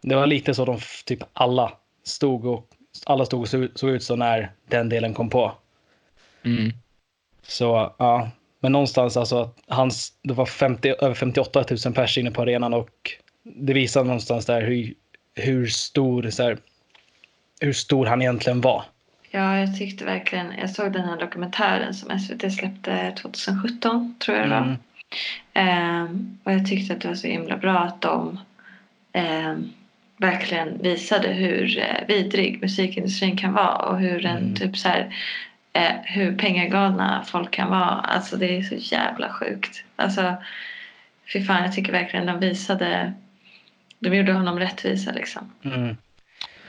det 0.00 0.14
var 0.14 0.26
lite 0.26 0.54
så 0.54 0.64
de 0.64 0.78
typ 1.04 1.24
alla 1.32 1.72
stod 2.04 2.46
och 2.46 2.68
alla 3.06 3.26
stod 3.26 3.40
och 3.40 3.48
såg 3.48 3.68
såg 3.74 3.90
ut 3.90 4.02
så 4.02 4.16
när 4.16 4.52
den 4.68 4.88
delen 4.88 5.14
kom 5.14 5.30
på. 5.30 5.52
Mm. 6.44 6.72
Så 7.42 7.92
ja, 7.98 8.30
men 8.60 8.72
någonstans 8.72 9.16
alltså 9.16 9.36
att 9.36 9.58
hans, 9.66 10.12
det 10.22 10.34
var 10.34 10.46
50, 10.46 10.94
över 11.00 11.14
58 11.14 11.64
000 11.84 11.94
pers 11.94 12.18
inne 12.18 12.30
på 12.30 12.42
arenan 12.42 12.74
och 12.74 13.10
det 13.42 13.72
visar 13.72 14.04
någonstans 14.04 14.46
där 14.46 14.62
hur, 14.62 14.94
hur 15.34 15.66
stor, 15.66 16.30
så 16.30 16.42
här, 16.42 16.58
hur 17.60 17.72
stor 17.72 18.06
han 18.06 18.22
egentligen 18.22 18.60
var. 18.60 18.84
Ja, 19.34 19.58
jag 19.58 19.76
tyckte 19.78 20.04
verkligen, 20.04 20.52
jag 20.58 20.70
såg 20.70 20.92
den 20.92 21.04
här 21.04 21.16
dokumentären 21.20 21.94
som 21.94 22.18
SVT 22.18 22.52
släppte 22.52 23.12
2017 23.22 24.14
tror 24.18 24.36
jag 24.36 24.46
det 24.46 24.50
var. 24.50 24.62
Mm. 24.62 24.76
Ehm, 25.52 26.38
och 26.44 26.52
jag 26.52 26.66
tyckte 26.66 26.94
att 26.94 27.00
det 27.00 27.08
var 27.08 27.14
så 27.14 27.26
himla 27.26 27.56
bra 27.56 27.78
att 27.78 28.00
de 28.00 28.40
ehm, 29.12 29.72
verkligen 30.16 30.78
visade 30.82 31.28
hur 31.28 31.78
eh, 31.78 32.06
vidrig 32.08 32.60
musikindustrin 32.62 33.36
kan 33.36 33.52
vara 33.52 33.76
och 33.76 33.98
hur 33.98 34.26
en 34.26 34.36
Mm. 34.36 34.54
typ 34.54 34.78
så 34.78 34.88
här 34.88 35.14
eh, 35.72 35.92
hur 36.04 36.36
pengagalna 36.38 37.24
folk 37.26 37.50
kan 37.50 37.70
vara. 37.70 37.88
Alltså 38.00 38.36
det 38.36 38.56
är 38.58 38.62
så 38.62 38.74
jävla 38.78 39.28
sjukt. 39.32 39.84
Alltså 39.96 40.34
fy 41.32 41.44
fan, 41.44 41.62
jag 41.62 41.72
tycker 41.72 41.92
verkligen 41.92 42.26
de 42.26 42.40
visade 42.40 43.12
de 43.98 44.16
gjorde 44.16 44.32
honom 44.32 44.58
rättvisa 44.58 45.12
liksom. 45.12 45.50
Mm. 45.64 45.96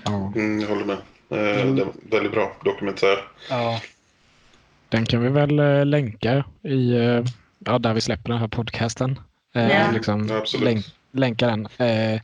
Ja. 0.04 0.34
Mm, 0.36 0.60
jag 0.60 0.68
håller 0.68 0.86
med. 0.86 0.98
Eh, 1.34 1.62
Mm. 1.62 1.76
Det 1.76 1.84
var 1.84 1.92
en 1.92 2.10
väldigt 2.12 2.32
bra 2.32 2.52
dokumentär. 2.64 3.18
Ja. 3.50 3.82
Den 4.90 5.06
kan 5.06 5.22
vi 5.24 5.30
väl 5.30 5.60
eh, 5.60 5.86
länka 5.86 6.44
i, 6.64 6.92
eh, 6.96 7.24
ja, 7.60 7.80
där 7.80 7.94
vi 7.94 8.02
släpper 8.02 8.30
den 8.30 8.40
här 8.40 8.48
podcasten. 8.48 9.20
Eh, 9.56 9.68
Ja. 9.72 9.92
liksom, 9.94 10.28
Ja, 10.30 10.38
absolut. 10.38 10.66
länk, 10.66 10.86
länka 11.12 11.48
den. 11.48 11.68
Eh, 11.78 12.22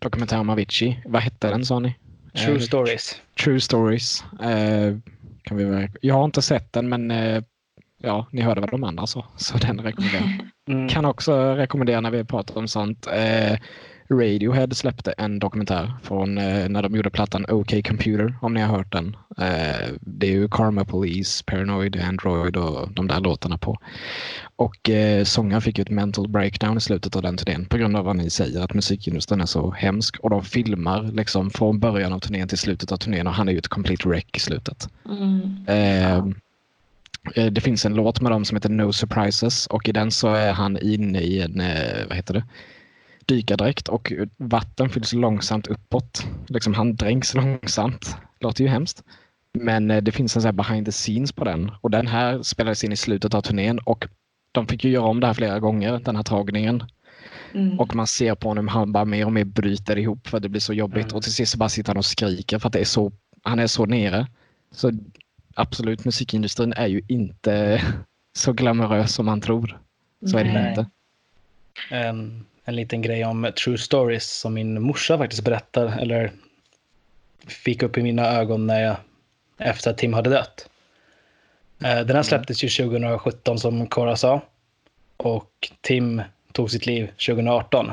dokumentär 0.00 0.38
om 0.40 0.50
Avicii. 0.50 1.02
Vad 1.06 1.22
hette 1.22 1.48
den 1.50 1.64
sa 1.64 1.78
ni? 1.78 1.94
True 2.44 2.54
Eh, 2.54 2.60
stories. 2.60 3.20
True 3.44 3.60
Stories. 3.60 4.24
Eh, 4.42 4.96
kan 5.42 5.56
vi 5.56 5.64
väl, 5.64 5.88
jag 6.00 6.14
har 6.14 6.24
inte 6.24 6.42
sett 6.42 6.72
den 6.72 6.88
men 6.88 7.10
eh, 7.10 7.42
ja, 8.02 8.26
ni 8.30 8.40
hörde 8.42 8.60
vad 8.60 8.70
de 8.70 8.84
andra 8.84 9.06
sa. 9.06 9.24
Så 9.36 9.58
den 9.58 9.80
rekommenderar 9.80 10.22
jag. 10.22 10.46
Mm. 10.68 10.88
Kan 10.88 11.04
också 11.04 11.54
rekommendera 11.54 12.00
när 12.00 12.10
vi 12.10 12.24
pratar 12.24 12.58
om 12.58 12.68
sånt. 12.68 13.06
Radiohead 14.10 14.68
släppte 14.74 15.12
en 15.12 15.38
dokumentär 15.38 15.92
från 16.02 16.38
eh, 16.38 16.68
när 16.68 16.82
de 16.82 16.94
gjorde 16.94 17.10
plattan 17.10 17.46
OK 17.48 17.86
Computer, 17.86 18.34
om 18.42 18.54
ni 18.54 18.60
har 18.60 18.76
hört 18.76 18.92
den. 18.92 19.16
Eh, 19.38 19.88
det 20.00 20.26
är 20.26 20.30
ju 20.30 20.48
Karma 20.48 20.84
Police, 20.84 21.44
Paranoid, 21.46 22.00
Android 22.00 22.56
och 22.56 22.92
de 22.92 23.08
där 23.08 23.20
låtarna 23.20 23.58
på. 23.58 23.78
Och 24.56 24.90
eh, 24.90 25.24
sångaren 25.24 25.62
fick 25.62 25.78
ju 25.78 25.82
ett 25.82 25.90
mental 25.90 26.28
breakdown 26.28 26.76
i 26.76 26.80
slutet 26.80 27.16
av 27.16 27.22
den 27.22 27.36
turnén 27.36 27.64
på 27.66 27.76
grund 27.76 27.96
av 27.96 28.04
vad 28.04 28.16
ni 28.16 28.30
säger, 28.30 28.60
att 28.60 28.74
musikindustrin 28.74 29.40
är 29.40 29.46
så 29.46 29.70
hemsk. 29.70 30.16
Och 30.18 30.30
de 30.30 30.44
filmar 30.44 31.02
liksom 31.02 31.50
från 31.50 31.78
början 31.80 32.12
av 32.12 32.18
turnén 32.18 32.48
till 32.48 32.58
slutet 32.58 32.92
av 32.92 32.96
turnén 32.96 33.26
och 33.26 33.34
han 33.34 33.48
är 33.48 33.52
ju 33.52 33.58
ett 33.58 33.68
complete 33.68 34.08
wreck 34.08 34.36
i 34.36 34.40
slutet. 34.40 34.88
Mm. 35.08 35.56
Eh, 35.66 36.16
eh, 37.34 37.52
Det 37.52 37.60
finns 37.60 37.84
en 37.84 37.94
låt 37.94 38.20
med 38.20 38.32
dem 38.32 38.44
som 38.44 38.56
heter 38.56 38.68
No 38.68 38.92
Surprises 38.92 39.66
och 39.66 39.88
i 39.88 39.92
den 39.92 40.10
så 40.10 40.28
är 40.28 40.52
han 40.52 40.78
inne 40.82 41.20
i 41.20 41.42
en, 41.42 41.60
eh, 41.60 42.06
vad 42.08 42.16
heter 42.16 42.34
det, 42.34 42.44
dykardräkt 43.30 43.88
och 43.88 44.12
vatten 44.36 44.88
fylls 44.88 45.12
långsamt 45.12 45.66
uppåt. 45.66 46.26
Liksom 46.48 46.74
han 46.74 46.96
dränks 46.96 47.34
långsamt. 47.34 48.16
Låter 48.40 48.64
ju 48.64 48.70
hemskt. 48.70 49.04
Men 49.52 49.90
eh, 49.90 50.02
det 50.02 50.12
finns 50.12 50.36
en 50.36 50.42
sån 50.42 50.48
här 50.48 50.52
behind 50.52 50.86
the 50.86 50.92
scenes 50.92 51.32
på 51.32 51.44
den 51.44 51.70
och 51.80 51.90
den 51.90 52.06
här 52.06 52.42
spelades 52.42 52.84
in 52.84 52.92
i 52.92 52.96
slutet 52.96 53.34
av 53.34 53.40
turnén 53.40 53.78
och 53.78 54.06
de 54.52 54.66
fick 54.66 54.84
ju 54.84 54.90
göra 54.90 55.04
om 55.04 55.20
det 55.20 55.26
här 55.26 55.34
flera 55.34 55.60
gånger, 55.60 55.98
den 55.98 56.16
här 56.16 56.22
tagningen. 56.22 56.84
Mm. 57.54 57.80
Och 57.80 57.94
man 57.94 58.06
ser 58.06 58.34
på 58.34 58.48
honom 58.48 58.68
han 58.68 58.92
bara 58.92 59.04
mer 59.04 59.26
och 59.26 59.32
mer 59.32 59.44
bryter 59.44 59.98
ihop 59.98 60.28
för 60.28 60.36
att 60.36 60.42
det 60.42 60.48
blir 60.48 60.60
så 60.60 60.72
jobbigt. 60.72 61.06
Mm. 61.06 61.16
Och 61.16 61.22
till 61.22 61.34
sist 61.34 61.56
bara 61.56 61.68
sitter 61.68 61.90
han 61.90 61.98
och 61.98 62.04
skriker 62.04 62.58
för 62.58 62.66
att 62.66 62.72
det 62.72 62.80
är 62.80 62.84
så, 62.84 63.12
han 63.42 63.58
är 63.58 63.66
så 63.66 63.86
nere. 63.86 64.26
Så 64.72 64.92
absolut, 65.54 66.04
musikindustrin 66.04 66.72
är 66.72 66.86
ju 66.86 67.02
inte 67.08 67.82
så 68.36 68.52
glamorös 68.52 69.14
som 69.14 69.26
man 69.26 69.40
tror. 69.40 69.80
Så 70.26 70.38
är 70.38 70.44
det 70.44 70.52
Nej. 70.52 70.68
inte. 70.68 70.86
En, 71.90 72.44
en 72.64 72.76
liten 72.76 73.02
grej 73.02 73.24
om 73.24 73.52
True 73.64 73.78
Stories 73.78 74.30
som 74.30 74.54
min 74.54 74.82
morsa 74.82 75.18
faktiskt 75.18 75.44
berättar, 75.44 75.98
eller 76.00 76.32
fick 77.46 77.82
upp 77.82 77.98
i 77.98 78.02
mina 78.02 78.26
ögon 78.26 78.66
när 78.66 78.80
jag, 78.80 78.96
efter 79.58 79.90
att 79.90 79.98
Tim 79.98 80.12
hade 80.12 80.30
dött. 80.30 80.70
Eh, 81.82 82.00
Den 82.00 82.16
här 82.16 82.22
släpptes 82.22 82.64
ju 82.64 82.68
2017 82.68 83.58
som 83.58 83.86
Cora 83.86 84.16
sa. 84.16 84.40
Och 85.16 85.70
Tim 85.80 86.22
tog 86.52 86.70
sitt 86.70 86.86
liv 86.86 87.06
2018. 87.06 87.92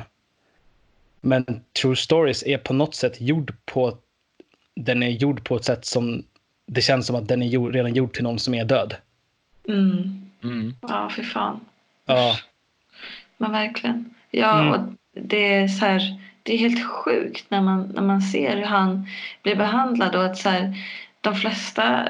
Men 1.22 1.46
True 1.82 1.96
Stories 1.96 2.44
är 2.44 2.58
på 2.58 2.74
något 2.74 2.96
sätt 2.96 3.22
gjord 3.22 3.54
på 3.66 3.98
den 4.76 5.04
är 5.04 5.10
gjord 5.10 5.44
på 5.44 5.56
ett 5.56 5.66
sätt 5.66 5.86
som 5.86 6.24
det 6.66 6.82
känns 6.82 7.08
som 7.08 7.16
att 7.16 7.28
den 7.28 7.42
är 7.42 7.48
gjord, 7.48 7.74
redan 7.74 7.94
gjord 7.94 8.14
till 8.14 8.24
någon 8.24 8.40
som 8.40 8.54
är 8.54 8.66
död. 8.66 8.96
Mm. 9.68 10.30
Mm. 10.44 10.76
Ja, 10.82 11.10
för 11.10 11.24
fan. 11.24 11.60
Ja, 12.06 12.38
Men 13.38 13.52
verkligen. 13.52 14.14
Ja, 14.32 14.60
Mm. 14.60 14.72
och 14.74 14.80
det 15.22 15.54
är 15.54 15.68
så 15.68 15.86
här, 15.86 16.02
det 16.44 16.54
är 16.54 16.58
helt 16.58 16.86
sjukt 16.86 17.46
när 17.52 17.62
man, 17.62 17.92
när 17.96 18.02
man 18.02 18.22
ser 18.22 18.56
hur 18.58 18.66
han 18.66 19.08
blir 19.44 19.56
behandlad 19.56 20.16
och 20.16 20.26
att 20.26 20.38
så 20.38 20.50
här, 20.50 20.74
de 21.22 21.36
flesta 21.36 22.10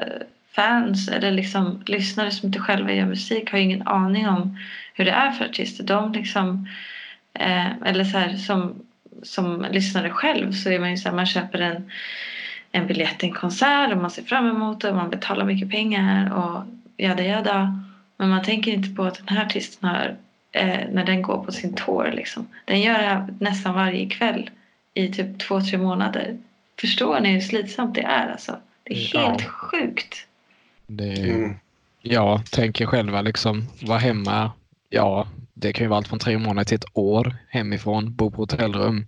fans 0.55 1.07
eller 1.07 1.32
liksom 1.32 1.84
lyssnare 1.86 2.32
som 2.32 2.47
inte 2.47 2.59
själva 2.59 2.93
gör 2.93 3.05
musik 3.05 3.51
har 3.51 3.59
ingen 3.59 3.88
aning 3.88 4.28
om 4.28 4.57
hur 4.93 5.05
det 5.05 5.11
är 5.11 5.32
för 5.32 5.45
artister. 5.45 5.84
De 5.84 6.11
liksom, 6.11 6.68
eh, 7.34 7.72
eller 7.86 8.03
så 8.03 8.18
här, 8.18 8.36
som, 8.36 8.76
som 9.24 9.65
lyssnare 9.72 10.09
själv 10.09 10.51
så 10.51 10.70
är 10.70 10.80
man 10.80 10.91
ju 10.91 10.97
så 10.97 11.09
här, 11.09 11.15
man 11.15 11.26
köper 11.26 11.59
en, 11.59 11.91
en 12.72 12.88
biljett 12.88 13.20
till 13.20 13.30
en 13.30 13.36
konsert 13.36 13.91
och 13.91 13.97
man 13.97 14.11
ser 14.11 14.24
fram 14.24 14.47
emot 14.49 14.82
det 14.82 14.89
och 14.89 14.95
man 14.95 15.09
betalar 15.09 15.45
mycket 15.45 15.72
pengar 15.72 16.34
och 16.34 16.63
jada 16.97 17.24
jada. 17.24 17.84
Men 18.18 18.30
man 18.30 18.43
tänker 18.43 18.72
inte 18.72 18.89
på 18.95 19.03
att 19.03 19.18
den 19.28 19.38
här 19.38 19.45
artisten 19.45 19.89
har, 19.89 20.15
eh, 20.58 20.88
när 20.91 21.05
den 21.05 21.22
går 21.22 21.43
på 21.43 21.51
sin 21.51 21.74
tour 21.74 22.12
liksom, 22.12 22.47
den 22.66 22.82
gör 22.82 22.99
det 22.99 23.28
nästan 23.39 23.76
varje 23.76 24.10
kväll 24.10 24.49
i 24.93 25.08
typ 25.08 25.39
två, 25.39 25.62
tre 25.62 25.78
månader. 25.78 26.38
Förstår 26.82 27.20
ni 27.20 27.30
hur 27.30 27.41
slitsamt 27.41 27.95
det 27.95 28.01
är 28.01 28.32
alltså? 28.32 28.60
Det 28.84 28.93
är 28.93 29.10
Ja. 29.14 29.28
helt 29.30 29.43
sjukt. 29.43 30.16
Det, 30.88 31.20
Mm. 31.30 31.53
Ja, 32.01 32.43
tänker 32.51 32.86
själva 32.86 33.22
liksom 33.22 33.64
vara 33.82 33.97
hemma. 33.99 34.51
Ja, 34.89 35.28
det 35.53 35.74
kan 35.74 35.84
ju 35.84 35.88
vara 35.89 35.97
allt 35.97 36.08
från 36.08 36.20
tre 36.20 36.38
månader 36.38 36.64
till 36.66 36.76
ett 36.76 36.86
år 36.93 37.36
hemifrån, 37.49 38.16
bo 38.16 38.32
på 38.32 38.38
hotellrum, 38.41 39.08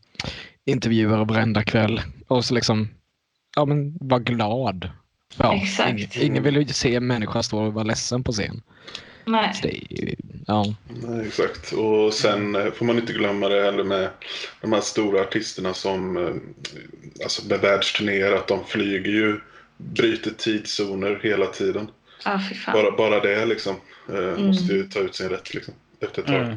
intervjuer 0.65 1.25
varenda 1.25 1.63
kväll 1.63 2.01
och 2.27 2.45
så 2.45 2.53
liksom, 2.53 2.89
ja 3.55 3.65
men 3.65 3.97
vara 4.01 4.19
glad. 4.19 4.89
Ja, 5.37 5.55
Exakt. 5.55 5.89
Ingen, 5.91 6.09
ingen 6.31 6.43
vill 6.43 6.55
ju 6.55 6.67
se 6.67 6.95
en 6.95 7.07
människa 7.07 7.43
stå 7.43 7.59
och 7.63 7.73
vara 7.73 7.83
ledsen 7.83 8.23
på 8.23 8.31
scen. 8.31 8.61
Nej. 9.25 9.53
Så 9.53 9.67
det 9.67 9.75
är 9.77 10.01
ju, 10.01 10.15
ja, 10.49 10.65
Nej, 10.87 11.27
exakt. 11.27 11.73
Och 11.73 12.13
sen 12.13 12.55
eh, 12.55 12.71
får 12.71 12.85
man 12.85 12.97
inte 12.97 13.13
glömma 13.13 13.49
det 13.49 13.63
heller 13.63 13.83
med 13.83 14.09
de 14.61 14.73
här 14.73 14.81
stora 14.81 15.21
artisterna 15.21 15.73
som 15.73 16.17
eh, 16.17 16.33
alltså 17.23 17.47
med 17.47 17.59
världsturnéer 17.59 18.33
att 18.33 18.47
de 18.47 18.65
flyger 18.65 19.11
ju, 19.11 19.39
bryter 19.77 20.31
tidszoner 20.31 21.19
hela 21.23 21.45
tiden. 21.45 21.87
Fan. 22.23 22.73
Bara, 22.73 22.91
bara 22.91 23.19
det 23.19 23.45
liksom 23.45 23.75
eh, 24.13 24.37
måste 24.37 24.73
ju 24.73 24.83
ta 24.83 24.99
ut 24.99 25.15
sin 25.15 25.29
rätt 25.29 25.53
liksom, 25.53 25.73
efter 25.99 26.21
ett 26.21 26.27
tag. 26.27 26.35
Mm. 26.35 26.51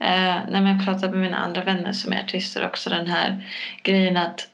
Eh, 0.00 0.50
när 0.50 0.72
jag 0.72 0.84
pratar 0.84 1.10
med 1.10 1.20
mina 1.20 1.36
andra 1.36 1.64
vänner 1.64 1.92
som 1.92 2.12
är 2.12 2.22
artister 2.22 2.66
också 2.66 2.90
den 2.90 3.06
här 3.06 3.50
grejen 3.82 4.16
att 4.16 4.48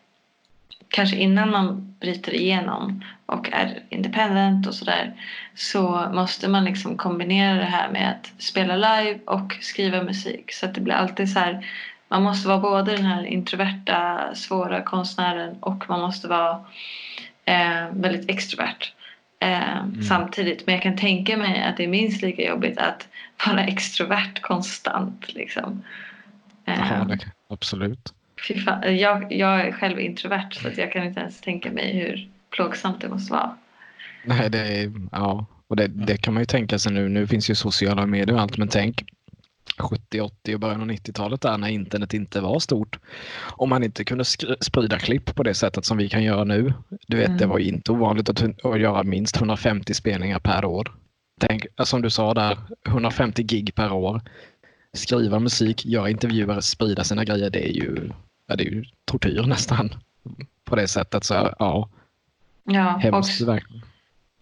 kanske 0.90 1.16
innan 1.16 1.50
man 1.50 1.94
bryter 2.00 2.34
igenom 2.34 3.04
och 3.26 3.52
är 3.52 3.82
independent 3.88 4.66
och 4.66 4.74
sådär 4.74 5.12
så 5.54 6.10
måste 6.12 6.48
man 6.48 6.64
liksom 6.64 6.96
kombinera 6.96 7.54
det 7.54 7.64
här 7.64 7.90
med 7.90 8.10
att 8.10 8.42
spela 8.42 8.76
live 8.76 9.18
och 9.24 9.56
skriva 9.60 10.02
musik 10.02 10.52
så 10.52 10.66
att 10.66 10.74
det 10.74 10.80
blir 10.80 10.94
alltid 10.94 11.32
så 11.32 11.38
här 11.38 11.66
man 12.08 12.22
måste 12.22 12.48
vara 12.48 12.58
både 12.58 12.96
den 12.96 13.04
här 13.04 13.24
introverta 13.24 14.30
svåra 14.34 14.82
konstnären 14.82 15.56
och 15.60 15.88
man 15.88 16.00
måste 16.00 16.28
vara 16.28 16.64
eh, 17.44 17.86
väldigt 17.92 18.30
extrovert 18.30 18.92
eh, 19.40 20.02
samtidigt 20.08 20.66
men 20.66 20.74
jag 20.74 20.82
kan 20.82 20.96
tänka 20.96 21.36
mig 21.36 21.62
att 21.62 21.76
det 21.76 21.84
är 21.84 21.88
minst 21.88 22.22
lika 22.22 22.42
jobbigt 22.42 22.78
att 22.78 23.08
vara 23.46 23.64
extrovert 23.66 24.40
konstant 24.40 25.34
liksom. 25.34 25.82
ja 26.64 26.72
Eh, 26.74 27.06
det, 27.06 27.18
absolut. 27.48 28.14
Fy 28.48 28.60
fan, 28.60 28.96
jag, 28.98 29.32
jag 29.32 29.60
är 29.60 29.72
själv 29.72 30.00
introvert 30.00 30.48
så 30.50 30.68
att 30.68 30.78
jag 30.78 30.92
kan 30.92 31.04
inte 31.04 31.20
ens 31.20 31.40
tänka 31.40 31.72
mig 31.72 31.96
hur 31.96 32.28
plågsamt 32.50 33.00
det 33.00 33.08
måste 33.08 33.32
vara. 33.32 33.56
Nej, 34.24 34.50
det 34.50 34.58
är, 34.58 34.92
ja, 35.12 35.46
och 35.68 35.76
det, 35.76 35.86
det 35.86 36.16
kan 36.16 36.34
man 36.34 36.42
ju 36.42 36.46
tänka 36.46 36.78
sig 36.78 36.92
nu. 36.92 37.08
Nu 37.08 37.26
finns 37.26 37.50
ju 37.50 37.54
sociala 37.54 38.06
medier 38.06 38.34
och 38.34 38.40
allt, 38.42 38.56
men 38.56 38.68
tänk 38.68 39.04
70, 39.78 40.20
80 40.20 40.54
och 40.54 40.60
början 40.60 40.80
av 40.80 40.88
90-talet 40.90 41.40
där 41.40 41.58
när 41.58 41.68
internet 41.68 42.14
inte 42.14 42.40
var 42.40 42.58
stort. 42.58 42.98
Om 43.50 43.68
man 43.68 43.82
inte 43.84 44.04
kunde 44.04 44.24
sprida 44.60 44.98
klipp 44.98 45.34
på 45.34 45.42
det 45.42 45.54
sättet 45.54 45.84
som 45.84 45.96
vi 45.98 46.08
kan 46.08 46.22
göra 46.22 46.44
nu. 46.44 46.72
Du 47.06 47.16
vet, 47.16 47.26
det 47.38 47.44
Mm. 47.44 47.48
var 47.48 47.58
ju 47.58 47.64
inte 47.68 47.92
ovanligt 47.92 48.28
att, 48.28 48.64
att 48.64 48.80
göra 48.80 49.02
minst 49.02 49.36
150 49.36 49.94
spelningar 49.94 50.38
per 50.38 50.64
år. 50.64 50.92
Tänk, 51.40 51.66
som 51.84 52.02
du 52.02 52.10
sa 52.10 52.34
där, 52.34 52.58
150 52.88 53.42
gig 53.42 53.74
per 53.74 53.92
år. 53.92 54.20
Skriva 54.92 55.38
musik, 55.38 55.86
göra 55.86 56.10
intervjuer, 56.10 56.60
sprida 56.60 57.04
sina 57.04 57.24
grejer. 57.24 57.50
Det 57.50 57.68
är 57.68 57.72
ju, 57.72 58.10
ja, 58.50 58.56
det 58.56 58.64
är 58.64 58.70
ju 58.70 58.84
tortyr 59.04 59.42
nästan. 59.42 59.94
På 60.64 60.76
det 60.76 60.88
sättet. 60.88 61.24
Så 61.24 61.34
ja, 61.58 61.88
Ja, 62.64 62.94
och, 62.94 63.00
hemskt 63.00 63.40
verkligen. 63.40 63.82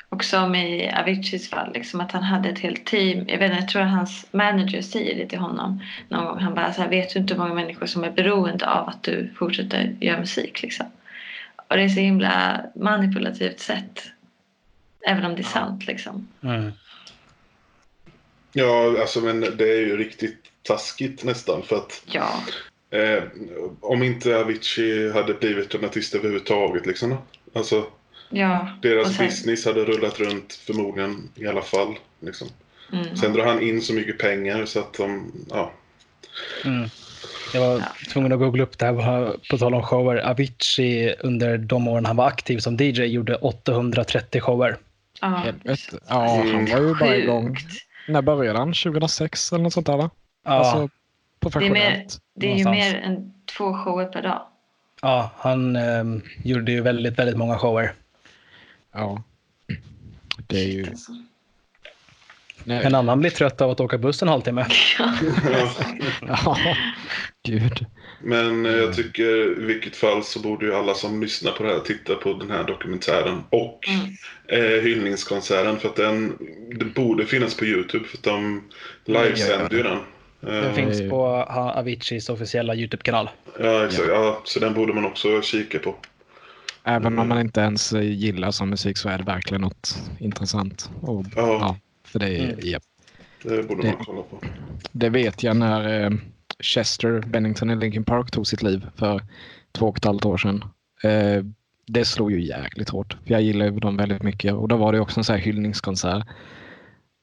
och 0.08 0.24
som 0.24 0.54
i 0.54 0.92
Aviciis 0.92 1.50
fall, 1.50 1.72
liksom 1.74 2.00
att 2.00 2.12
han 2.12 2.22
hade 2.22 2.48
ett 2.48 2.58
helt 2.58 2.86
team. 2.86 3.24
Jag, 3.28 3.38
vet, 3.38 3.50
inte, 3.50 3.62
jag 3.62 3.68
tror 3.68 3.82
att 3.82 3.90
hans 3.90 4.26
manager 4.32 4.82
säger 4.82 5.16
det 5.16 5.26
till 5.26 5.38
honom 5.38 5.82
någon 6.08 6.24
gång. 6.24 6.38
Han 6.38 6.54
bara 6.54 6.72
så 6.72 6.82
här, 6.82 6.88
vet 6.88 7.14
du 7.14 7.18
inte 7.18 7.34
hur 7.34 7.40
många 7.40 7.54
människor 7.54 7.86
som 7.86 8.04
är 8.04 8.10
beroende 8.10 8.70
av 8.70 8.88
att 8.88 9.02
du 9.02 9.30
fortsätter 9.38 9.96
göra 10.00 10.20
musik 10.20 10.62
liksom. 10.62 10.86
Och 11.68 11.76
det 11.76 11.82
är 11.82 11.88
så 11.88 12.00
himla 12.00 12.60
manipulativt 12.76 13.60
sätt. 13.60 14.02
Även 15.06 15.24
om 15.24 15.34
det 15.34 15.42
är 15.42 15.44
sant 15.44 15.86
liksom. 15.86 16.28
Mm. 16.42 16.72
Ja, 18.52 19.00
alltså 19.00 19.20
men 19.20 19.40
det 19.40 19.64
är 19.72 19.80
ju 19.80 19.96
riktigt 19.96 20.44
taskigt 20.62 21.24
nästan 21.24 21.62
för 21.62 21.76
att 21.76 22.02
Ja, 22.06 22.42
eh, 22.90 23.22
om 23.80 24.02
inte 24.02 24.36
Avicii 24.38 25.12
hade 25.12 25.34
blivit 25.34 25.74
en 25.74 25.84
artist 25.84 26.14
överhuvudtaget 26.14 26.86
liksom. 26.86 27.16
Alltså 27.54 27.84
ja. 28.30 28.68
deras 28.82 29.16
sen- 29.16 29.26
business 29.26 29.64
hade 29.64 29.84
rullat 29.84 30.20
runt 30.20 30.52
förmodligen 30.52 31.28
i 31.34 31.46
alla 31.46 31.62
fall. 31.62 31.94
Liksom. 32.20 32.48
Mm. 32.92 33.16
Sen 33.16 33.32
drar 33.32 33.46
han 33.46 33.62
in 33.62 33.82
så 33.82 33.92
mycket 33.92 34.18
pengar 34.18 34.64
så 34.64 34.80
att 34.80 34.94
de, 34.94 35.32
ja. 35.50 35.72
Mm. 36.64 36.88
Jag 37.54 37.60
var 37.60 37.82
tvungen 38.12 38.32
att 38.32 38.38
googla 38.38 38.62
upp 38.62 38.78
det 38.78 38.86
här 38.86 39.36
på 39.50 39.58
tal 39.58 39.74
om 39.74 39.82
shower. 39.82 40.16
Avicii 40.16 41.14
under 41.20 41.58
de 41.58 41.88
åren 41.88 42.06
han 42.06 42.16
var 42.16 42.26
aktiv 42.26 42.58
som 42.58 42.76
DJ 42.76 43.02
gjorde 43.04 43.34
830 43.34 44.40
shower. 44.40 44.76
Ja, 45.20 45.26
Helvete. 45.28 45.98
Ja, 46.08 46.42
han 46.52 46.66
var 46.66 46.80
ju 46.80 46.94
bara 46.94 47.16
igång. 47.16 47.56
När 48.08 48.22
började 48.22 48.58
han? 48.58 48.72
2006 48.72 49.52
eller 49.52 49.62
något 49.62 49.72
sånt 49.72 49.86
där 49.86 49.96
va? 49.96 50.10
Ja, 50.44 50.50
Alltså 50.50 50.88
Det 51.40 51.46
är, 51.46 51.60
mer, 51.60 51.70
professionellt. 51.70 52.18
det 52.34 52.52
är 52.52 52.56
ju 52.56 52.64
mer 52.64 52.94
än 52.94 53.32
två 53.56 53.74
shower 53.74 54.04
per 54.06 54.22
dag. 54.22 54.42
ja 55.02 55.30
han 55.36 55.76
ehm, 55.76 56.22
gjorde 56.44 56.72
ju 56.72 56.80
väldigt, 56.80 57.18
väldigt 57.18 57.36
många 57.36 57.58
shower. 57.58 57.92
Ja. 58.92 59.22
Det 60.46 60.58
är 60.60 60.68
ju... 60.68 60.86
Alltså. 60.86 61.12
Nej. 62.64 62.84
En 62.84 62.94
annan 62.94 63.20
blir 63.20 63.30
trött 63.30 63.60
av 63.60 63.70
att 63.70 63.80
åka 63.80 63.98
buss 63.98 64.22
en 64.22 64.28
halvtimme. 64.28 64.66
Ja, 64.98 65.14
Ja, 66.28 66.56
gud. 67.42 67.86
Men 68.22 68.66
eh, 68.66 68.72
jag 68.72 68.94
tycker 68.96 69.60
i 69.62 69.64
vilket 69.64 69.96
fall 69.96 70.24
så 70.24 70.40
borde 70.40 70.66
ju 70.66 70.74
alla 70.74 70.94
som 70.94 71.22
lyssnar 71.22 71.52
på 71.52 71.62
det 71.62 71.68
här 71.68 71.78
titta 71.80 72.14
på 72.14 72.32
den 72.32 72.50
här 72.50 72.64
dokumentären 72.64 73.42
och 73.50 73.88
Mm. 73.88 74.14
eh, 74.76 74.82
hyllningskonserten 74.82 75.78
för 75.78 75.88
att 75.88 75.96
den 75.96 76.36
det 76.78 76.84
borde 76.84 77.26
finnas 77.26 77.56
på 77.56 77.64
Youtube 77.64 78.04
för 78.04 78.18
att 78.18 78.22
de 78.24 78.62
livesänder 79.04 79.76
ju 79.76 79.82
den. 79.82 79.98
Den 80.40 80.64
Eh, 80.64 80.72
finns 80.72 81.10
på 81.10 81.26
Aviciis 81.26 82.28
officiella 82.28 82.74
YouTube-kanal. 82.74 83.28
Ja, 83.60 83.84
exakt. 83.86 84.08
Ja, 84.08 84.40
så 84.44 84.60
den 84.60 84.74
borde 84.74 84.92
man 84.92 85.04
också 85.04 85.42
kika 85.42 85.78
på. 85.78 85.94
Även 86.84 87.18
om 87.18 87.28
man 87.28 87.40
inte 87.40 87.60
ens 87.60 87.92
gillar 87.92 88.50
som 88.50 88.70
musik 88.70 88.96
så 88.98 89.08
är 89.08 89.18
det 89.18 89.24
verkligen 89.24 89.60
något 89.60 89.98
intressant. 90.20 90.90
Och, 91.00 91.24
Ja. 91.36 91.42
ja, 91.60 91.76
för 92.04 92.18
det, 92.18 92.28
är, 92.38 92.44
Mm. 92.44 92.58
ja, 92.62 92.78
Det 93.42 93.68
borde 93.68 93.82
Det- 93.82 93.88
man 93.88 94.04
kolla 94.04 94.22
på. 94.22 94.40
det 94.92 95.08
vet 95.08 95.42
jag 95.42 95.56
när 95.56 96.04
eh, 96.04 96.10
Chester 96.60 97.20
Bennington 97.26 97.70
i 97.70 97.76
Linkin 97.76 98.04
Park 98.04 98.30
tog 98.30 98.46
sitt 98.46 98.62
liv 98.62 98.86
för 98.96 99.22
två 99.72 99.86
och 99.86 99.96
ett 99.98 100.04
halvt 100.04 100.24
år 100.24 100.36
sedan. 100.36 100.64
Eh, 101.02 101.44
det 101.86 102.04
slog 102.04 102.32
ju 102.32 102.40
jäkligt 102.44 102.88
hårt. 102.88 103.16
För 103.26 103.32
jag 103.32 103.42
gillar 103.42 103.64
ju 103.66 103.70
dem 103.78 103.96
väldigt 103.96 104.22
mycket 104.22 104.52
och 104.52 104.68
då 104.68 104.76
var 104.76 104.92
det 104.92 105.00
också 105.00 105.20
en 105.20 105.24
sån 105.24 105.34
här 105.36 105.42
hyllningskonsert. 105.42 106.26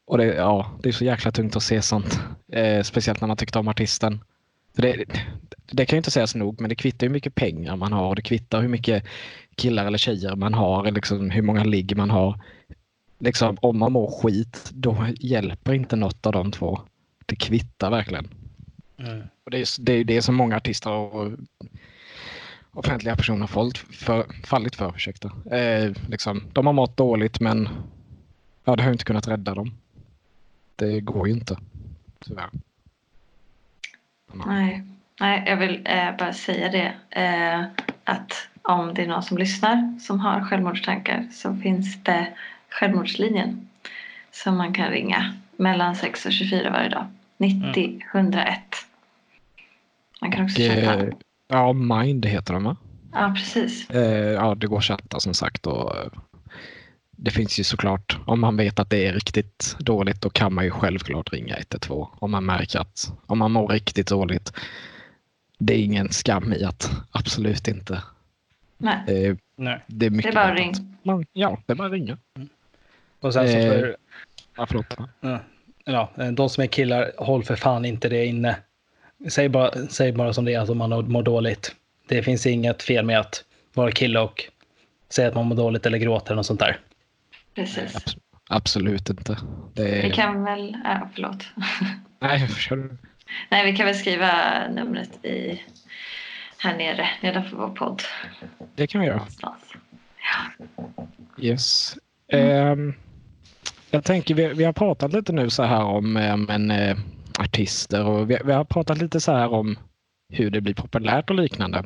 Och 0.07 0.17
det, 0.17 0.25
ja, 0.25 0.71
det 0.83 0.89
är 0.89 0.93
så 0.93 1.05
jäkla 1.05 1.31
tungt 1.31 1.55
att 1.55 1.63
se 1.63 1.81
sånt. 1.81 2.19
Eh, 2.51 2.83
speciellt 2.83 3.21
när 3.21 3.27
man 3.27 3.37
tyckte 3.37 3.59
om 3.59 3.67
artisten. 3.67 4.23
Det, 4.73 5.05
det 5.71 5.85
kan 5.85 5.95
ju 5.95 5.97
inte 5.97 6.11
sägas 6.11 6.35
nog, 6.35 6.61
men 6.61 6.69
det 6.69 6.75
kvittar 6.75 7.07
hur 7.07 7.13
mycket 7.13 7.35
pengar 7.35 7.75
man 7.75 7.93
har. 7.93 8.15
Det 8.15 8.21
kvittar 8.21 8.61
hur 8.61 8.67
mycket 8.67 9.05
killar 9.55 9.85
eller 9.85 9.97
tjejer 9.97 10.35
man 10.35 10.53
har, 10.53 10.91
liksom 10.91 11.29
hur 11.29 11.41
många 11.41 11.63
ligg 11.63 11.97
man 11.97 12.09
har. 12.09 12.41
Liksom, 13.19 13.57
om 13.61 13.79
man 13.79 13.91
mår 13.91 14.11
skit, 14.21 14.71
då 14.73 15.07
hjälper 15.19 15.73
inte 15.73 15.95
något 15.95 16.25
av 16.25 16.33
de 16.33 16.51
två. 16.51 16.79
Det 17.25 17.35
kvittar 17.35 17.91
verkligen. 17.91 18.27
Mm. 18.97 19.21
Och 19.43 19.51
det, 19.51 19.57
är, 19.57 19.85
det 19.85 19.93
är 19.93 20.03
det 20.03 20.21
som 20.21 20.35
många 20.35 20.55
artister 20.55 20.91
och 20.91 21.31
offentliga 22.71 23.15
personer 23.15 23.39
har 23.39 23.47
fallit 23.47 23.77
för. 23.77 24.25
Fallit 24.43 24.75
för 24.75 24.95
ursäkta. 24.95 25.31
Eh, 25.57 25.91
liksom, 26.09 26.43
de 26.53 26.65
har 26.65 26.73
mått 26.73 26.97
dåligt 26.97 27.39
men 27.39 27.69
ja, 28.65 28.75
det 28.75 28.83
har 28.83 28.91
inte 28.91 29.05
kunnat 29.05 29.27
rädda 29.27 29.55
dem. 29.55 29.71
Det 30.75 30.99
går 31.01 31.27
ju 31.27 31.33
inte. 31.33 31.57
Tyvärr. 32.19 32.49
Nej. 34.33 34.83
Nej, 35.19 35.43
jag 35.47 35.57
vill 35.57 35.81
eh, 35.85 36.17
bara 36.17 36.33
säga 36.33 36.69
det. 36.71 36.93
Eh, 37.21 37.63
att 38.03 38.47
om 38.61 38.93
det 38.93 39.03
är 39.03 39.07
någon 39.07 39.23
som 39.23 39.37
lyssnar 39.37 39.99
som 39.99 40.19
har 40.19 40.41
självmordstankar 40.41 41.27
så 41.31 41.55
finns 41.55 42.03
det 42.03 42.27
Självmordslinjen 42.69 43.69
som 44.31 44.57
man 44.57 44.73
kan 44.73 44.89
ringa 44.89 45.33
mellan 45.57 45.95
6 45.95 46.25
och 46.25 46.31
24 46.31 46.71
varje 46.71 46.89
dag. 46.89 47.05
90 47.37 48.01
101. 48.13 48.59
Man 50.21 50.31
kan 50.31 50.45
också 50.45 50.61
Och, 50.61 50.67
köpa. 50.67 51.03
eh, 51.03 51.09
Ja, 51.47 51.73
Mind 51.73 52.25
heter 52.25 52.53
de 52.53 52.63
va? 52.63 52.77
Ja, 53.13 53.33
precis. 53.35 53.89
Eh, 53.89 54.31
ja, 54.31 54.55
det 54.55 54.67
går 54.67 54.77
att 54.77 54.83
chatta 54.83 55.19
som 55.19 55.33
sagt. 55.33 55.67
Och, 55.67 55.95
eh, 55.97 56.07
det 57.15 57.31
finns 57.31 57.59
ju 57.59 57.63
såklart, 57.63 58.17
om 58.25 58.39
man 58.39 58.57
vet 58.57 58.79
att 58.79 58.89
det 58.89 59.07
är 59.07 59.13
riktigt 59.13 59.75
dåligt, 59.79 60.21
då 60.21 60.29
kan 60.29 60.53
man 60.53 60.65
ju 60.65 60.71
självklart 60.71 61.33
ringa 61.33 61.55
112 61.57 62.05
om 62.19 62.31
man 62.31 62.45
märker 62.45 62.79
att 62.79 63.11
om 63.25 63.37
man 63.39 63.51
mår 63.51 63.67
riktigt 63.67 64.07
dåligt. 64.07 64.53
Det 65.57 65.73
är 65.73 65.77
ingen 65.83 66.11
skam 66.11 66.53
i 66.53 66.63
att 66.63 66.91
absolut 67.11 67.67
inte. 67.67 68.01
Nej, 68.77 69.27
Eh, 69.27 69.35
Nej. 69.55 69.79
det 69.87 70.05
är 70.05 70.09
mycket 70.09 70.33
det 70.33 70.39
är 70.39 70.43
bara 70.43 70.47
värt 70.53 70.59
ring. 70.59 70.69
att 70.71 71.05
Man, 71.05 71.25
ja, 71.33 71.57
det 71.65 71.73
är 71.73 71.75
bara 71.75 71.87
att 71.87 71.93
ringa. 71.93 72.17
Och 73.19 73.33
sen 73.33 73.47
så 73.47 73.57
Eh. 73.57 73.69
för, 73.71 73.95
Ja, 74.57 74.65
förlåt. 74.65 74.85
ja, 75.21 75.39
ja, 75.85 76.11
de 76.31 76.49
som 76.49 76.63
är 76.63 76.67
killar, 76.67 77.11
håll 77.17 77.43
för 77.43 77.55
fan 77.55 77.85
inte 77.85 78.09
det 78.09 78.25
inne. 78.25 78.55
Säg 79.29 79.49
bara, 79.49 79.87
säg 79.89 80.11
bara 80.11 80.33
som 80.33 80.45
det 80.45 80.53
är, 80.53 80.59
att 80.59 80.69
om 80.69 80.77
man 80.77 81.11
mår 81.11 81.23
dåligt. 81.23 81.75
Det 82.07 82.23
finns 82.23 82.45
inget 82.45 82.83
fel 82.83 83.05
med 83.05 83.19
att 83.19 83.43
vara 83.73 83.91
kille 83.91 84.19
och 84.19 84.43
säga 85.09 85.27
att 85.27 85.35
man 85.35 85.45
mår 85.45 85.55
dåligt 85.55 85.85
eller 85.85 85.97
gråter 85.97 86.27
eller 86.27 86.35
något 86.35 86.45
sånt 86.45 86.59
där. 86.59 86.77
Precis. 87.55 87.95
Abs- 87.95 88.17
absolut 88.49 89.09
inte. 89.09 89.37
Det 89.73 89.83
Vi 89.83 90.09
är... 90.09 90.13
kan 90.13 90.43
väl, 90.43 90.77
ja, 90.83 91.09
förlåt. 91.13 91.45
Nej, 92.19 92.47
kör 92.47 92.75
du. 92.75 92.97
Nej, 93.49 93.71
vi 93.71 93.77
kan 93.77 93.85
väl 93.85 93.95
skriva 93.95 94.31
numret 94.67 95.25
i 95.25 95.61
här 96.57 96.77
nere 96.77 97.09
nedanför 97.21 97.57
vår 97.57 97.69
podd. 97.69 98.01
Det 98.75 98.87
kan 98.87 99.01
vi 99.01 99.07
göra. 99.07 99.17
Någonstans. 99.17 99.73
Yes. 101.37 101.97
Ehm, 102.31 102.93
jag 103.91 104.03
tänker, 104.03 104.35
vi, 104.35 104.47
vi 104.53 104.63
har 104.63 104.73
pratat 104.73 105.13
lite 105.13 105.33
nu 105.33 105.49
så 105.49 105.63
här 105.63 105.83
om 105.83 106.17
eh, 106.17 106.37
men, 106.37 106.71
eh, 106.71 106.97
artister 107.39 108.05
och 108.05 108.29
vi, 108.29 108.37
vi 108.45 108.51
har 108.51 108.63
pratat 108.65 108.97
lite 108.97 109.19
så 109.19 109.31
här 109.31 109.53
om 109.53 109.79
hur 110.33 110.49
det 110.49 110.61
blir 110.61 110.73
populärt 110.73 111.29
och 111.29 111.35
liknande. 111.35 111.83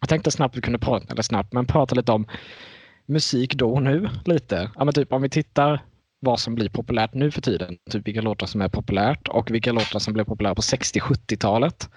Jag 0.00 0.08
tänkte 0.08 0.30
snabbt 0.30 0.56
vi 0.56 0.60
kunde 0.60 0.78
prata, 0.78 1.12
eller 1.12 1.22
snabbt, 1.22 1.52
men 1.52 1.66
prata 1.66 1.94
lite 1.94 2.12
om 2.12 2.26
musik 3.08 3.54
då 3.54 3.74
och 3.74 3.82
nu 3.82 4.08
lite. 4.24 4.70
Ja, 4.76 4.84
men 4.84 4.94
typ 4.94 5.12
om 5.12 5.22
vi 5.22 5.28
tittar 5.28 5.82
vad 6.20 6.40
som 6.40 6.54
blir 6.54 6.68
populärt 6.68 7.14
nu 7.14 7.30
för 7.30 7.40
tiden, 7.40 7.76
typ 7.90 8.06
vilka 8.06 8.20
låtar 8.20 8.46
som 8.46 8.60
är 8.60 8.68
populärt 8.68 9.28
och 9.28 9.50
vilka 9.50 9.72
låtar 9.72 9.98
som 9.98 10.14
blev 10.14 10.24
populära 10.24 10.54
på 10.54 10.62
60-70-talet. 10.62 11.88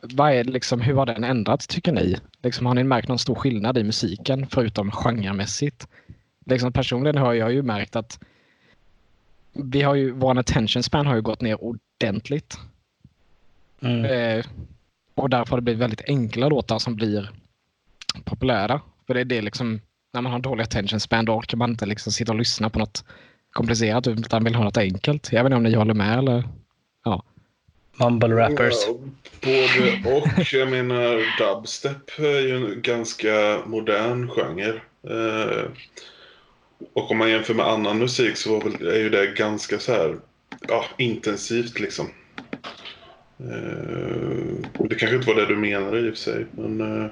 Vad 0.00 0.32
är 0.32 0.44
liksom, 0.44 0.80
hur 0.80 0.94
har 0.94 1.06
den 1.06 1.24
ändrats 1.24 1.66
tycker 1.66 1.92
ni? 1.92 2.16
Liksom, 2.42 2.66
har 2.66 2.74
ni 2.74 2.84
märkt 2.84 3.08
någon 3.08 3.18
stor 3.18 3.34
skillnad 3.34 3.78
i 3.78 3.84
musiken 3.84 4.46
förutom 4.50 4.90
genremässigt? 4.90 5.88
Liksom, 6.46 6.72
personligen 6.72 7.16
har 7.16 7.34
jag 7.34 7.52
ju 7.52 7.62
märkt 7.62 7.96
att 7.96 8.18
vi 9.52 9.82
har 9.82 9.94
ju, 9.94 10.10
vår 10.10 10.38
attention 10.38 10.82
span 10.82 11.06
har 11.06 11.14
ju 11.14 11.22
gått 11.22 11.40
ner 11.40 11.64
ordentligt. 11.64 12.58
Mm. 13.80 14.04
Eh, 14.04 14.46
och 15.14 15.30
därför 15.30 15.50
har 15.50 15.58
det 15.58 15.62
blivit 15.62 15.82
väldigt 15.82 16.08
enkla 16.08 16.48
låtar 16.48 16.78
som 16.78 16.96
blir 16.96 17.30
populära. 18.24 18.80
För 19.06 19.14
det 19.14 19.20
är 19.20 19.24
det 19.24 19.40
liksom, 19.40 19.80
när 20.16 20.22
man 20.22 20.32
har 20.32 20.38
dålig 20.38 20.64
attention 20.64 21.00
span 21.00 21.24
då 21.24 21.32
orkar 21.32 21.56
man 21.56 21.70
inte 21.70 21.86
liksom 21.86 22.12
sitta 22.12 22.32
och 22.32 22.38
lyssna 22.38 22.70
på 22.70 22.78
något 22.78 23.04
komplicerat 23.52 24.06
utan 24.06 24.44
vill 24.44 24.54
ha 24.54 24.64
något 24.64 24.76
enkelt. 24.76 25.32
Jag 25.32 25.44
vet 25.44 25.50
inte 25.50 25.56
om 25.56 25.62
ni 25.62 25.74
håller 25.74 25.94
med 25.94 26.18
eller? 26.18 26.44
Mumble 28.00 28.36
rappers. 28.36 28.74
Ja, 28.86 28.94
både 29.40 30.16
och. 30.16 30.52
Jag 30.52 30.68
menar, 30.68 31.38
dubstep 31.38 32.18
är 32.18 32.40
ju 32.40 32.56
en 32.56 32.82
ganska 32.82 33.62
modern 33.66 34.28
genre. 34.28 34.80
Eh, 35.08 35.64
och 36.92 37.10
om 37.10 37.18
man 37.18 37.30
jämför 37.30 37.54
med 37.54 37.66
annan 37.66 37.98
musik 37.98 38.36
så 38.36 38.60
väl, 38.60 38.86
är 38.86 38.98
ju 38.98 39.10
det 39.10 39.26
ganska 39.26 39.78
så 39.78 39.92
här 39.92 40.16
ja, 40.68 40.84
intensivt 40.98 41.80
liksom. 41.80 42.06
Eh, 43.40 44.86
det 44.88 44.94
kanske 44.94 45.16
inte 45.16 45.28
var 45.28 45.34
det 45.34 45.46
du 45.46 45.56
menade 45.56 46.00
i 46.00 46.10
och 46.10 46.14
för 46.14 46.20
sig, 46.20 46.46
men... 46.50 47.10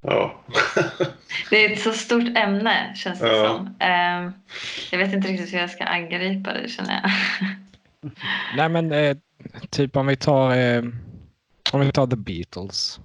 Ja. 0.00 0.40
Det 1.50 1.64
är 1.64 1.72
ett 1.72 1.80
så 1.80 1.92
stort 1.92 2.36
ämne 2.36 2.94
känns 2.96 3.18
det 3.20 3.36
Ja. 3.36 3.48
som. 3.48 3.74
Ehm, 3.78 4.32
jag 4.90 4.98
vet 4.98 5.12
inte 5.12 5.28
riktigt 5.28 5.52
hur 5.54 5.58
jag 5.58 5.70
ska 5.70 5.84
angripa 5.84 6.52
det 6.52 6.68
känner 6.68 7.00
jag. 7.02 7.10
Nej 8.56 8.68
men 8.68 8.92
eh, 8.92 9.16
typ 9.70 9.96
om 9.96 10.06
vi 10.06 10.16
tar 10.16 10.56
eh, 10.56 10.82
om 11.72 11.80
vi 11.80 11.92
tar 11.92 12.06
The 12.06 12.16
Beatles. 12.16 13.00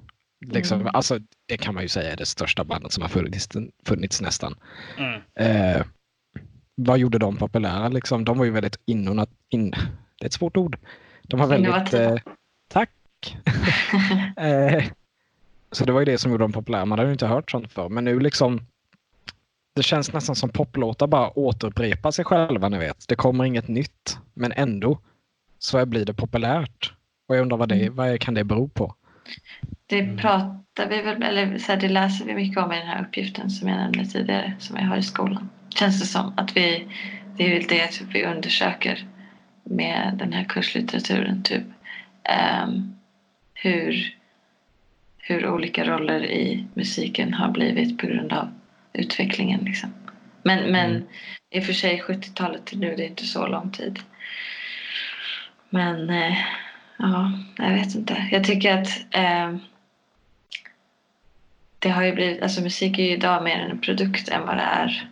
Liksom, 0.45 0.81
Mm. 0.81 0.95
alltså, 0.95 1.19
det 1.47 1.57
kan 1.57 1.73
man 1.73 1.83
ju 1.83 1.89
säga 1.89 2.11
är 2.13 2.17
det 2.17 2.25
största 2.25 2.63
bandet 2.63 2.91
som 2.91 3.01
har 3.01 3.09
funnits, 3.09 3.49
funnits 3.85 4.21
nästan. 4.21 4.55
Mm. 4.97 5.21
Eh, 5.39 5.85
vad 6.75 6.97
gjorde 6.97 7.17
de 7.19 7.37
populära? 7.37 7.87
Liksom, 7.89 8.25
de 8.25 8.37
var 8.37 8.45
ju 8.45 8.51
väldigt 8.51 8.79
inonat, 8.85 9.29
in, 9.49 9.71
det 9.71 10.25
är 10.25 10.25
ett 10.25 10.33
svårt 10.33 10.57
ord. 10.57 10.77
De 11.23 11.39
var 11.39 11.47
väldigt... 11.47 11.93
Eh, 11.93 12.15
tack! 12.69 12.89
eh, 14.37 14.83
så 15.75 15.85
det 15.85 15.91
var 15.91 16.01
ju 16.01 16.05
det 16.05 16.17
som 16.17 16.31
gjorde 16.31 16.43
dem 16.43 16.51
populära. 16.51 16.85
Man 16.85 16.99
hade 16.99 17.09
ju 17.09 17.13
inte 17.13 17.27
hört 17.27 17.51
sånt 17.51 17.71
förr. 17.71 17.89
Men 17.89 18.05
nu 18.05 18.19
liksom... 18.19 18.61
Det 19.75 19.83
känns 19.83 20.13
nästan 20.13 20.35
som 20.35 20.49
poplåtar 20.49 21.07
bara 21.07 21.39
återupprepar 21.39 22.11
sig 22.11 22.25
själva, 22.25 22.69
ni 22.69 22.77
vet. 22.77 23.07
Det 23.07 23.15
kommer 23.15 23.43
inget 23.43 23.67
nytt, 23.67 24.17
men 24.33 24.51
ändå 24.51 24.99
så 25.59 25.85
blir 25.85 26.05
det 26.05 26.13
populärt. 26.13 26.93
Och 27.27 27.35
jag 27.35 27.41
undrar 27.41 27.57
vad, 27.57 27.69
det, 27.69 27.89
vad 27.89 28.19
kan 28.19 28.33
det 28.33 28.43
bero 28.43 28.67
på? 28.67 28.95
Det 29.85 30.17
pratar 30.17 30.89
vi 30.89 31.01
väl, 31.01 31.23
eller 31.23 31.57
så 31.57 31.71
här, 31.71 31.79
det 31.79 31.89
läser 31.89 32.25
vi 32.25 32.35
mycket 32.35 32.63
om 32.63 32.71
i 32.71 32.77
den 32.77 32.87
här 32.87 33.05
uppgiften 33.05 33.49
som 33.49 33.69
jag 33.69 33.77
nämnde 33.77 34.05
tidigare, 34.05 34.53
som 34.59 34.77
jag 34.77 34.85
har 34.85 34.97
i 34.97 35.03
skolan. 35.03 35.49
Känns 35.69 36.01
det 36.01 36.07
som 36.07 36.33
att 36.37 36.57
vi, 36.57 36.87
det 37.37 37.43
är 37.43 37.59
väl 37.59 37.67
det 37.67 37.87
typ, 37.87 38.07
vi 38.13 38.25
undersöker 38.25 39.07
med 39.63 40.15
den 40.19 40.33
här 40.33 40.43
kurslitteraturen. 40.43 41.43
Typ. 41.43 41.63
Ehm, 42.23 42.95
hur, 43.53 44.15
hur 45.27 45.47
olika 45.49 45.83
roller 45.83 46.25
i 46.25 46.65
musiken 46.73 47.33
har 47.33 47.51
blivit 47.51 47.97
på 47.97 48.07
grund 48.07 48.33
av 48.33 48.47
utvecklingen. 48.93 49.59
Liksom. 49.65 49.93
Men, 50.43 50.71
men 50.71 50.91
Mm. 50.91 51.07
i 51.49 51.59
och 51.59 51.63
för 51.63 51.73
sig 51.73 52.01
70-talet 52.01 52.65
till 52.65 52.79
nu, 52.79 52.95
det 52.95 53.03
är 53.03 53.07
inte 53.09 53.25
så 53.25 53.47
lång 53.47 53.71
tid. 53.71 53.99
Men 55.69 56.09
eh, 56.09 56.37
ja, 56.97 57.31
jag 57.57 57.69
vet 57.73 57.95
inte. 57.95 58.27
Jag 58.31 58.43
tycker 58.43 58.77
att 58.81 58.87
eh, 59.11 59.55
det 61.79 61.89
har 61.89 62.03
ju 62.03 62.13
blivit, 62.13 62.41
alltså 62.41 62.61
musik 62.61 62.99
är 62.99 63.03
ju 63.03 63.11
idag 63.11 63.43
mer 63.43 63.59
en 63.59 63.81
produkt 63.81 64.29
än 64.29 64.45
vad 64.45 64.57
det 64.57 64.63
är. 64.63 65.09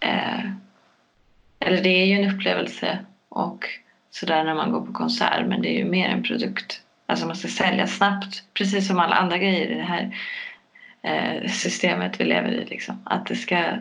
Eh, 0.00 0.44
eller 1.60 1.82
det 1.82 1.88
är 2.02 2.06
ju 2.06 2.22
en 2.22 2.34
upplevelse 2.34 2.98
och 3.28 3.64
sådär 4.10 4.44
när 4.44 4.54
man 4.54 4.72
går 4.72 4.86
på 4.86 4.92
konsert 4.92 5.46
men 5.46 5.62
det 5.62 5.68
är 5.68 5.78
ju 5.78 5.84
mer 5.84 6.08
en 6.08 6.22
produkt. 6.22 6.81
Alltså 7.06 7.26
man 7.26 7.36
ska 7.36 7.48
sälja 7.48 7.86
snabbt, 7.86 8.42
precis 8.54 8.86
som 8.86 8.98
alla 8.98 9.14
andra 9.14 9.38
grejer 9.38 9.70
i 9.70 9.74
det 9.74 9.82
här 9.82 10.16
eh, 11.02 11.50
systemet 11.50 12.20
vi 12.20 12.24
lever 12.24 12.52
i. 12.52 12.64
Liksom. 12.64 13.02
Att 13.04 13.26
det 13.26 13.36
ska, 13.36 13.78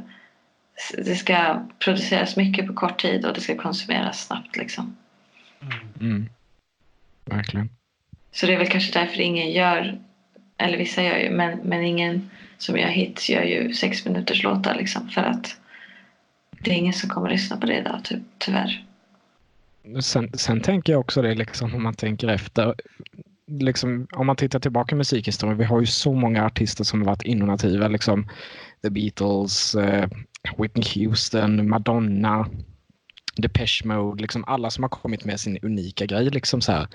det 0.98 1.16
ska 1.16 1.66
produceras 1.80 2.36
mycket 2.36 2.68
på 2.68 2.74
kort 2.74 3.02
tid 3.02 3.26
och 3.26 3.34
det 3.34 3.42
ska 3.42 3.58
konsumeras 3.58 4.26
snabbt. 4.26 4.58
Liksom. 4.58 4.98
Mm. 6.00 6.30
Verkligen. 7.26 7.70
Så 8.32 8.46
det 8.46 8.54
är 8.54 8.58
väl 8.58 8.70
kanske 8.70 9.00
därför 9.00 9.22
ingen 9.22 9.52
gör, 9.52 10.00
eller 10.58 10.78
vissa 10.78 11.04
gör 11.04 11.18
ju, 11.18 11.30
men, 11.30 11.60
men 11.60 11.84
ingen 11.84 12.30
som 12.58 12.78
gör 12.78 12.88
hits 12.88 13.30
gör 13.30 13.44
ju 13.44 13.74
sex 13.74 14.06
minuters 14.06 14.44
låtar 14.44 14.76
liksom 14.76 15.10
för 15.10 15.22
att 15.22 15.58
det 16.52 16.72
är 16.72 16.76
ingen 16.76 16.94
som 16.94 17.10
kommer 17.10 17.28
att 17.28 17.34
lyssna 17.34 17.58
på 17.58 17.66
det 17.66 17.78
idag 17.78 18.02
ty, 18.04 18.16
tyvärr. 18.38 18.86
Sen, 20.02 20.30
sen 20.34 20.62
tänker 20.62 20.94
jag 20.94 21.00
också 21.00 21.22
det 21.22 21.36
liksom 21.36 21.76
om 21.76 21.84
man 21.84 21.94
tänker 21.94 22.28
efter. 22.28 22.76
Liksom, 23.48 24.08
om 24.12 24.28
man 24.28 24.36
tittar 24.36 24.60
tillbaka 24.60 24.96
i 24.96 24.98
musikhistorien. 24.98 25.58
Vi 25.58 25.64
har 25.64 25.80
ju 25.80 25.86
så 25.86 26.14
många 26.14 26.46
artister 26.46 26.84
som 26.84 27.00
har 27.00 27.06
varit 27.06 27.22
innovativa. 27.22 27.88
Liksom 27.88 28.28
The 28.82 28.90
Beatles, 28.90 29.76
uh, 29.76 30.06
Whitney 30.58 31.06
Houston, 31.06 31.70
Madonna, 31.70 32.50
Depeche 33.36 33.86
Mode. 33.86 34.22
Liksom 34.22 34.44
alla 34.48 34.70
som 34.70 34.84
har 34.84 34.90
kommit 34.90 35.26
med 35.26 35.40
sin 35.40 35.58
unika 35.62 36.06
grej. 36.06 36.30
Liksom 36.30 36.62
så 36.62 36.72
här. 36.72 36.88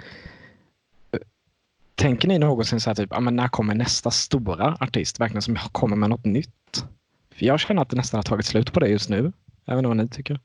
Tänker 1.95 2.28
ni 2.28 2.39
någonsin 2.39 2.80
så 2.80 2.91
här 2.91 2.95
typ, 2.95 3.12
ah, 3.12 3.20
men 3.20 3.37
när 3.37 3.49
kommer 3.49 3.74
nästa 3.74 4.11
stora 4.11 4.76
artist 4.80 5.20
verkligen 5.20 5.43
som 5.43 5.57
kommer 5.57 5.97
med 5.97 6.11
något 6.11 6.24
nytt? 6.24 6.84
För 7.30 7.47
jag 7.47 7.61
känner 7.61 7.82
att 7.82 7.91
det 7.91 7.97
nästan 7.97 8.18
har 8.18 8.22
tagit 8.22 8.47
slut 8.47 8.72
på 8.72 8.80
det 8.80 8.89
just 8.89 9.11
nu. 9.11 9.32
Även 9.66 9.84
om 9.84 9.89
vad 9.89 9.97
ni 9.97 10.09
tycker. 10.09 10.41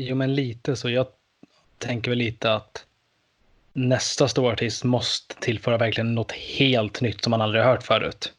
Jo, 0.00 0.16
men 0.16 0.34
lite 0.34 0.76
så. 0.76 0.90
Jag 0.90 1.06
tänker 1.78 2.10
väl 2.10 2.18
lite 2.18 2.54
att 2.54 2.84
nästa 3.72 4.28
stora 4.28 4.52
artist 4.52 4.84
måste 4.84 5.34
tillföra 5.34 5.78
verkligen 5.78 6.14
något 6.14 6.32
helt 6.32 7.00
nytt 7.00 7.24
som 7.24 7.30
man 7.30 7.40
aldrig 7.40 7.64
hört 7.64 7.82
förut. 7.82 8.32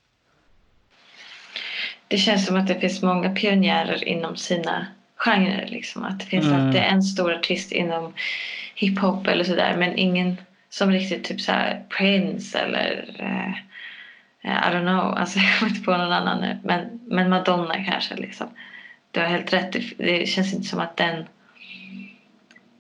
Det 2.08 2.18
känns 2.18 2.46
som 2.46 2.56
att 2.56 2.68
det 2.68 2.80
finns 2.80 3.02
många 3.02 3.36
pionjärer 3.36 4.04
inom 4.04 4.38
sina 4.38 4.88
genrer. 5.16 5.68
Liksom. 5.68 6.04
Att 6.04 6.20
det 6.20 6.26
finns 6.26 6.46
Mm. 6.46 6.68
alltid 6.68 6.82
en 6.82 7.04
stor 7.04 7.34
artist 7.34 7.72
inom 7.72 8.14
hiphop 8.76 9.28
eller 9.28 9.44
sådär 9.44 9.76
men 9.78 9.98
ingen 9.98 10.38
som 10.70 10.92
riktigt 10.92 11.24
typ 11.24 11.42
så 11.42 11.52
här 11.52 11.84
Prince 11.98 12.60
eller 12.60 13.16
eh, 13.20 13.54
I 14.44 14.74
don't 14.74 14.82
know, 14.82 15.18
alltså 15.18 15.40
jag 15.40 15.60
kommer 15.60 15.72
inte 15.72 15.84
på 15.84 15.92
någon 15.92 16.12
annan 16.12 16.42
nu. 16.42 16.58
Men, 16.64 17.00
men 17.08 17.30
Madonna 17.30 17.86
kanske 17.86 18.16
liksom. 18.16 18.48
Du 19.12 19.20
har 19.20 19.28
helt 19.28 19.54
rätt, 19.54 19.76
det 19.98 20.30
känns 20.30 20.54
inte 20.54 20.68
som 20.68 20.80
att 20.80 20.98
den 20.98 21.26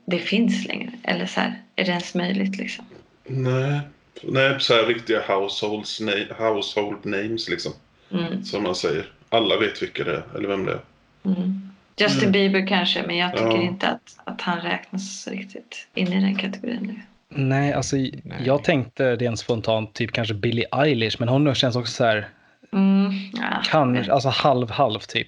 det 0.09 0.19
finns 0.19 0.65
längre. 0.67 0.91
Eller 1.03 1.25
så 1.25 1.39
här, 1.39 1.53
är 1.75 1.83
det 1.85 1.89
ens 1.91 2.15
möjligt 2.15 2.57
liksom? 2.57 2.85
Nej, 3.27 3.79
nej 4.23 4.55
så 4.59 4.73
här 4.73 4.83
riktiga 4.83 5.21
households, 5.27 6.01
household 6.37 7.05
names 7.05 7.49
liksom. 7.49 7.71
Mm. 8.11 8.43
Som 8.43 8.63
man 8.63 8.75
säger. 8.75 9.05
Alla 9.29 9.57
vet 9.59 9.81
vilka 9.81 10.03
det 10.03 10.11
är, 10.11 10.23
eller 10.37 10.47
vem 10.47 10.65
det 10.65 10.71
är. 10.71 10.81
Mm. 11.25 11.61
Justin 11.97 12.19
Mm. 12.19 12.31
Bieber 12.31 12.67
kanske, 12.67 13.03
men 13.07 13.17
jag 13.17 13.31
tycker 13.31 13.45
Ja. 13.45 13.61
inte 13.61 13.87
att, 13.87 14.17
att 14.23 14.41
han 14.41 14.59
räknas 14.61 15.27
riktigt 15.27 15.87
in 15.95 16.13
i 16.13 16.21
den 16.21 16.35
kategorin 16.35 16.79
nu. 16.81 16.95
Nej, 17.43 17.73
alltså 17.73 17.97
jag 18.45 18.63
tänkte 18.63 19.15
rent 19.15 19.39
spontant 19.39 19.93
typ 19.93 20.11
kanske 20.11 20.33
Billie 20.33 20.65
Eilish, 20.71 21.15
men 21.19 21.29
hon 21.29 21.55
känns 21.55 21.75
också 21.75 21.93
så 21.93 22.03
här, 22.05 22.27
Mm. 22.73 23.11
Ja, 23.33 23.61
kan, 23.65 24.11
alltså 24.11 24.29
halv 24.29 24.71
halv 24.71 24.99
typ. 24.99 25.27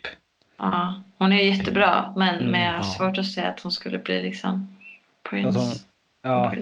Ja. 0.62 1.02
Hon 1.18 1.34
är 1.34 1.44
jättebra, 1.44 2.14
men, 2.18 2.36
Mm, 2.36 2.52
men 2.52 2.62
jag 2.62 2.72
har 2.72 2.78
ja. 2.78 2.84
svårt 2.84 3.18
att 3.18 3.32
säga 3.32 3.50
att 3.50 3.60
hon 3.60 3.72
skulle 3.72 3.98
bli 3.98 4.22
liksom 4.22 4.78
Prince. 5.30 5.60
Alltså, 5.60 5.86
ja, 6.22 6.56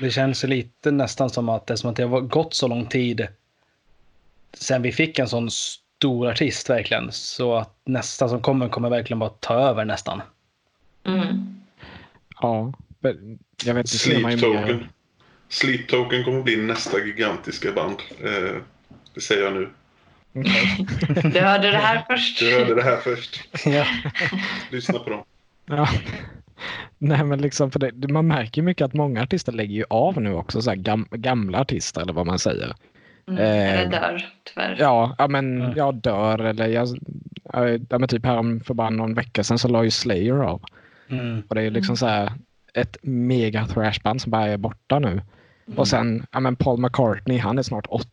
det 0.00 0.10
känns 0.10 0.44
ju 0.44 0.48
lite 0.48 0.90
nästan 0.90 1.30
som 1.30 1.48
att 1.48 1.66
det 1.66 1.74
är 1.74 1.76
som 1.76 1.90
att 1.90 1.96
det 1.96 2.02
har 2.02 2.20
gått 2.20 2.54
så 2.54 2.68
lång 2.68 2.86
tid 2.86 3.26
sen 4.52 4.82
vi 4.82 4.92
fick 4.92 5.18
en 5.18 5.28
sån 5.28 5.50
stor 5.50 6.28
artist 6.28 6.70
verkligen. 6.70 7.12
Så 7.12 7.54
att 7.54 7.76
nästa 7.84 8.28
som 8.28 8.40
kommer 8.42 8.68
kommer 8.68 8.90
verkligen 8.90 9.18
bara 9.18 9.30
ta 9.30 9.54
över 9.54 9.84
nästan. 9.84 10.22
Mm. 11.04 11.60
Ja, 12.40 12.72
jag 13.64 13.74
vet 13.74 13.76
inte. 13.76 13.88
Sleep 13.88 14.40
Token. 14.40 14.86
Sleep 15.48 15.88
Token 15.88 16.24
kommer 16.24 16.42
bli 16.42 16.56
nästa 16.56 16.98
gigantiska 16.98 17.72
band. 17.72 17.96
Eh, 18.20 18.56
det 19.14 19.20
säger 19.20 19.44
jag 19.44 19.54
nu. 19.54 19.70
Du 21.32 21.40
hörde 21.40 21.70
det 21.70 21.76
här 21.78 22.04
först. 22.08 22.38
Du 22.38 22.58
hörde 22.58 22.74
det 22.74 22.82
här 22.82 22.96
först. 22.96 23.40
ja. 23.66 23.84
Lyssna 24.70 24.98
på 24.98 25.10
dem. 25.10 25.24
Ja. 25.66 25.88
Nej 26.98 27.24
men 27.24 27.40
liksom 27.40 27.70
för 27.70 27.78
det, 27.78 28.08
man 28.12 28.26
märker 28.26 28.62
ju 28.62 28.66
mycket 28.66 28.84
att 28.84 28.94
många 28.94 29.22
artister 29.22 29.52
lägger 29.52 29.74
ju 29.74 29.84
av 29.90 30.20
nu 30.22 30.34
också, 30.34 30.62
så 30.62 30.70
här 30.70 30.76
gam, 30.76 31.08
gamla 31.10 31.60
artister 31.60 32.00
eller 32.00 32.12
vad 32.12 32.26
man 32.26 32.38
säger. 32.38 32.74
Mm. 33.28 33.38
Eh, 33.42 33.80
Eller 33.80 33.90
dör, 33.90 34.24
tyvärr. 34.44 34.76
Ja, 34.78 35.14
ja 35.18 35.28
men 35.28 35.60
Mm. 35.62 35.76
jag 35.76 35.94
dör 35.94 36.38
eller 36.38 36.66
jag, 36.68 36.88
ja, 37.88 37.98
men 37.98 38.08
typ 38.08 38.24
här 38.26 38.36
om 38.36 38.60
för 38.60 38.74
bara 38.74 38.90
någon 38.90 39.14
vecka 39.14 39.44
sedan 39.44 39.58
så 39.58 39.68
la 39.68 39.84
ju 39.84 39.90
Slayer 39.90 40.42
av. 40.42 40.62
Mm. 41.10 41.42
Och 41.48 41.54
det 41.54 41.60
är 41.60 41.64
ju 41.64 41.70
liksom 41.70 41.92
Mm. 41.92 41.96
så 41.96 42.06
här 42.06 42.32
ett 42.74 42.96
mega 43.02 43.66
thrashband 43.66 44.20
som 44.22 44.30
bara 44.30 44.46
är 44.46 44.56
borta 44.56 44.98
nu. 44.98 45.08
Mm. 45.08 45.78
Och 45.78 45.88
sen, 45.88 46.26
ja 46.32 46.40
men 46.40 46.56
Paul 46.56 46.80
McCartney, 46.80 47.38
han 47.38 47.58
är 47.58 47.62
snart 47.62 47.86
80. 47.88 48.06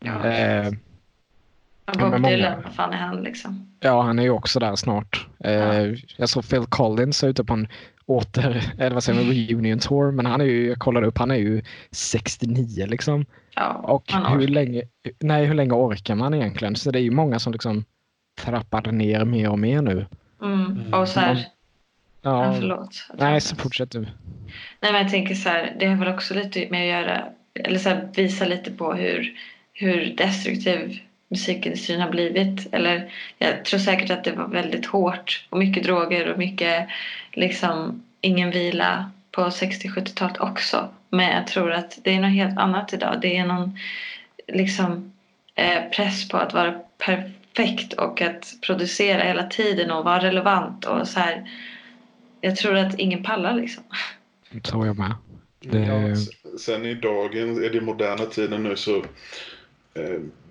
Ja. 0.00 0.24
Eh, 0.26 0.70
Ja, 1.86 1.92
Bob 1.98 2.12
många- 2.12 2.28
Dylan, 2.28 2.62
vad 2.64 2.72
fan 2.74 2.92
är 2.92 2.96
han 2.96 3.22
liksom? 3.22 3.66
ja, 3.80 4.02
han 4.02 4.18
är 4.18 4.22
ju 4.22 4.30
också 4.30 4.60
där 4.60 4.76
snart. 4.76 5.26
Eh, 5.44 5.52
Ja. 5.52 5.96
Jag 6.16 6.28
såg 6.28 6.48
Phil 6.48 6.66
Collins 6.66 7.24
ute 7.24 7.44
på 7.44 7.54
en 7.54 7.68
åter, 8.06 8.62
eller 8.78 8.90
vad 8.94 9.04
säger 9.04 9.24
man, 9.24 9.32
reunion 9.32 9.78
tour. 9.78 10.12
Men 10.12 10.26
han 10.26 10.40
är 10.40 10.44
ju, 10.44 10.68
jag 10.68 10.78
kollade 10.78 11.06
upp, 11.06 11.18
han 11.18 11.30
är 11.30 11.34
ju 11.36 11.62
69 11.90 12.86
liksom. 12.86 13.26
Ja, 13.54 13.68
Och 13.72 14.12
hur 14.12 14.48
länge, 14.48 14.82
nej, 15.18 15.44
hur 15.46 15.54
länge 15.54 15.72
orkar 15.72 16.14
man 16.14 16.34
egentligen? 16.34 16.76
Så 16.76 16.90
det 16.90 16.98
är 16.98 17.02
ju 17.02 17.10
många 17.10 17.38
som 17.38 17.52
liksom 17.52 17.84
trappar 18.40 18.92
ner 18.92 19.24
mer 19.24 19.50
och 19.50 19.58
mer 19.58 19.82
nu. 19.82 20.06
Mm. 20.42 20.94
Och 20.94 21.08
så 21.08 21.20
här, 21.20 21.34
ja. 22.22 22.44
Ja, 22.46 22.54
förlåt. 22.54 23.06
nej, 23.18 23.40
så 23.40 23.56
fortsätt 23.56 23.90
du. 23.90 24.00
Nej, 24.00 24.92
men 24.92 24.94
jag 24.94 25.10
tänker 25.10 25.34
så 25.34 25.48
här, 25.48 25.76
det 25.80 25.86
har 25.86 25.96
väl 25.96 26.14
också 26.14 26.34
lite 26.34 26.66
med 26.70 26.80
att 26.80 27.02
göra, 27.02 27.24
eller 27.54 27.78
så 27.78 27.88
här, 27.88 28.08
visa 28.16 28.44
lite 28.44 28.70
på 28.70 28.92
hur, 28.94 29.32
hur 29.72 30.14
destruktiv 30.16 30.98
musikindustrin 31.28 32.00
har 32.00 32.10
blivit. 32.10 32.74
Eller 32.74 33.12
jag 33.38 33.64
tror 33.64 33.80
säkert 33.80 34.10
att 34.10 34.24
det 34.24 34.32
var 34.32 34.48
väldigt 34.48 34.86
hårt 34.86 35.46
och 35.50 35.58
mycket 35.58 35.84
droger 35.84 36.32
och 36.32 36.38
mycket 36.38 36.88
liksom 37.32 38.02
ingen 38.20 38.50
vila 38.50 39.10
på 39.30 39.40
60-70-talet 39.42 40.40
också. 40.40 40.88
Men 41.10 41.34
jag 41.36 41.46
tror 41.46 41.72
att 41.72 41.98
det 42.04 42.14
är 42.14 42.20
något 42.20 42.30
helt 42.32 42.58
annat 42.58 42.92
idag. 42.92 43.18
Det 43.22 43.36
är 43.36 43.46
någon 43.46 43.78
liksom 44.48 45.12
eh, 45.54 45.82
press 45.96 46.28
på 46.28 46.36
att 46.36 46.54
vara 46.54 46.80
perfekt 46.98 47.92
och 47.92 48.22
att 48.22 48.54
producera 48.66 49.22
hela 49.22 49.42
tiden 49.42 49.90
och 49.90 50.04
vara 50.04 50.20
relevant 50.22 50.84
och 50.84 51.08
så 51.08 51.20
här. 51.20 51.50
Jag 52.40 52.56
tror 52.56 52.76
att 52.76 52.98
ingen 52.98 53.22
pallar 53.22 53.54
liksom. 53.54 53.84
Det 54.50 54.60
tror 54.60 54.86
jag 54.86 54.98
med. 54.98 55.14
Det- 55.60 55.78
Ja, 55.78 56.16
sen 56.58 56.86
i 56.86 56.94
dagen, 56.94 57.64
i 57.64 57.68
den 57.68 57.84
moderna 57.84 58.24
tiden 58.26 58.62
nu 58.62 58.76
så 58.76 59.04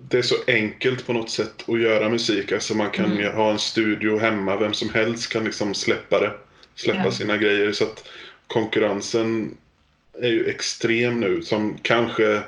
det 0.08 0.18
är 0.18 0.22
så 0.22 0.34
enkelt 0.46 1.06
på 1.06 1.12
något 1.12 1.30
sätt 1.30 1.64
att 1.68 1.80
göra 1.80 2.08
musik. 2.08 2.52
Alltså 2.52 2.74
man 2.74 2.90
kan 2.90 3.12
Mm. 3.12 3.34
ha 3.34 3.50
en 3.50 3.58
studio 3.58 4.18
hemma, 4.18 4.56
vem 4.56 4.74
som 4.74 4.88
helst 4.90 5.32
kan 5.32 5.44
liksom 5.44 5.74
släppa 5.74 6.20
det. 6.20 6.32
Släppa 6.74 7.02
Ja. 7.04 7.10
sina 7.10 7.36
grejer. 7.36 7.72
Så 7.72 7.84
att 7.84 8.08
konkurrensen 8.46 9.56
är 10.22 10.28
ju 10.28 10.48
extrem 10.48 11.20
nu. 11.20 11.42
Som 11.42 11.78
kanske, 11.82 12.42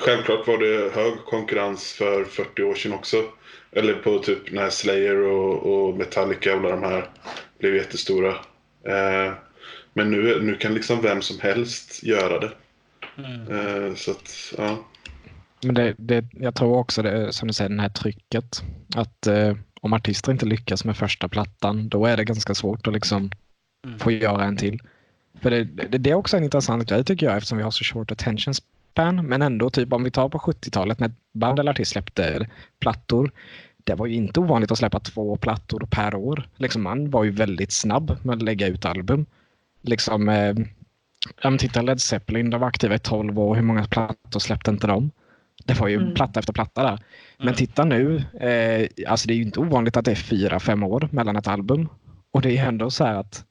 självklart 0.00 0.46
var 0.46 0.58
det 0.58 0.94
hög 0.94 1.14
konkurrens 1.26 1.92
för 1.92 2.24
40 2.24 2.62
år 2.62 2.74
sedan 2.74 2.92
också. 2.92 3.24
Eller 3.72 3.94
på 3.94 4.18
typ 4.18 4.52
när 4.52 4.70
Slayer 4.70 5.16
och, 5.16 5.88
och 5.88 5.96
Metallica 5.98 6.52
och 6.54 6.58
alla 6.60 6.70
de 6.70 6.82
här 6.82 7.08
blev 7.58 7.76
jättestora. 7.76 8.30
Eh, 8.86 9.32
men 9.94 10.10
nu, 10.10 10.40
nu 10.42 10.54
kan 10.54 10.74
liksom 10.74 11.02
vem 11.02 11.22
som 11.22 11.40
helst 11.40 12.02
göra 12.02 12.38
det. 12.38 12.50
Mm. 13.18 13.86
Eh, 13.88 13.94
så 13.94 14.10
att, 14.10 14.54
ja. 14.58 14.84
Men 15.64 15.74
det, 15.74 15.94
det, 15.98 16.24
jag 16.32 16.54
tror 16.54 16.76
också 16.76 17.02
det 17.02 17.32
som 17.32 17.48
du 17.48 17.54
säger, 17.54 17.70
det 17.70 17.82
här 17.82 17.88
trycket. 17.88 18.62
Att 18.96 19.26
eh, 19.26 19.56
om 19.80 19.92
artister 19.92 20.32
inte 20.32 20.46
lyckas 20.46 20.84
med 20.84 20.96
första 20.96 21.28
plattan, 21.28 21.88
då 21.88 22.06
är 22.06 22.16
det 22.16 22.24
ganska 22.24 22.54
svårt 22.54 22.86
att 22.86 22.94
liksom 22.94 23.30
Mm. 23.84 23.98
få 23.98 24.10
göra 24.10 24.44
en 24.44 24.56
till. 24.56 24.80
För 25.42 25.50
det, 25.50 25.64
det, 25.64 25.98
det 25.98 26.10
är 26.10 26.14
också 26.14 26.36
en 26.36 26.44
intressant 26.44 26.88
grej 26.88 27.04
tycker 27.04 27.26
jag 27.26 27.36
eftersom 27.36 27.58
vi 27.58 27.64
har 27.64 27.70
så 27.70 27.84
short 27.84 28.12
attention 28.12 28.54
span. 28.54 29.26
Men 29.26 29.42
ändå, 29.42 29.70
typ 29.70 29.92
om 29.92 30.04
vi 30.04 30.10
tar 30.10 30.28
på 30.28 30.38
70-talet 30.38 31.00
när 31.00 31.12
band 31.32 31.58
eller 31.58 31.70
artist 31.70 31.90
släppte 31.90 32.48
plattor. 32.78 33.30
Det 33.84 33.94
var 33.94 34.06
ju 34.06 34.14
inte 34.14 34.40
ovanligt 34.40 34.72
att 34.72 34.78
släppa 34.78 35.00
två 35.00 35.36
plattor 35.36 35.88
per 35.90 36.14
år. 36.14 36.48
Liksom 36.56 36.82
man 36.82 37.10
var 37.10 37.24
ju 37.24 37.30
väldigt 37.30 37.72
snabb 37.72 38.16
med 38.22 38.36
att 38.36 38.42
lägga 38.42 38.66
ut 38.66 38.84
album. 38.84 39.26
Liksom, 39.82 40.28
eh, 40.28 40.54
titta 41.58 41.82
Led 41.82 42.00
Zeppelin, 42.00 42.50
de 42.50 42.60
var 42.60 42.68
aktiva 42.68 42.94
i 42.94 42.98
12 42.98 43.38
år. 43.38 43.54
Hur 43.54 43.62
många 43.62 43.84
plattor 43.84 44.40
släppte 44.40 44.70
inte 44.70 44.86
de? 44.86 45.10
Det 45.64 45.80
var 45.80 45.88
ju 45.88 45.96
Mm. 45.96 46.14
platta 46.14 46.40
efter 46.40 46.52
platta 46.52 46.82
där. 46.82 46.98
Men 47.38 47.46
Mm. 47.48 47.54
titta 47.56 47.84
nu, 47.84 48.16
eh, 48.40 49.10
alltså 49.10 49.28
det 49.28 49.34
är 49.34 49.36
ju 49.36 49.42
inte 49.42 49.60
ovanligt 49.60 49.96
att 49.96 50.04
det 50.04 50.10
är 50.10 50.14
fyra, 50.14 50.60
fem 50.60 50.82
år 50.82 51.08
mellan 51.12 51.36
ett 51.36 51.48
album. 51.48 51.88
Och 52.30 52.42
det 52.42 52.58
är 52.58 52.66
ändå 52.68 52.90
så 52.90 53.04
här 53.04 53.14
att, 53.14 53.44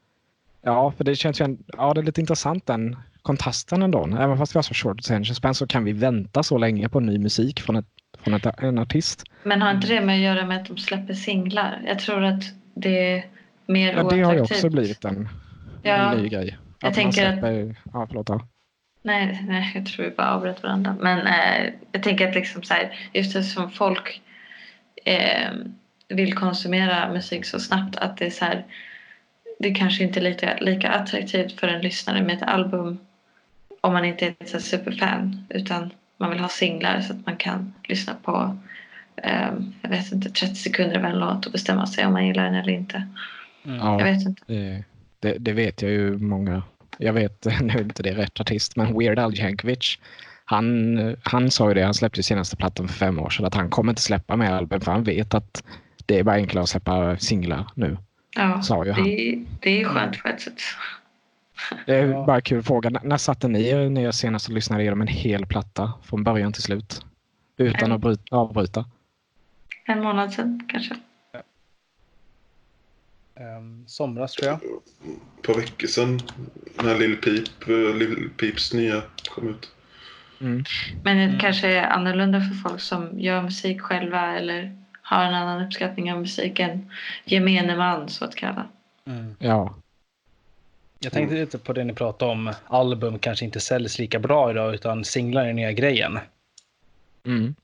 ja, 0.61 0.91
för 0.97 1.03
det 1.03 1.15
känns 1.15 1.41
ju, 1.41 1.45
en, 1.45 1.57
ja 1.77 1.93
det 1.93 2.01
är 2.01 2.03
lite 2.03 2.21
intressant 2.21 2.65
den 2.65 2.95
kontrasten 3.21 3.81
ändå. 3.81 4.05
Även 4.19 4.37
fast 4.37 4.55
vi 4.55 4.57
har 4.57 4.63
så 4.63 4.73
short 4.73 4.99
attention 4.99 5.35
span 5.35 5.55
så 5.55 5.67
kan 5.67 5.83
vi 5.83 5.91
vänta 5.93 6.43
så 6.43 6.57
länge 6.57 6.89
på 6.89 6.99
ny 6.99 7.17
musik 7.17 7.59
från, 7.61 7.75
ett, 7.75 7.85
från 8.23 8.33
ett, 8.33 8.45
en 8.63 8.77
artist. 8.79 9.23
Men 9.43 9.61
har 9.61 9.71
inte 9.71 9.87
det 9.87 10.01
med 10.01 10.15
att 10.15 10.21
göra 10.21 10.45
med 10.45 10.61
att 10.61 10.67
de 10.67 10.77
släpper 10.77 11.13
singlar? 11.13 11.81
Jag 11.87 11.99
tror 11.99 12.23
att 12.23 12.43
det 12.75 13.11
är 13.17 13.25
mer 13.67 13.93
Ja, 13.93 14.03
det 14.09 14.21
har 14.21 14.33
ju 14.33 14.41
också 14.41 14.69
blivit 14.69 15.05
en, 15.05 15.29
Ja, 15.83 16.11
en 16.13 16.21
ny 16.21 16.29
grej. 16.29 16.57
jag 16.79 16.87
man 16.87 16.93
tänker 16.93 17.25
att- 17.27 17.33
släpper, 17.33 17.75
Ja, 17.93 18.05
förlåt. 18.07 18.29
Ja. 18.29 18.47
Nej, 19.05 19.43
nej, 19.47 19.71
jag 19.75 19.85
tror 19.85 20.05
vi 20.05 20.11
bara 20.11 20.31
avbröt 20.31 20.63
varandra. 20.63 20.95
Men 20.99 21.27
eh, 21.27 21.73
jag 21.91 22.03
tänker 22.03 22.27
att 22.27 22.35
liksom 22.35 22.63
så 22.63 22.73
här, 22.73 23.09
just 23.13 23.35
eftersom 23.35 23.71
folk 23.71 24.21
eh, 25.05 25.51
vill 26.07 26.33
konsumera 26.33 27.13
musik 27.13 27.45
så 27.45 27.59
snabbt 27.59 27.95
att 27.95 28.17
det 28.17 28.25
är 28.25 28.29
så 28.29 28.45
här, 28.45 28.65
det 29.59 29.71
kanske 29.71 30.03
inte 30.03 30.19
är 30.19 30.23
lika, 30.23 30.57
lika 30.61 30.89
attraktivt 30.89 31.59
för 31.59 31.67
en 31.67 31.81
lyssnare 31.81 32.23
med 32.23 32.35
ett 32.35 32.43
album 32.43 32.99
om 33.81 33.93
man 33.93 34.05
inte 34.05 34.25
är 34.25 34.29
ett 34.29 34.49
så 34.49 34.57
här 34.57 34.63
superfan 34.63 35.45
utan 35.49 35.91
man 36.17 36.29
vill 36.29 36.39
ha 36.39 36.49
singlar 36.49 37.01
så 37.01 37.13
att 37.13 37.25
man 37.25 37.37
kan 37.37 37.73
lyssna 37.83 38.13
på 38.23 38.57
eh, 39.15 39.51
jag 39.81 39.89
vet 39.89 40.11
inte, 40.11 40.29
30 40.29 40.55
sekunder 40.55 40.97
av 40.97 41.05
en 41.05 41.19
låt 41.19 41.45
och 41.45 41.51
bestämma 41.51 41.87
sig 41.87 42.05
om 42.05 42.13
man 42.13 42.27
gillar 42.27 42.45
den 42.45 42.55
eller 42.55 42.73
inte. 42.73 43.07
Mm. 43.65 43.77
Ja. 43.77 43.99
Jag 43.99 44.05
vet 44.05 44.25
inte. 44.25 44.43
Det, 44.47 44.83
det, 45.19 45.37
det 45.39 45.53
vet 45.53 45.81
jag 45.81 45.91
ju 45.91 46.17
många. 46.17 46.63
Jag 46.97 47.13
vet, 47.13 47.45
nu 47.61 47.73
är 47.73 47.81
inte 47.81 48.03
det 48.03 48.13
rätt 48.13 48.39
artist, 48.39 48.75
men 48.75 48.99
Weird 48.99 49.19
Al 49.19 49.35
Yankovic. 49.39 49.99
Han, 50.45 50.97
han 51.23 51.51
sa 51.51 51.67
ju 51.67 51.73
det, 51.73 51.83
han 51.83 51.93
släppte 51.93 52.23
senaste 52.23 52.55
plattan 52.55 52.87
för 52.87 52.95
fem 52.95 53.19
år 53.19 53.29
sedan, 53.29 53.45
att 53.45 53.55
han 53.55 53.69
kommer 53.69 53.91
inte 53.91 54.01
släppa 54.01 54.35
mer 54.35 54.51
album 54.51 54.81
för 54.81 54.91
han 54.91 55.03
vet 55.03 55.33
att 55.33 55.63
det 56.05 56.19
är 56.19 56.23
bara 56.23 56.35
enklare 56.35 56.63
att 56.63 56.69
släppa 56.69 57.17
singlar 57.17 57.67
nu. 57.75 57.97
Ja, 58.35 58.61
Sa 58.61 58.85
ju 58.85 58.91
han. 58.91 59.03
det, 59.03 59.45
det 59.61 59.81
är 59.81 59.85
skönt 59.85 60.23
på 60.23 60.27
ett 60.27 60.41
sätt. 60.41 60.59
Det 61.85 61.95
är 61.95 62.25
bara 62.25 62.35
en 62.35 62.41
kul 62.41 62.63
fråga. 62.63 62.87
N- 62.89 62.97
när 63.03 63.17
satte 63.17 63.47
ni 63.47 63.67
er 63.67 63.89
ner 63.89 64.11
senast 64.11 64.47
och 64.47 64.53
lyssnade 64.53 64.81
igenom 64.81 65.01
en 65.01 65.07
hel 65.07 65.45
platta 65.45 65.93
från 66.03 66.23
början 66.23 66.53
till 66.53 66.63
slut? 66.63 67.05
Utan 67.57 67.91
att 67.91 68.01
bryta, 68.01 68.35
avbryta? 68.35 68.85
En 69.85 70.03
månad 70.03 70.33
sedan 70.33 70.63
kanske. 70.71 70.95
Ehm, 73.35 73.83
somras 73.87 74.33
tror 74.33 74.47
jag. 74.51 74.59
På 75.41 75.53
veckor 75.53 75.87
sedan 75.87 76.19
när 76.83 76.99
Lil 76.99 77.17
Peep, 77.17 77.69
eh, 77.69 77.95
Lil 77.97 78.29
Peeps 78.37 78.73
nya 78.73 79.01
kom 79.29 79.49
ut. 79.49 79.71
Mm. 80.41 80.63
Men 81.03 81.17
det 81.17 81.23
Mm. 81.23 81.39
kanske 81.39 81.67
är 81.67 81.83
annorlunda 81.83 82.39
för 82.41 82.69
folk 82.69 82.81
som 82.81 83.19
gör 83.19 83.41
musik 83.41 83.81
själva 83.81 84.37
eller 84.37 84.77
har 85.01 85.23
en 85.23 85.33
annan 85.33 85.65
uppskattning 85.65 86.13
av 86.13 86.19
musik 86.19 86.59
än 86.59 86.91
gemene 87.25 87.75
man 87.75 88.09
så 88.09 88.25
att 88.25 88.35
kalla. 88.35 88.67
Mm. 89.05 89.35
Ja. 89.39 89.75
Jag 90.99 91.13
tänkte 91.13 91.35
lite 91.35 91.57
på 91.57 91.73
det 91.73 91.83
ni 91.83 91.93
pratade 91.93 92.31
om. 92.31 92.53
Album 92.67 93.19
kanske 93.19 93.45
inte 93.45 93.59
säljs 93.59 93.99
lika 93.99 94.19
bra 94.19 94.51
idag 94.51 94.73
utan 94.73 95.05
singlar 95.05 95.45
är 95.45 95.53
nya 95.53 95.71
grejen. 95.71 96.19
Mm. 97.25 97.55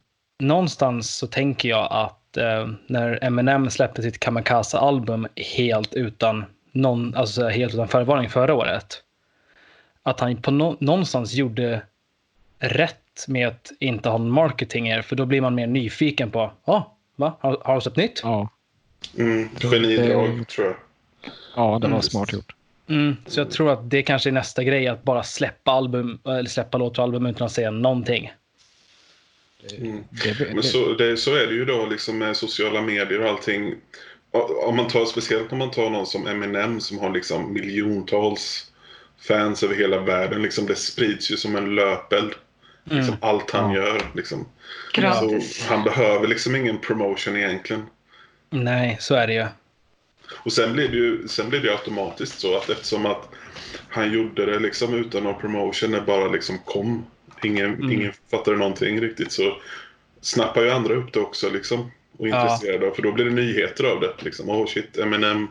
Någonstans 0.43 1.15
så 1.17 1.27
tänker 1.27 1.69
jag 1.69 1.87
att 1.91 2.18
eh, 2.37 2.67
när 2.87 3.23
Eminem 3.23 3.69
släppte 3.69 4.01
sitt 4.01 4.19
Kamikaze-album 4.19 5.27
helt 5.55 5.93
utan 5.93 6.45
någon, 6.71 7.15
alltså 7.15 7.47
helt 7.47 7.73
utan 7.73 7.87
förvarning 7.87 8.29
förra 8.29 8.53
året. 8.53 9.03
Att 10.03 10.19
han 10.19 10.41
på 10.41 10.51
no 10.51 10.77
någonstans 10.79 11.33
gjorde 11.33 11.81
rätt 12.59 13.25
med 13.27 13.47
att 13.47 13.71
inte 13.79 14.09
ha 14.09 14.17
någon 14.17 14.31
marketing 14.31 14.91
här, 14.91 15.01
för 15.01 15.15
då 15.15 15.25
blir 15.25 15.41
man 15.41 15.55
mer 15.55 15.67
nyfiken 15.67 16.31
på, 16.31 16.39
ja, 16.65 16.73
ah, 16.73 16.95
va? 17.15 17.33
Har, 17.39 17.61
har 17.65 17.75
du 17.75 17.81
släppt 17.81 17.97
nytt? 17.97 18.19
Ja. 18.23 18.49
Mm, 19.17 19.49
genidrag, 19.61 20.37
Det- 20.39 20.45
tror 20.45 20.67
jag. 20.67 20.75
ja, 21.55 21.79
det 21.79 21.87
var 21.87 21.87
Mm. 21.87 22.01
smart 22.01 22.33
gjort. 22.33 22.55
Mm, 22.89 23.15
så 23.25 23.39
jag 23.39 23.51
tror 23.51 23.71
att 23.71 23.89
det 23.89 24.01
kanske 24.03 24.29
är 24.29 24.31
nästa 24.31 24.63
grej, 24.63 24.87
att 24.87 25.03
bara 25.03 25.23
släppa 25.23 25.71
album, 25.71 26.19
eller 26.25 26.45
släppa 26.49 26.77
låtar 26.77 27.03
och 27.03 27.07
album 27.07 27.25
utan 27.25 27.45
att 27.45 27.51
säga 27.51 27.71
någonting. 27.71 28.31
Mm. 29.77 30.03
Det, 30.09 30.39
det, 30.39 30.53
Men 30.53 30.63
så, 30.63 30.93
det, 30.93 31.17
så 31.17 31.35
är 31.35 31.47
det 31.47 31.53
ju 31.53 31.65
då 31.65 31.85
liksom 31.85 32.17
med 32.17 32.37
sociala 32.37 32.81
medier 32.81 33.21
och 33.21 33.29
allting. 33.29 33.75
Om 34.65 34.75
man 34.75 34.87
tar, 34.87 35.05
speciellt 35.05 35.51
om 35.51 35.57
man 35.57 35.71
tar 35.71 35.89
någon 35.89 36.05
som 36.05 36.27
Eminem 36.27 36.79
som 36.81 36.99
har 36.99 37.09
liksom 37.09 37.53
miljontals 37.53 38.71
fans 39.27 39.63
över 39.63 39.75
hela 39.75 39.99
världen. 39.99 40.41
Liksom 40.41 40.65
det 40.65 40.75
sprids 40.75 41.31
ju 41.31 41.37
som 41.37 41.55
en 41.55 41.75
löpeld. 41.75 42.33
Liksom 42.83 43.17
allt 43.21 43.51
han 43.51 43.71
Ja. 43.71 43.77
gör. 43.77 44.01
Liksom. 44.15 44.45
Gratis. 44.93 45.55
Så 45.57 45.73
han 45.73 45.83
behöver 45.83 46.27
liksom 46.27 46.55
ingen 46.55 46.77
promotion 46.77 47.37
egentligen. 47.37 47.85
Nej, 48.49 48.97
så 48.99 49.15
är 49.15 49.27
det 49.27 49.33
ju. 49.33 49.45
Och 50.33 50.53
sen 50.53 50.73
blir 50.73 50.87
det 50.87 50.97
ju 50.97 51.27
sen 51.27 51.49
blir 51.49 51.59
det 51.59 51.71
automatiskt 51.71 52.39
så 52.39 52.57
att 52.57 52.69
eftersom 52.69 53.05
att 53.05 53.29
han 53.89 54.11
gjorde 54.11 54.45
det 54.45 54.59
liksom 54.59 54.93
utan 54.93 55.23
någon 55.23 55.41
promotion 55.41 55.91
när 55.91 56.01
bara 56.01 56.27
liksom 56.27 56.57
kom. 56.65 57.05
Ingen, 57.43 57.73
Mm. 57.73 57.91
ingen 57.91 58.13
fattade 58.31 58.57
någonting 58.57 59.01
riktigt 59.01 59.31
så 59.31 59.57
snappar 60.21 60.61
ju 60.61 60.71
andra 60.71 60.93
upp 60.93 61.13
det 61.13 61.19
också 61.19 61.49
liksom. 61.49 61.91
Och 62.17 62.27
är 62.27 62.41
intresserade 62.43 62.87
av 62.87 62.91
för 62.91 63.01
då 63.01 63.11
blir 63.11 63.25
det 63.25 63.31
nyheter 63.31 63.83
av 63.83 63.99
det. 63.99 64.13
Liksom, 64.19 64.49
oh 64.49 64.65
shit, 64.67 64.97
Eminem 64.97 65.47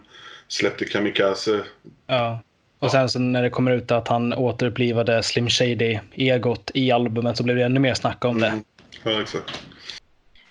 släppte 0.48 0.84
Kamikaze. 0.84 1.64
Ja. 2.06 2.40
Och 2.78 2.90
sen 2.90 3.08
så 3.08 3.18
när 3.18 3.42
det 3.42 3.50
kommer 3.50 3.70
ut 3.70 3.90
att 3.90 4.08
han 4.08 4.32
återupplivade 4.32 5.22
Slim 5.22 5.48
Shady-egot 5.48 6.70
i 6.74 6.90
albumet 6.90 7.36
så 7.36 7.42
blev 7.42 7.56
det 7.56 7.64
ännu 7.64 7.80
mer 7.80 7.94
snack 7.94 8.24
om 8.24 8.40
det. 8.40 8.46
Mm. 8.46 8.64
Ja, 9.02 9.22
exakt. 9.22 9.62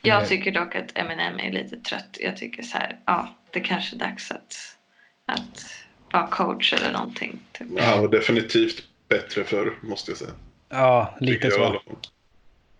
Jag 0.01 0.27
tycker 0.27 0.51
dock 0.51 0.75
att 0.75 0.97
Eminem 0.97 1.39
är 1.39 1.51
lite 1.51 1.77
trött. 1.77 2.17
Jag 2.19 2.37
tycker 2.37 2.63
så 2.63 2.77
här, 2.77 2.99
ja, 3.05 3.35
det 3.51 3.59
kanske 3.59 3.95
är 3.95 3.99
dags 3.99 4.31
att, 4.31 4.55
att 5.25 5.65
vara 6.11 6.27
coach 6.27 6.73
eller 6.73 6.91
någonting. 6.91 7.39
Typ. 7.51 7.67
Ja, 7.77 8.07
definitivt 8.07 8.83
bättre 9.09 9.43
förr, 9.43 9.73
måste 9.81 10.11
jag 10.11 10.17
säga. 10.17 10.31
Ja, 10.69 11.15
lite 11.19 11.51
så. 11.51 11.81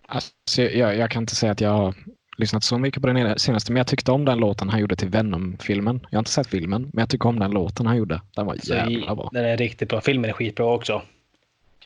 Alltså, 0.08 0.62
jag, 0.62 0.98
jag 0.98 1.12
kan 1.12 1.24
inte 1.24 1.36
säga 1.36 1.52
att 1.52 1.62
jag 1.62 1.70
har 1.70 1.96
lyssnat 2.38 2.64
så 2.64 2.78
mycket 2.78 3.02
på 3.02 3.08
den 3.08 3.40
senaste, 3.40 3.72
men 3.72 3.78
jag 3.78 3.88
tyckte 3.88 4.12
om 4.12 4.26
den 4.26 4.38
låten 4.38 4.70
han 4.70 4.80
gjorde 4.80 4.96
till 4.96 5.10
Venom-filmen. 5.10 6.00
Jag 6.10 6.18
har 6.18 6.22
inte 6.22 6.32
sett 6.32 6.48
filmen, 6.48 6.82
men 6.94 7.02
jag 7.02 7.10
tycker 7.10 7.30
om 7.30 7.40
den 7.40 7.52
låten 7.52 7.86
han 7.88 7.98
gjorde. 7.98 8.22
Den 8.36 8.46
var 8.46 8.56
Så 8.64 8.74
i- 8.74 8.78
jävla 8.78 9.16
bra. 9.16 9.30
Den 9.34 9.46
är 9.46 9.58
riktigt 9.58 9.90
bra. 9.90 10.02
Filmen 10.02 10.30
är 10.30 10.34
skitbra 10.34 10.66
också. 10.66 11.02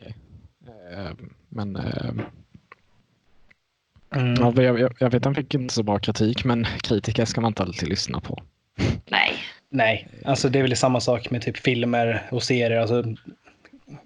Eh, 0.02 1.12
Men 1.50 1.76
eh, 1.76 2.12
Mm. 4.16 4.34
ja, 4.56 4.64
jag, 4.64 4.80
jag, 4.80 4.94
jag 5.00 5.10
vet 5.10 5.26
han 5.26 5.36
fick 5.36 5.54
inte 5.54 5.74
så 5.74 5.84
bra 5.84 6.00
kritik, 6.00 6.44
men 6.46 6.66
kritiker 6.82 7.26
ska 7.26 7.42
man 7.42 7.50
inte 7.50 7.64
alltid 7.64 7.90
lyssna 7.90 8.20
på. 8.20 8.44
Nej. 9.10 9.34
Nej, 9.70 10.08
alltså 10.26 10.50
det 10.50 10.60
är 10.60 10.64
väl 10.64 10.76
samma 10.78 11.00
sak 11.00 11.30
med 11.32 11.42
typ 11.42 11.58
filmer 11.58 12.28
och 12.32 12.44
serier. 12.44 12.80
Alltså, 12.82 13.04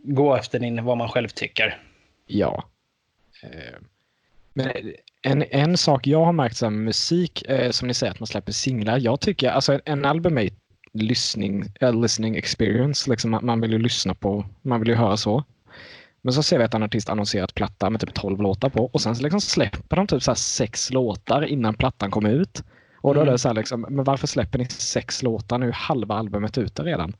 gå 0.03 0.35
efter 0.35 0.59
din, 0.59 0.85
vad 0.85 0.97
man 0.97 1.09
själv 1.09 1.27
tycker. 1.27 1.81
Ja. 2.27 2.63
Eh, 3.43 3.79
Men 4.53 4.71
en, 5.21 5.43
en 5.51 5.77
sak 5.77 6.07
jag 6.07 6.25
har 6.25 6.33
märkt 6.33 6.57
så 6.57 6.65
här 6.65 6.71
musik, 6.71 7.43
eh, 7.49 7.71
som 7.71 7.87
ni 7.87 7.93
säger 7.93 8.11
att 8.13 8.19
man 8.19 8.27
släpper 8.27 8.51
singlar. 8.51 8.97
Jag 8.97 9.19
tycker, 9.19 9.49
alltså 9.49 9.79
en 9.85 10.05
album 10.05 10.37
är 10.37 10.49
lyssning, 10.93 11.63
eh, 11.81 12.01
listening 12.01 12.35
experience. 12.35 13.09
Liksom, 13.09 13.39
man- 13.41 13.61
vill 13.61 13.71
ju 13.71 13.79
lyssna 13.79 14.15
på, 14.15 14.45
man 14.61 14.79
vill 14.79 14.89
ju 14.89 14.95
höra 14.95 15.17
så. 15.17 15.43
Men 16.21 16.33
så 16.33 16.43
ser 16.43 16.57
vi 16.57 16.63
att 16.63 16.73
en 16.73 16.83
artist 16.83 17.09
annonserat 17.09 17.55
platta 17.55 17.89
med 17.89 18.01
typ 18.01 18.13
12 18.13 18.41
låtar 18.41 18.69
på 18.69 18.85
och 18.85 19.01
sen 19.01 19.15
så 19.15 19.23
liksom 19.23 19.41
släpper 19.41 19.95
de 19.95 20.07
typ 20.07 20.23
så 20.23 20.31
här 20.31 20.35
sex 20.35 20.91
låtar 20.91 21.41
innan 21.45 21.73
plattan 21.73 22.11
kommer 22.11 22.29
ut. 22.29 22.63
Och 22.97 23.13
då 23.13 23.19
är 23.19 23.23
Mm. 23.23 23.33
det 23.33 23.37
så 23.39 23.47
här 23.49 23.55
liksom, 23.55 23.85
men 23.89 24.05
varför 24.05 24.27
släpper 24.27 24.59
ni 24.59 24.65
sex 24.65 25.23
låtar 25.23 25.57
nu? 25.57 25.71
Halva 25.73 26.15
albumet 26.15 26.57
ute 26.57 26.83
redan. 26.83 27.15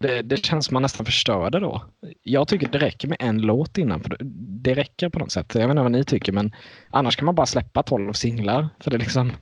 Det, 0.00 0.22
det 0.22 0.36
känns 0.36 0.66
som 0.66 0.74
man 0.74 0.82
nästan 0.82 1.06
förstör 1.06 1.50
det 1.50 1.60
då. 1.60 1.84
Jag 2.22 2.48
tycker 2.48 2.68
det 2.68 2.78
räcker 2.78 3.08
med 3.08 3.16
en 3.20 3.42
låt 3.42 3.78
innan. 3.78 4.02
För 4.02 4.16
det 4.62 4.74
räcker 4.74 5.08
på 5.08 5.18
något 5.18 5.32
sätt. 5.32 5.54
Jag 5.54 5.60
vet 5.62 5.70
inte 5.70 5.82
vad 5.82 5.92
ni 5.92 6.04
tycker 6.04 6.32
men 6.32 6.54
annars 6.90 7.16
kan 7.16 7.26
man 7.26 7.34
bara 7.34 7.46
släppa 7.46 7.82
12 7.82 8.12
singlar. 8.12 8.68
För 8.80 8.90
det 8.90 8.98
liksom, 8.98 9.32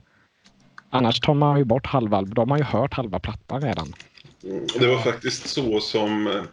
annars 0.89 1.19
tar 1.19 1.33
man 1.33 1.57
ju 1.57 1.63
bort 1.63 1.85
halva 1.85 2.17
albumet. 2.17 2.35
Då 2.35 2.41
har 2.41 2.47
man 2.47 2.57
ju 2.57 2.63
hört 2.63 2.93
halva 2.93 3.19
plattan 3.19 3.61
redan. 3.61 3.93
Mm, 4.43 4.67
det 4.79 4.87
var 4.87 4.97
faktiskt 4.97 5.47
så 5.47 5.79
som 5.79 6.27
eh, 6.27 6.43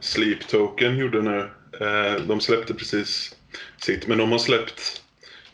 Sleep 0.00 0.48
Token 0.48 0.96
gjorde 0.96 1.22
nu. 1.22 1.50
Eh, 1.80 2.22
de 2.26 2.40
släppte 2.40 2.74
precis 2.74 3.36
sitt, 3.82 4.06
men 4.06 4.18
de 4.18 4.32
har 4.32 4.38
släppt... 4.38 5.00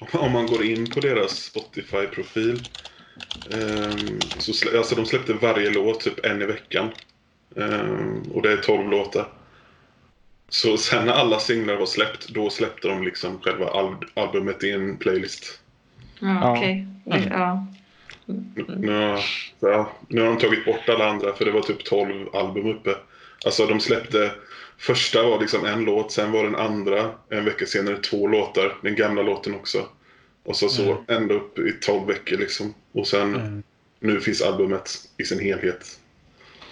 Om 0.13 0.33
man 0.33 0.47
går 0.47 0.65
in 0.65 0.91
på 0.91 1.01
deras 1.01 1.31
Spotify-profil. 1.31 2.63
Ehm, 3.51 4.21
så 4.39 4.79
alltså 4.79 4.95
de 4.95 5.07
släppte 5.07 5.33
varje 5.33 5.71
låt 5.71 6.01
typ 6.01 6.27
en 6.27 6.43
i 6.43 6.47
veckan. 6.47 6.91
Ehm, 7.57 8.23
Och 8.35 8.43
det 8.43 8.53
är 8.53 8.57
12 8.57 8.91
låtar. 8.91 9.29
Så 10.49 10.77
sen 10.77 11.07
när 11.07 11.13
alla 11.13 11.39
singlar 11.39 11.77
var 11.77 11.87
släppt, 11.87 12.29
då 12.29 12.51
släppte 12.51 12.89
de 12.89 13.03
liksom 13.03 13.41
själva 13.41 13.67
al- 13.67 14.05
albumet 14.15 14.65
i 14.65 14.71
en 14.71 14.97
playlist. 14.97 15.61
Ja, 16.21 16.53
okej. 16.57 16.87
Mm. 17.07 17.29
Ja. 17.33 17.67
Nu, 18.67 18.93
har- 18.93 19.21
ja, 19.61 19.93
nu 20.09 20.21
har 20.21 20.29
de 20.29 20.39
tagit 20.39 20.65
bort 20.65 20.89
alla 20.89 21.11
andra 21.11 21.33
för 21.35 21.45
det 21.45 21.51
var 21.51 21.61
typ 21.63 21.85
12 21.85 22.29
album 22.35 22.67
uppe. 22.67 22.97
Alltså 23.45 23.67
de 23.67 23.81
släppte, 23.81 24.31
första 24.79 25.23
var 25.23 25.41
liksom 25.41 25.65
en 25.65 25.85
låt, 25.85 26.13
sen 26.13 26.33
var 26.33 26.45
den 26.45 26.57
andra 26.57 27.11
en 27.29 27.45
vecka 27.45 27.67
senare 27.67 27.97
två 27.97 28.27
låtar, 28.27 28.77
den 28.83 28.95
gamla 28.97 29.23
låten 29.23 29.55
också. 29.55 29.87
Och 30.45 30.57
så 30.57 30.69
så 30.69 30.83
Mm. 30.93 31.05
ända 31.09 31.35
upp 31.35 31.59
i 31.59 31.73
12 31.81 32.07
veckor 32.07 32.37
liksom. 32.37 32.75
Och 32.93 33.07
sen 33.07 33.35
Mm. 33.35 33.63
nu 34.01 34.21
finns 34.21 34.43
albumet 34.43 34.91
i 35.19 35.25
sin 35.25 35.41
helhet. 35.41 36.01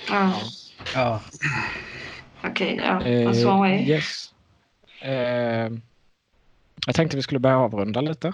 Ja. 0.09 0.33
Ja. 0.95 1.21
Okej, 2.45 2.81
ja. 2.85 3.01
That's 3.01 3.47
one 3.47 3.59
way. 3.59 3.91
yes. 3.91 4.35
Eh, 5.03 5.73
jag 6.87 6.95
tänkte 6.95 7.17
vi 7.17 7.23
skulle 7.23 7.39
börja 7.41 7.59
avrunda 7.59 8.01
lite. 8.01 8.33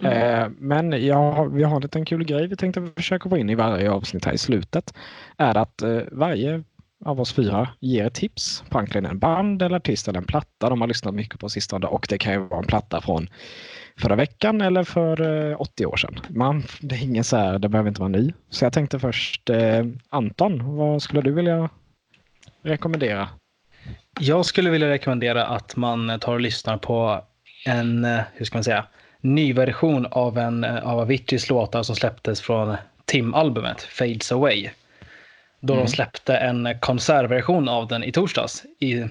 Mm. 0.00 0.12
Eh, 0.12 0.48
men 0.58 0.92
har- 0.92 1.48
vi 1.48 1.62
har 1.62 1.76
en 1.76 1.82
liten 1.82 2.04
kul 2.04 2.24
grej 2.24 2.46
vi 2.46 2.56
tänkte 2.56 2.88
försöka 2.96 3.28
få 3.28 3.38
in 3.38 3.50
i 3.50 3.54
varje 3.54 3.90
avsnitt 3.90 4.24
här 4.24 4.32
i 4.32 4.38
slutet. 4.38 4.94
Är 5.38 5.56
att 5.56 5.82
eh, 5.82 5.98
varje 6.12 6.62
av 7.04 7.20
oss 7.20 7.32
fyra 7.32 7.68
ger 7.80 8.08
tips 8.10 8.64
på 8.70 8.78
antingen 8.78 9.06
en 9.06 9.18
band 9.18 9.62
eller 9.62 9.76
artist 9.76 10.08
eller 10.08 10.18
en 10.18 10.24
platta 10.26 10.68
de 10.68 10.80
har 10.80 10.88
lyssnat 10.88 11.14
mycket 11.14 11.40
på 11.40 11.48
sistone. 11.48 11.86
Och 11.86 12.06
det 12.08 12.18
kan 12.18 12.32
ju 12.32 12.38
vara 12.38 12.60
en 12.60 12.66
platta 12.66 13.00
från 13.00 13.28
förra 14.00 14.16
veckan 14.16 14.60
eller 14.60 14.84
för 14.84 15.50
eh, 15.50 15.60
80 15.60 15.86
år 15.86 15.96
sedan. 15.96 16.20
Man, 16.28 16.62
det 16.80 16.94
är 16.94 17.02
ingen 17.02 17.24
så 17.24 17.36
här, 17.36 17.58
det 17.58 17.68
behöver 17.68 17.88
inte 17.88 18.00
vara 18.00 18.08
ny. 18.08 18.32
Så 18.50 18.64
jag 18.64 18.72
tänkte 18.72 18.98
först, 18.98 19.50
eh, 19.50 19.84
Anton, 20.08 20.76
vad 20.76 21.02
skulle 21.02 21.20
du 21.22 21.32
vilja 21.32 21.68
rekommendera? 22.62 23.28
Jag 24.20 24.44
skulle 24.46 24.70
vilja 24.70 24.88
rekommendera 24.88 25.46
att 25.46 25.76
man 25.76 26.18
tar 26.20 26.32
och 26.32 26.40
lyssnar 26.40 26.76
på 26.76 27.20
en, 27.66 28.04
eh, 28.04 28.20
hur 28.34 28.44
ska 28.44 28.56
man 28.56 28.64
säga, 28.64 28.86
ny 29.20 29.52
version 29.52 30.06
av 30.10 30.38
en 30.38 30.64
eh, 30.64 30.86
av 30.86 30.98
Aviciis 30.98 31.48
låtar 31.50 31.82
som 31.82 31.96
släpptes 31.96 32.40
från 32.40 32.76
Tim-albumet 33.04 33.82
Fades 33.82 34.32
Away. 34.32 34.70
Då 35.60 35.72
Mm. 35.72 35.84
de 35.84 35.90
släppte 35.90 36.36
en 36.36 36.78
konsertversion 36.80 37.68
av 37.68 37.88
den 37.88 38.04
i 38.04 38.12
torsdags 38.12 38.64
i, 38.80 39.04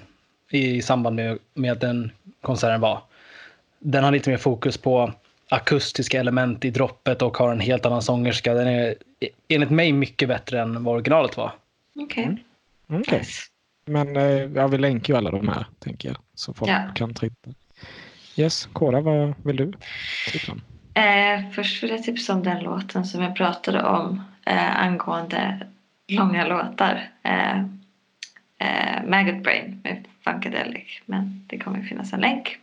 i 0.51 0.81
samband 0.81 1.15
med, 1.15 1.37
med 1.53 1.77
den 1.77 2.11
konserten 2.41 2.81
var. 2.81 3.01
Den 3.83 4.03
har 4.03 4.11
lite 4.11 4.29
mer 4.29 4.37
fokus 4.37 4.77
på 4.77 5.13
akustiska 5.49 6.19
element 6.19 6.65
i 6.65 6.69
droppet 6.69 7.21
och 7.21 7.37
har 7.37 7.51
en 7.51 7.59
helt 7.59 7.85
annan 7.85 8.01
sångerska. 8.01 8.53
Den 8.53 8.67
är 8.67 8.95
enligt 9.47 9.69
mig 9.69 9.91
mycket 9.93 10.27
bättre 10.29 10.61
än 10.61 10.83
vad 10.83 10.95
originalet 10.95 11.37
var. 11.37 11.51
Okej. 11.99 12.23
Mm. 12.23 12.37
Okej. 13.01 13.19
Nice. 13.19 13.41
Men 13.85 14.15
eh, 14.17 14.23
jag 14.55 14.67
vill 14.67 14.81
länka 14.81 15.11
ju 15.13 15.17
alla 15.17 15.31
de 15.31 15.47
här, 15.47 15.65
tänker 15.79 16.09
jag. 16.09 16.17
Så 16.35 16.53
folk 16.53 16.71
Ja. 16.71 16.81
kan 16.95 17.13
titta. 17.13 17.49
Yes, 18.35 18.69
Kora, 18.73 19.01
vad 19.01 19.33
vill 19.43 19.55
du 19.55 19.73
tipsa 20.31 20.51
om? 20.51 20.61
Eh, 20.93 21.51
först 21.51 21.83
vill 21.83 21.89
jag 21.89 22.03
tipsa 22.03 22.33
om 22.33 22.43
den 22.43 22.63
låten 22.63 23.05
som 23.05 23.21
jag 23.21 23.35
pratade 23.35 23.83
om 23.83 24.21
eh, 24.45 24.81
angående 24.83 25.67
långa 26.07 26.47
låtar. 26.47 27.09
Eh, 27.23 27.59
eh, 28.57 29.03
Maggot 29.07 29.43
Brain 29.43 29.81
med 29.83 30.05
Funkadelic. 30.23 31.01
Men 31.05 31.43
det 31.47 31.57
kommer 31.57 31.81
finnas 31.81 32.13
en 32.13 32.19
länk. 32.19 32.57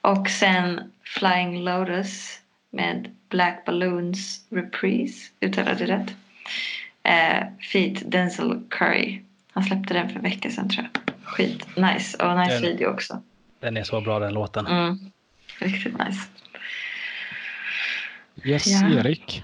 Och 0.00 0.28
sen 0.28 0.92
Flying 1.04 1.62
Lotus 1.64 2.38
med 2.70 3.14
Black 3.28 3.64
Balloons 3.66 4.46
Reprise. 4.50 5.30
Uttalade 5.40 5.86
det 5.86 5.96
rätt? 5.96 6.14
Eh, 7.02 7.46
feat 7.72 8.02
Denzel 8.10 8.60
Curry. 8.70 9.20
Han 9.52 9.64
släppte 9.64 9.94
den 9.94 10.08
för 10.08 10.16
en 10.16 10.22
vecka 10.22 10.50
sedan 10.50 10.68
tror 10.68 10.88
jag. 10.92 11.14
Skit 11.24 11.76
nice 11.76 12.16
och 12.24 12.38
nice 12.38 12.52
Den- 12.52 12.62
video 12.62 12.88
också. 12.88 13.22
Den 13.60 13.76
är 13.76 13.84
så 13.84 14.00
bra 14.00 14.18
den 14.18 14.34
låten. 14.34 14.66
Mm. 14.66 14.98
Riktigt 15.58 15.98
nice. 15.98 16.20
Yes, 18.44 18.66
Ja. 18.66 18.88
Erik. 18.98 19.42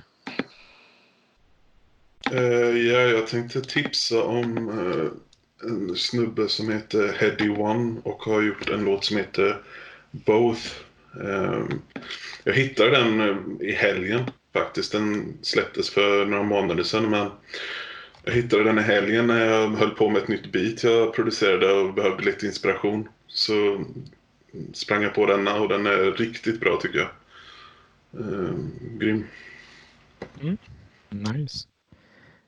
Eh, 2.33 2.39
ja, 2.77 3.01
jag 3.01 3.27
tänkte 3.27 3.61
tipsa 3.61 4.23
om 4.25 4.69
eh, 4.69 5.69
en 5.71 5.97
snubbe 5.97 6.49
som 6.49 6.73
heter 6.73 7.17
Heady 7.21 7.49
One 7.49 8.01
och 8.05 8.23
har 8.23 8.43
gjort 8.43 8.69
en 8.69 8.85
låt 8.85 9.05
som 9.05 9.17
heter 9.17 9.61
Both. 10.11 10.67
Eh, 11.25 11.65
jag 12.45 12.53
hittade 12.53 12.91
den 12.91 13.21
eh, 13.21 13.69
i 13.69 13.73
helgen 13.73 14.21
faktiskt. 14.53 14.93
Den 14.93 15.39
släpptes 15.43 15.91
för 15.91 16.27
några 16.27 16.43
månader 16.43 16.83
sedan 16.83 17.11
men 17.11 17.31
jag 18.25 18.33
hittade 18.33 18.65
den 18.65 18.79
i 18.79 18.83
helgen 18.83 19.27
när 19.27 19.47
jag 19.47 19.69
höll 19.69 19.91
på 19.91 20.09
med 20.09 20.23
ett 20.23 20.29
nytt 20.29 20.53
beat 20.53 20.85
jag 20.85 21.15
producerade 21.15 21.73
och 21.73 21.95
behövde 21.95 22.25
lite 22.25 22.47
inspiration. 22.47 23.09
Så 23.27 23.85
sprang 24.73 25.03
jag 25.03 25.15
på 25.15 25.27
denna 25.27 25.55
och 25.55 25.69
den 25.69 25.87
är 25.87 26.13
riktigt 26.19 26.61
bra 26.61 26.79
tycker 26.83 26.99
jag. 26.99 27.09
Eh, 28.21 28.55
grym. 28.99 29.25
Nice. 31.11 31.67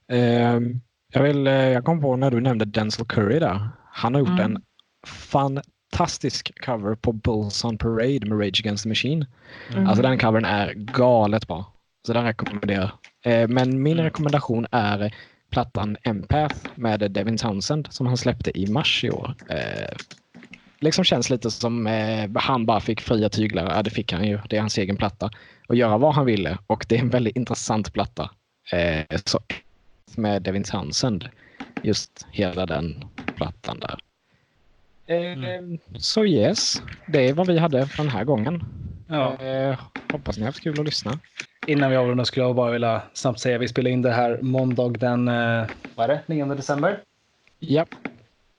Ehm, 0.08 0.80
jag, 1.12 1.22
vill, 1.22 1.46
eh, 1.46 1.52
jag 1.54 1.84
kom 1.84 2.00
på 2.00 2.16
när 2.16 2.30
du 2.30 2.40
nämnde 2.40 2.64
Denzel 2.64 3.06
Curry 3.06 3.38
där. 3.38 3.68
Han 3.92 4.14
har 4.14 4.20
gjort 4.20 4.28
Mm. 4.28 4.40
en 4.40 4.62
fantastisk 5.97 6.61
cover 6.64 6.95
på 6.95 7.12
Bulls 7.12 7.64
on 7.64 7.78
Parade 7.78 8.20
med 8.26 8.40
Rage 8.40 8.61
Against 8.61 8.82
the 8.82 8.88
Machine. 8.88 9.26
Mm. 9.72 9.86
Alltså 9.86 10.03
den 10.03 10.18
covern 10.18 10.45
är 10.45 10.72
galet 10.74 11.47
bra. 11.49 11.72
Så 12.07 12.12
den 12.12 12.24
rekommenderar 12.24 12.90
jag. 13.22 13.43
Eh, 13.43 13.49
Men 13.49 13.82
min 13.82 13.93
Mm. 13.93 14.05
rekommendation 14.05 14.66
är 14.70 15.14
plattan 15.51 15.97
Empath 16.03 16.57
med 16.74 17.11
Devin 17.11 17.36
Townsend 17.38 17.88
som 17.90 18.07
han 18.07 18.16
släppte 18.16 18.59
i 18.59 18.66
mars 18.66 19.05
i 19.05 19.11
år. 19.11 19.34
Eh, 19.49 19.97
liksom 20.80 21.05
känns 21.05 21.30
lite 21.30 21.51
som 21.51 21.86
eh, 21.86 22.30
han 22.34 22.66
bara 22.66 22.80
fick 22.80 23.01
fria 23.01 23.28
tyglar. 23.28 23.74
Ja, 23.76 23.82
det 23.82 23.90
fick 23.90 24.12
han 24.12 24.24
ju. 24.28 24.38
Det 24.49 24.57
är 24.57 24.61
hans 24.61 24.78
egen 24.78 24.97
platta. 24.97 25.30
Och 25.68 25.76
göra 25.76 25.99
vad 25.99 26.14
han 26.14 26.26
ville. 26.26 26.59
Och 26.66 26.86
det 26.88 26.97
är 26.97 27.01
en 27.01 27.11
väldigt 27.11 27.36
intressant 27.36 27.93
platta. 27.93 28.30
Så 29.24 29.40
med 30.16 30.43
Devin 30.43 30.62
Townsend. 30.64 31.28
Just 31.82 32.26
hela 32.30 32.66
den 32.66 33.05
plattan 33.36 33.80
där. 33.80 33.99
Eh, 35.07 35.18
Så 35.98 36.24
yes, 36.26 36.82
det 37.07 37.28
är 37.28 37.32
vad 37.34 37.46
vi 37.46 37.59
hade 37.59 37.86
för 37.86 37.96
den 38.03 38.12
här 38.12 38.24
gången. 38.24 38.64
Ja. 39.09 39.36
Eh, 39.42 39.78
hoppas 40.12 40.36
ni 40.36 40.42
har 40.42 40.48
haft 40.48 40.62
kul 40.62 40.80
att 40.80 40.86
lyssna. 40.86 41.18
Innan 41.66 41.90
vi 41.90 41.96
avrundar 41.96 42.24
skulle 42.24 42.46
jag 42.46 42.55
bara 42.57 42.70
vilja 42.70 43.03
snabbt 43.12 43.40
säga 43.40 43.59
vi 43.59 43.68
spelar 43.68 43.90
in 43.90 44.03
det 44.03 44.11
här 44.12 44.38
måndag 44.42 44.88
den 44.88 45.28
eh, 45.28 45.64
vad 45.94 46.11
är 46.11 46.14
det? 46.14 46.20
9 46.26 46.44
december. 46.44 46.98
Ja, 47.59 47.86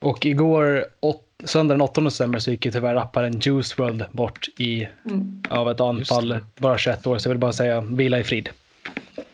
Och 0.00 0.26
igår, 0.26 0.84
åt, 1.00 1.22
söndag 1.44 1.74
den 1.74 1.80
8 1.80 2.00
december, 2.00 2.38
så 2.38 2.50
gick 2.50 2.66
ju 2.66 2.72
tyvärr 2.72 2.94
rapparen 2.94 3.40
Juice 3.40 3.78
WRLD 3.78 4.04
bort 4.12 4.48
i, 4.58 4.88
Mm. 5.10 5.42
av 5.50 5.70
ett 5.70 5.80
anfall, 5.80 6.38
bara 6.56 6.78
21 6.78 7.06
år. 7.06 7.18
Så 7.18 7.28
jag 7.28 7.30
vill 7.30 7.38
bara 7.40 7.52
säga 7.52 7.80
vila 7.80 8.18
i 8.18 8.24
frid. 8.24 8.48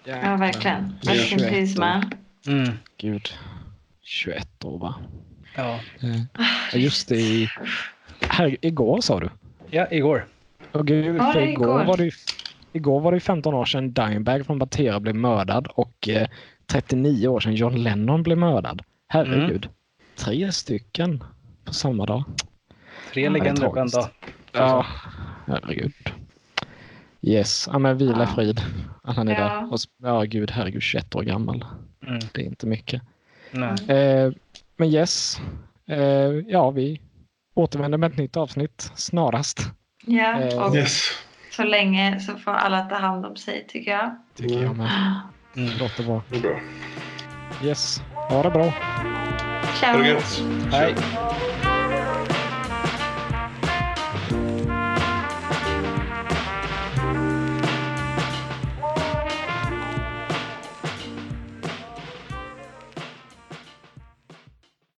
Ja, 0.05 0.37
verkligen. 0.37 0.95
Ja, 1.03 1.13
Rest 1.13 1.33
in 1.33 1.39
21 1.39 1.51
peace 1.51 1.79
man. 1.81 2.11
Mm. 2.47 2.73
Gud. 2.97 3.29
21 4.03 4.65
år 4.65 4.79
va? 4.79 4.95
Ja. 5.55 5.81
Just 6.75 7.09
det. 7.09 7.17
i- 7.17 7.49
Här, 8.29 8.57
igår 8.61 9.01
sa 9.01 9.21
du? 9.21 9.31
ja, 9.71 9.87
igår. 9.91 10.27
Åh 10.73 10.83
gud, 10.83 11.17
Ja, 11.17 11.33
för 11.33 11.41
igår, 11.41 11.51
igår. 11.69 11.85
var 11.85 11.97
det 11.97 12.05
ju, 12.05 12.11
igår 12.73 13.01
var 13.01 13.13
det 13.13 13.17
ju 13.17 13.21
15 13.21 13.55
år 13.55 13.65
sedan 13.65 13.93
Dimebag 13.93 14.47
från 14.47 14.59
Batera 14.59 15.01
blev 15.01 15.15
mördad 15.15 15.67
och 15.67 16.09
eh, 16.09 16.29
39 16.67 17.29
år 17.29 17.41
sedan 17.41 17.55
John 17.55 17.75
Lennon 17.83 18.23
blev 18.23 18.39
mördad. 18.39 18.83
Herregud. 19.09 19.69
Tre 20.17 20.53
stycken 20.53 21.25
på 21.65 21.75
samma 21.75 22.07
dag. 22.07 22.25
Tre 23.13 23.23
Ja, 23.25 23.31
legender 23.31 23.69
på 23.69 23.79
en 23.79 23.89
dag. 23.89 24.09
Ja, 24.53 24.87
herregud. 25.47 25.93
Yes, 27.23 27.69
ja, 27.73 27.79
men 27.79 27.99
vila 27.99 28.21
Ja. 28.21 28.27
frid. 28.27 28.61
Att 29.03 29.17
han 29.17 29.29
är 29.29 29.33
Ja. 29.33 29.39
där. 29.49 29.73
Och, 29.73 29.79
ja, 30.03 30.21
gud, 30.23 30.51
herregud, 30.51 30.83
21 30.83 31.15
år 31.15 31.23
gammal. 31.23 31.65
Mm. 32.07 32.19
Det 32.33 32.41
är 32.43 32.47
inte 32.47 32.67
mycket. 32.67 33.03
Nej. 33.51 33.97
Eh, 33.99 34.33
men 34.81 34.89
yes, 34.89 35.41
eh, 35.91 35.99
ja, 36.49 36.71
vi 36.71 37.01
återvänder 37.55 37.99
med 37.99 38.11
ett 38.13 38.19
nytt 38.19 38.37
avsnitt 38.37 38.93
snarast. 38.97 39.61
Ja, 40.07 40.41
Eh, 40.41 40.63
och 40.63 40.77
Yes. 40.77 41.11
så 41.51 41.65
länge 41.65 42.21
så 42.21 42.37
får 42.37 42.51
alla 42.53 42.81
ta 42.83 42.95
hand 42.95 43.27
om 43.27 43.37
sig 43.37 43.67
tycker 43.69 43.91
jag. 43.91 44.17
Tycker 44.37 44.63
jag 44.63 44.77
med. 44.77 45.21
Mm. 45.57 45.71
Låter 45.79 46.05
bra. 46.05 46.23
Det 46.29 46.37
är 46.37 46.41
bra. 46.41 46.61
Yes, 47.65 48.03
ha 48.29 48.43
det 48.43 48.51
bra. 48.51 48.65
Ha 48.65 48.73
Ciao! 49.81 49.99
det 49.99 50.09
gött. 50.09 50.43
Hej. 50.73 50.95
Ciao. 50.97 51.50